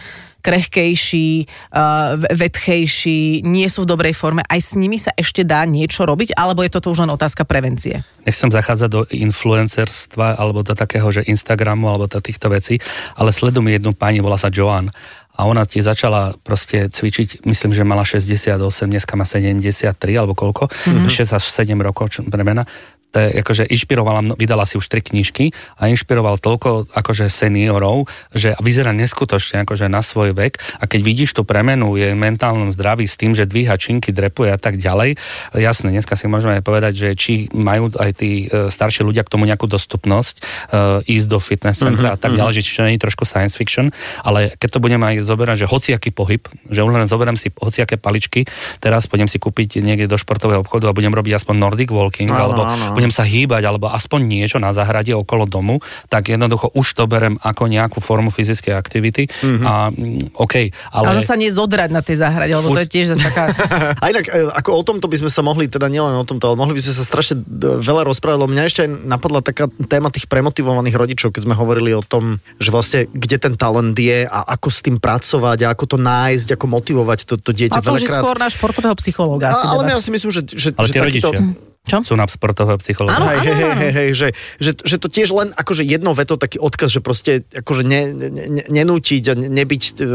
krehkejší, 0.46 1.50
uh, 1.74 2.14
vetchejší, 2.30 3.42
nie 3.42 3.66
sú 3.66 3.82
v 3.82 3.90
dobrej 3.90 4.14
forme. 4.14 4.46
Aj 4.46 4.62
s 4.62 4.78
nimi 4.78 4.94
sa 4.94 5.10
ešte 5.18 5.42
dá 5.42 5.66
niečo 5.66 6.06
robiť, 6.06 6.38
alebo 6.38 6.62
je 6.62 6.70
toto 6.70 6.94
už 6.94 7.02
len 7.02 7.10
otázka 7.10 7.42
prevencie? 7.42 8.06
Nechcem 8.22 8.54
zachádzať 8.54 8.88
do 8.90 9.02
influencerstva 9.10 10.38
alebo 10.38 10.62
do 10.62 10.78
takého, 10.78 11.10
že 11.10 11.26
Instagramu 11.26 11.90
alebo 11.90 12.06
do 12.06 12.22
týchto 12.22 12.46
vecí, 12.46 12.78
ale 13.18 13.34
sledujem 13.34 13.74
jednu 13.74 13.90
pani, 13.90 14.22
volá 14.22 14.38
sa 14.38 14.46
Joan 14.46 14.94
a 15.36 15.44
ona 15.44 15.68
tie 15.68 15.84
začala 15.84 16.32
proste 16.40 16.88
cvičiť, 16.88 17.44
myslím, 17.44 17.76
že 17.76 17.84
mala 17.84 18.08
68, 18.08 18.56
dneska 18.88 19.12
má 19.20 19.28
73 19.28 19.92
alebo 20.16 20.32
koľko, 20.32 20.72
mm-hmm. 20.72 21.12
6 21.12 21.36
až 21.36 21.44
7 21.44 21.76
rokov, 21.76 22.08
čo 22.16 22.20
premena. 22.24 22.64
To 23.14 23.22
je, 23.22 23.28
akože 23.40 23.64
inšpirovala, 23.70 24.36
vydala 24.36 24.64
si 24.66 24.76
už 24.76 24.90
tri 24.90 25.00
knižky 25.00 25.54
a 25.78 25.88
inšpiroval 25.88 26.42
toľko 26.42 26.90
akože 26.92 27.30
seniorov, 27.30 28.10
že 28.34 28.58
vyzerá 28.60 28.92
neskutočne 28.92 29.62
akože 29.64 29.86
na 29.88 30.02
svoj 30.02 30.36
vek. 30.36 30.58
A 30.80 30.84
keď 30.84 31.00
vidíš 31.00 31.36
tú 31.38 31.42
premenu 31.46 31.96
je 31.96 32.12
mentálnom 32.12 32.68
zdraví 32.74 33.08
s 33.08 33.16
tým, 33.16 33.32
že 33.32 33.48
dvíha 33.48 33.78
činky, 33.78 34.12
drepuje 34.12 34.52
a 34.52 34.58
tak 34.60 34.76
ďalej, 34.76 35.16
jasné, 35.54 35.94
dneska 35.94 36.18
si 36.18 36.28
môžeme 36.28 36.60
aj 36.60 36.64
povedať, 36.66 36.92
že 36.96 37.08
či 37.16 37.48
majú 37.54 37.88
aj 37.94 38.10
tí 38.18 38.50
e, 38.50 38.68
starší 38.68 39.06
ľudia 39.06 39.24
k 39.24 39.32
tomu 39.32 39.48
nejakú 39.48 39.64
dostupnosť 39.70 40.34
e, 40.36 41.16
ísť 41.16 41.26
do 41.30 41.38
fitness 41.38 41.80
centra 41.80 42.12
mm-hmm, 42.12 42.16
a 42.16 42.18
tak 42.20 42.32
ďalej, 42.34 42.52
že 42.60 42.64
či 42.64 42.72
to 42.76 42.84
nie 42.84 42.96
je 42.98 43.04
trošku 43.04 43.24
science 43.28 43.54
fiction, 43.56 43.92
ale 44.24 44.52
keď 44.58 44.76
to 44.76 44.82
budeme 44.82 45.04
aj 45.04 45.24
zoberať, 45.24 45.64
že 45.64 45.66
hociaký 45.70 46.10
pohyb, 46.12 46.42
že 46.68 46.80
len 46.82 47.08
zoberiem 47.08 47.36
si 47.38 47.52
hociaké 47.52 47.96
paličky, 48.00 48.48
teraz 48.80 49.08
pôjdem 49.08 49.28
si 49.28 49.36
kúpiť 49.40 49.80
niekde 49.80 50.08
do 50.08 50.16
športového 50.16 50.64
obchodu 50.64 50.88
a 50.88 50.96
budem 50.96 51.12
robiť 51.12 51.38
aspoň 51.38 51.54
Nordic 51.56 51.90
walking, 51.92 52.30
Áno, 52.32 52.40
alebo 52.40 52.62
áno. 52.66 52.95
Budem 52.96 53.10
sa 53.10 53.22
hýbať, 53.22 53.62
alebo 53.62 53.86
aspoň 53.86 54.20
niečo 54.22 54.56
na 54.56 54.72
záhrade 54.72 55.12
okolo 55.12 55.44
domu, 55.44 55.78
tak 56.06 56.26
jednoducho 56.26 56.72
už 56.72 56.86
to 56.92 57.04
berem 57.04 57.36
ako 57.38 57.66
nejakú 57.66 58.00
formu 58.00 58.28
fyzickej 58.28 58.72
aktivity 58.72 59.28
Mhm. 59.36 59.62
a 59.62 59.72
mm, 59.88 60.34
OK, 60.34 60.54
ale... 60.90 61.04
Ale 61.06 61.20
zase 61.20 61.36
nie 61.36 61.48
zodrať 61.48 61.90
na 61.90 62.00
tej 62.00 62.16
záhrade, 62.18 62.50
lebo 62.50 62.70
to 62.70 62.80
je 62.80 62.88
tiež 62.88 63.06
zase 63.12 63.22
taká... 63.22 63.52
A 64.02 64.08
inak, 64.08 64.24
e, 64.26 64.48
ako 64.48 64.70
o 64.72 64.82
tomto 64.82 65.06
by 65.06 65.16
sme 65.16 65.28
sa 65.28 65.40
mohli, 65.40 65.66
teda 65.66 65.86
nielen 65.86 66.14
o 66.14 66.24
tomto, 66.24 66.46
ale 66.46 66.56
mohli 66.56 66.72
by 66.72 66.80
sme 66.80 66.94
sa 66.94 67.04
strašne 67.04 67.36
veľa 67.76 68.06
rozprávať, 68.06 68.38
lebo 68.38 68.48
mňa 68.48 68.64
ešte 68.64 68.80
aj 68.82 68.90
napadla 69.04 69.40
taká 69.40 69.66
téma 69.84 70.08
tých 70.08 70.24
premotivovaných 70.26 70.94
rodičov, 70.94 71.30
keď 71.30 71.42
sme 71.42 71.54
hovorili 71.54 71.90
o 71.90 72.00
tom, 72.00 72.38
že 72.56 72.70
vlastne 72.70 73.00
kde 73.08 73.36
ten 73.36 73.54
talent 73.54 73.92
je 73.92 74.24
a 74.24 74.38
ako 74.48 74.68
s 74.68 74.78
tým 74.80 74.96
pracovať 74.96 75.58
a 75.62 75.72
ako 75.72 75.84
to 75.84 75.96
nájsť, 75.98 76.48
ako 76.54 76.66
motivovať 76.66 77.18
to, 77.24 77.34
to 77.36 77.50
dieťa. 77.50 77.76
A 77.76 77.82
to 77.82 77.92
už 77.92 78.06
skôr 78.06 78.36
na 78.36 78.46
športového 78.46 78.96
psychológa. 78.96 79.50
ale 79.50 79.84
ja 79.86 79.98
si 79.98 80.08
myslím, 80.08 80.30
že, 80.30 80.40
že, 80.46 80.68
Ale 80.72 80.86
že 80.86 80.92
tie 80.92 81.00
takýto- 81.02 81.32
rodičia 81.34 81.74
Čo? 81.86 82.02
sú 82.02 82.18
na 82.18 82.26
sportového 82.26 82.76
psychologa. 82.82 83.22
Áno, 83.22 83.30
Hej, 83.30 83.38
hej, 83.46 83.54
hej, 83.54 83.74
hej, 83.78 83.92
hej, 83.94 84.08
že, 84.10 84.28
že, 84.58 84.70
že 84.82 84.96
to 84.98 85.06
tiež 85.06 85.30
len 85.30 85.54
akože 85.54 85.86
jedno 85.86 86.10
veto, 86.18 86.34
taký 86.34 86.58
odkaz, 86.58 86.90
že 86.90 87.00
proste 87.00 87.46
akože 87.54 87.86
ne, 87.86 88.10
ne, 88.10 88.28
ne, 88.30 88.64
nenútiť 88.66 89.22
a 89.30 89.34
ne- 89.38 89.50
nebyť 89.50 89.82
uh, 90.02 90.06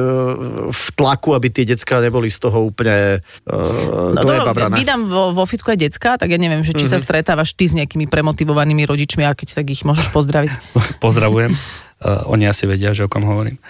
v 0.67 0.85
tlaku, 0.99 1.31
aby 1.31 1.47
tie 1.47 1.63
decka 1.63 2.03
neboli 2.03 2.27
z 2.27 2.43
toho 2.43 2.67
úplne 2.67 3.23
uh, 3.47 4.11
No 4.11 4.21
dobro, 4.27 4.51
vydám 4.75 5.07
vo, 5.07 5.31
vo 5.31 5.47
fitku 5.47 5.71
aj 5.71 5.79
decka, 5.79 6.19
tak 6.19 6.27
ja 6.27 6.39
neviem, 6.39 6.59
že 6.59 6.75
či 6.75 6.91
sa 6.91 6.99
stretávaš 6.99 7.55
ty 7.55 7.71
s 7.71 7.73
nejakými 7.79 8.11
premotivovanými 8.11 8.83
rodičmi 8.83 9.23
a 9.23 9.31
keď 9.31 9.63
tak 9.63 9.71
ich 9.71 9.87
môžeš 9.87 10.11
pozdraviť. 10.11 10.51
Pozdravujem. 11.05 11.55
Uh, 12.01 12.25
oni 12.27 12.51
asi 12.51 12.67
vedia, 12.67 12.91
že 12.91 13.07
o 13.07 13.09
kom 13.11 13.23
hovorím. 13.23 13.61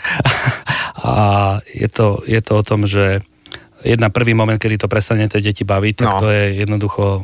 a 1.05 1.13
je 1.69 1.85
to, 1.91 2.25
je 2.25 2.41
to 2.41 2.51
o 2.57 2.63
tom, 2.65 2.89
že 2.89 3.21
jedna 3.83 4.07
prvý 4.07 4.31
moment, 4.31 4.55
kedy 4.55 4.77
to 4.77 4.87
prestane 4.87 5.25
tie 5.25 5.41
deti 5.41 5.61
baviť, 5.61 5.93
tak 5.95 6.07
No. 6.07 6.19
to 6.19 6.27
je 6.27 6.43
jednoducho 6.59 7.03
e, 7.03 7.21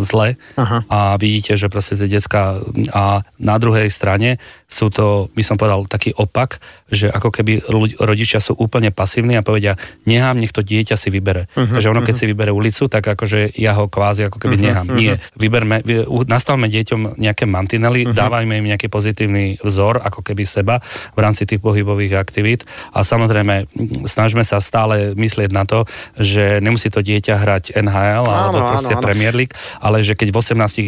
zle. 0.00 0.28
Aha. 0.56 0.78
A 0.86 0.98
vidíte, 1.16 1.54
že 1.54 1.66
proste 1.66 1.94
tie 1.94 2.08
decka 2.08 2.58
a 2.90 3.22
na 3.38 3.56
druhej 3.56 3.86
strane 3.86 4.36
sú 4.66 4.88
to, 4.88 5.28
by 5.32 5.42
som 5.42 5.56
povedal, 5.56 5.84
taký 5.84 6.10
opak, 6.12 6.58
že 6.88 7.06
ako 7.06 7.28
keby 7.28 7.52
ľudí- 7.68 7.96
rodičia 7.98 8.40
sú 8.40 8.56
úplne 8.56 8.88
pasívni 8.88 9.36
a 9.36 9.44
povedia, 9.44 9.76
nechám, 10.04 10.38
nech 10.38 10.50
to 10.50 10.60
dieťa 10.60 10.96
si 10.96 11.08
vybere. 11.08 11.46
Uh-huh, 11.52 11.76
že 11.76 11.88
ono, 11.88 12.00
keď 12.00 12.14
si 12.16 12.24
vybere 12.24 12.50
ulicu, 12.50 12.88
tak 12.88 13.04
akože 13.04 13.54
ja 13.54 13.76
ho 13.76 13.86
kvázi 13.86 14.26
ako 14.26 14.40
keby 14.40 14.56
uh-huh, 14.56 14.66
nechám. 14.66 14.86
Nie, 14.92 15.20
vyberme, 15.36 15.84
vy- 15.84 16.08
u- 16.08 16.24
nastavme 16.24 16.66
deťom 16.66 17.20
nejaké 17.20 17.44
mantinely, 17.44 18.08
uh-huh. 18.08 18.16
dávajme 18.16 18.58
im 18.58 18.66
nejaký 18.66 18.88
pozitívny 18.88 19.60
vzor, 19.60 20.00
ako 20.00 20.24
keby 20.24 20.42
seba 20.42 20.80
v 21.12 21.18
rámci 21.20 21.44
tých 21.44 21.60
pohybových 21.60 22.16
aktivít 22.16 22.64
a 22.90 23.04
samozrejme 23.04 23.68
snažme 24.08 24.40
sa 24.42 24.58
stále 24.58 25.12
myslieť 25.12 25.52
na 25.52 25.68
to, 25.68 25.84
že 26.16 26.58
nemusí 26.64 26.88
to 26.88 27.00
dieťa 27.04 27.34
hrať 27.38 27.64
NHL 27.78 28.24
alebo 28.26 28.58
Áno, 28.64 28.70
proste 28.72 28.94
áno. 28.96 29.04
Premier 29.04 29.34
League, 29.36 29.54
ale 29.78 30.00
že 30.00 30.16
keď 30.16 30.28
v 30.32 30.36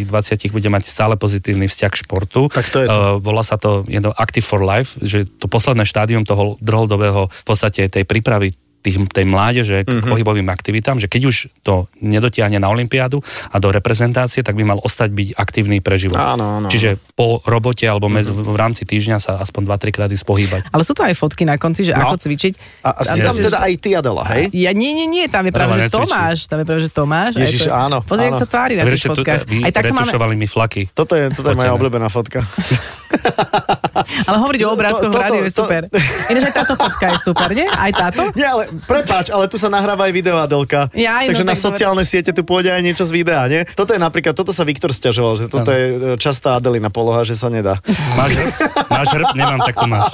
18-20 0.08 0.54
bude 0.54 0.68
mať 0.70 0.82
stále 0.88 1.14
pozitívny 1.14 1.66
vzťah 1.68 1.90
k 1.92 2.00
športu, 2.04 2.48
Tak 2.50 2.66
to 2.70 2.78
je 2.84 2.88
to. 2.88 3.00
Uh, 3.00 3.16
volá 3.20 3.44
sa 3.44 3.60
to 3.60 3.84
je 3.86 4.00
to 4.00 4.10
Active 4.16 4.46
for 4.46 4.64
Life, 4.64 4.96
že 5.02 5.26
to 5.26 5.46
posledné 5.46 5.84
štádium 5.84 6.24
toho 6.24 6.56
dlhodobého 6.62 7.28
v 7.28 7.44
podstate 7.44 7.86
tej 7.90 8.04
prípravy 8.08 8.56
tých, 8.84 9.00
tej 9.08 9.24
mládeže 9.24 9.76
k 9.80 9.86
Mhm. 9.86 9.92
mm-hmm. 9.96 10.12
pohybovým 10.12 10.46
aktivitám, 10.46 10.96
že 10.96 11.08
keď 11.08 11.22
už 11.26 11.36
to 11.60 11.88
nedotiahne 11.98 12.56
na 12.56 12.68
Olympiádu 12.68 13.18
a 13.46 13.56
do 13.56 13.68
reprezentácie, 13.68 14.40
tak 14.40 14.52
by 14.52 14.62
mal 14.62 14.78
ostať 14.78 15.08
byť 15.08 15.28
aktívny 15.34 15.80
pre 15.80 15.96
život. 15.96 16.20
Áno, 16.20 16.60
áno. 16.60 16.68
Čiže 16.68 17.00
po 17.10 17.40
robote 17.42 17.82
alebo 17.82 18.06
mez, 18.06 18.26
v 18.26 18.44
v 18.44 18.56
rámci 18.56 18.84
týždňa 18.84 19.16
sa 19.16 19.32
aspoň 19.38 19.66
2-3 19.66 19.88
krát 19.90 20.06
ísť 20.06 20.22
pohybať. 20.22 20.62
Ale 20.68 20.82
sú 20.82 20.92
to 20.92 21.00
aj 21.00 21.14
fotky 21.14 21.42
na 21.42 21.56
konci, 21.56 21.82
že 21.82 21.92
No. 21.92 22.06
ako 22.06 22.20
cvičiť. 22.20 22.52
A, 22.82 22.90
a 22.92 23.02
si 23.02 23.18
tam 23.18 23.32
že- 23.32 23.46
teda 23.46 23.58
aj 23.58 23.72
ty, 23.76 23.90
Adela, 23.94 24.22
hej? 24.28 24.52
Ja, 24.52 24.70
nie, 24.70 24.92
nie, 24.92 25.06
nie, 25.06 25.24
tam 25.26 25.42
je 25.42 25.50
práve, 25.50 25.80
že. 25.80 25.88
Tomáš. 25.88 26.44
Tam 26.44 26.58
je 26.58 26.64
práve, 26.64 26.80
že 26.82 26.90
Tomáš. 26.90 27.32
Ježiš, 27.34 27.66
to, 27.66 27.72
áno, 27.72 27.98
Pozri, 28.00 28.28
jak 28.28 28.34
áno. 28.34 28.40
sa 28.40 28.46
tvári 28.46 28.74
na 28.74 28.84
tých 28.84 29.00
fotkách. 29.02 29.40
Aj 29.48 29.72
tak 29.72 29.84
sa 29.86 29.94
máme, 29.96 30.34
mi 30.34 30.44
flaky. 30.44 30.92
Toto 30.92 31.16
je, 31.16 31.30
toto 31.30 31.48
je 31.48 31.56
moja 31.56 31.72
obľúbená 31.72 32.06
fotka. 32.06 32.44
ale 34.28 34.36
hovoriť 34.40 34.60
o 34.64 34.68
To- 34.68 34.74
obrázkoch 34.76 35.10
v 35.12 35.18
rádiu 35.18 35.42
je 35.46 35.52
to- 35.54 35.58
super. 35.64 35.82
Ináč 36.30 36.44
aj 36.50 36.54
táto 36.54 36.74
fotka 36.78 37.06
je 37.14 37.18
super, 37.22 37.48
nie? 37.54 37.66
Aj 37.66 37.90
táto? 37.92 38.22
Nie, 38.38 38.46
ale 38.50 38.62
prepáč, 38.84 39.30
ale 39.30 39.46
tu 39.46 39.56
sa 39.56 39.68
nahráva 39.70 40.10
aj 40.10 40.12
video, 40.12 40.36
Adelka. 40.38 40.90
Jaj, 40.92 41.28
no 41.28 41.30
Takže 41.32 41.44
na 41.46 41.54
tak 41.54 41.62
sociálne 41.62 42.04
siete 42.04 42.30
tu 42.34 42.42
pôjde 42.42 42.74
aj 42.74 42.82
niečo 42.82 43.04
z 43.06 43.12
videa, 43.14 43.46
nie? 43.46 43.62
Toto 43.74 43.94
je 43.94 44.00
napríklad, 44.00 44.34
toto 44.34 44.50
sa 44.50 44.66
Viktor 44.66 44.90
stiažoval, 44.90 45.34
že 45.38 45.46
toto 45.46 45.70
je 45.70 45.84
e, 45.84 45.96
častá 46.18 46.58
Adelina 46.58 46.90
poloha, 46.90 47.22
že 47.22 47.38
sa 47.38 47.48
nedá. 47.52 47.78
Máš, 48.18 48.58
máš 48.90 49.08
hrb? 49.14 49.28
Nemám, 49.38 49.60
tak 49.62 49.74
to 49.78 49.86
máš. 49.86 50.10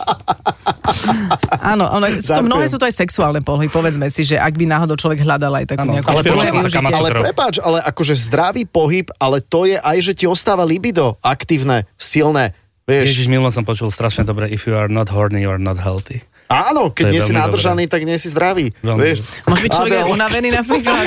Áno, 1.61 1.85
ono, 1.87 2.07
sú 2.19 2.33
to, 2.35 2.43
mnohé 2.43 2.67
sú 2.67 2.77
to 2.81 2.87
aj 2.87 2.95
sexuálne 2.95 3.41
polohy, 3.45 3.71
povedzme 3.71 4.11
si, 4.11 4.27
že 4.27 4.37
ak 4.37 4.55
by 4.57 4.65
náhodou 4.67 4.97
človek 4.99 5.23
hľadal 5.23 5.53
aj 5.63 5.67
takú 5.71 5.87
Áno, 5.87 5.93
nejakú 5.99 6.09
ale 6.11 6.23
počujem 6.27 6.55
Ale 6.91 7.09
prepáč, 7.15 7.55
ale 7.63 7.79
akože 7.85 8.15
zdravý 8.17 8.63
pohyb, 8.67 9.07
ale 9.17 9.41
to 9.45 9.67
je 9.69 9.77
aj, 9.79 9.97
že 10.03 10.13
ti 10.17 10.25
ostáva 10.27 10.67
libido 10.67 11.17
aktívne, 11.23 11.87
silné. 11.97 12.57
Vieš, 12.90 13.07
Ježiš, 13.07 13.26
milo 13.26 13.46
som 13.48 13.62
počul 13.62 13.88
strašne 13.88 14.26
dobre. 14.26 14.50
If 14.50 14.66
you 14.66 14.74
are 14.74 14.90
not 14.90 15.07
horny, 15.07 15.46
you 15.46 15.50
are 15.50 15.62
not 15.62 15.79
healthy. 15.79 16.26
áno, 16.50 16.90
keď 16.90 17.14
nie 17.14 17.22
si 17.22 17.31
nádržaný, 17.31 17.87
tak 17.87 18.03
nie 18.03 18.18
si 18.18 18.26
zdravý. 18.26 18.74
Veľmi 18.83 18.98
vieš. 18.98 19.22
Môže 19.46 19.62
byť 19.62 19.70
človek 19.70 20.03
unavený 20.11 20.48
napríklad. 20.50 21.07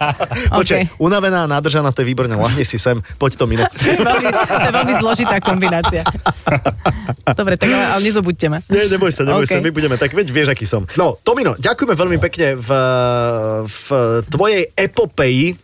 Počkaj, 0.62 0.82
Okay. 0.86 1.02
unavená 1.02 1.42
a 1.42 1.50
nádržaná, 1.50 1.90
to 1.90 2.06
je 2.06 2.14
výborné, 2.14 2.38
lahni 2.38 2.62
si 2.62 2.78
sem, 2.78 3.02
poď 3.18 3.34
to 3.34 3.50
minúť. 3.50 3.66
To 3.66 3.82
je 3.82 3.98
veľmi, 3.98 4.28
to 4.30 4.62
je 4.62 4.74
veľmi 4.78 4.94
zložitá 5.02 5.36
kombinácia. 5.42 6.06
Dobre, 7.38 7.58
tak 7.58 7.66
ale, 7.66 7.98
ale 7.98 8.00
nezobudte 8.04 8.46
ma. 8.46 8.62
Nie, 8.70 8.86
neboj 8.86 9.10
sa, 9.10 9.26
neboj 9.26 9.42
OK. 9.42 9.50
sa, 9.50 9.58
my 9.58 9.70
budeme 9.74 9.98
tak, 9.98 10.14
veď 10.14 10.30
vieš, 10.30 10.54
aký 10.54 10.62
som. 10.62 10.86
No, 10.94 11.18
Tomino, 11.18 11.58
ďakujeme 11.58 11.94
veľmi 11.98 12.18
pekne 12.22 12.54
v, 12.54 12.70
v 13.66 13.86
tvojej 14.30 14.70
epopeji 14.70 15.58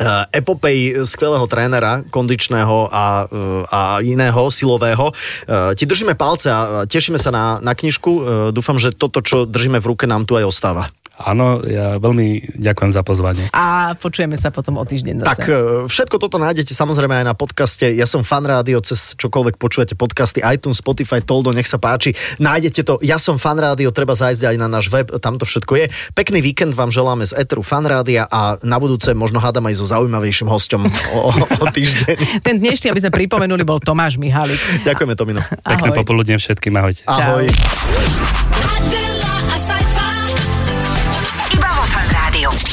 uh, 0.00 0.24
epopeji 0.32 1.04
skvelého 1.04 1.44
trénera, 1.46 2.02
kondičného 2.08 2.88
a, 2.88 3.28
uh, 3.28 3.64
a 3.68 3.80
iného, 4.00 4.48
silového. 4.48 5.12
Uh, 5.12 5.76
ti 5.76 5.84
držíme 5.84 6.16
palce 6.16 6.48
a 6.48 6.88
tešíme 6.88 7.20
sa 7.20 7.28
na, 7.30 7.44
na 7.60 7.76
knižku. 7.76 8.50
Dúfam, 8.50 8.80
že 8.80 8.96
toto, 8.96 9.20
čo 9.20 9.44
držíme 9.44 9.78
v 9.78 9.88
ruke, 9.94 10.08
nám 10.08 10.24
tu 10.24 10.34
aj 10.40 10.48
ostáva. 10.48 10.88
Áno, 11.20 11.60
ja 11.68 12.00
veľmi 12.00 12.56
ďakujem 12.56 12.90
za 12.96 13.04
pozvanie. 13.04 13.44
A 13.52 13.92
počujeme 13.92 14.40
sa 14.40 14.48
potom 14.48 14.80
o 14.80 14.84
týždeň 14.88 15.20
zase. 15.20 15.28
Tak 15.28 15.40
e, 15.44 15.54
všetko 15.84 16.16
toto 16.16 16.40
nájdete 16.40 16.72
samozrejme 16.72 17.20
aj 17.20 17.26
na 17.28 17.36
podcaste. 17.36 17.92
Ja 17.92 18.08
som 18.08 18.24
fan 18.24 18.48
rádio, 18.48 18.80
cez 18.80 19.12
čokoľvek 19.20 19.60
počujete 19.60 20.00
podcasty, 20.00 20.40
iTunes, 20.40 20.80
Spotify, 20.80 21.20
Toldo, 21.20 21.52
nech 21.52 21.68
sa 21.68 21.76
páči. 21.76 22.16
Nájdete 22.40 22.80
to. 22.88 22.96
Ja 23.04 23.20
som 23.20 23.36
fan 23.36 23.60
rádio, 23.60 23.92
treba 23.92 24.16
zájsť 24.16 24.48
aj 24.48 24.56
na 24.56 24.68
náš 24.72 24.88
web, 24.88 25.12
tam 25.20 25.36
to 25.36 25.44
všetko 25.44 25.72
je. 25.76 25.86
Pekný 26.16 26.40
víkend 26.40 26.72
vám 26.72 26.88
želáme 26.88 27.28
z 27.28 27.36
Eteru 27.36 27.60
fan 27.60 27.84
rádia 27.84 28.24
a 28.24 28.56
na 28.64 28.80
budúce 28.80 29.12
možno 29.12 29.44
hádam 29.44 29.68
aj 29.68 29.76
so 29.76 29.84
zaujímavejším 29.84 30.48
hosťom 30.48 30.80
o, 30.88 31.20
o, 31.36 31.64
týždeň. 31.68 32.16
Ten 32.48 32.56
dnešný, 32.56 32.88
aby 32.88 33.00
sme 33.04 33.12
pripomenuli, 33.12 33.60
bol 33.68 33.76
Tomáš 33.76 34.16
Mihálik. 34.16 34.60
Ďakujeme, 34.88 35.12
Tomino. 35.20 35.44
Pekné 35.60 35.92
popoludne 35.92 36.40
všetkým, 36.40 36.72
ahojte. 36.80 37.04
Ahoj. 37.04 37.44
Adela, 37.44 39.09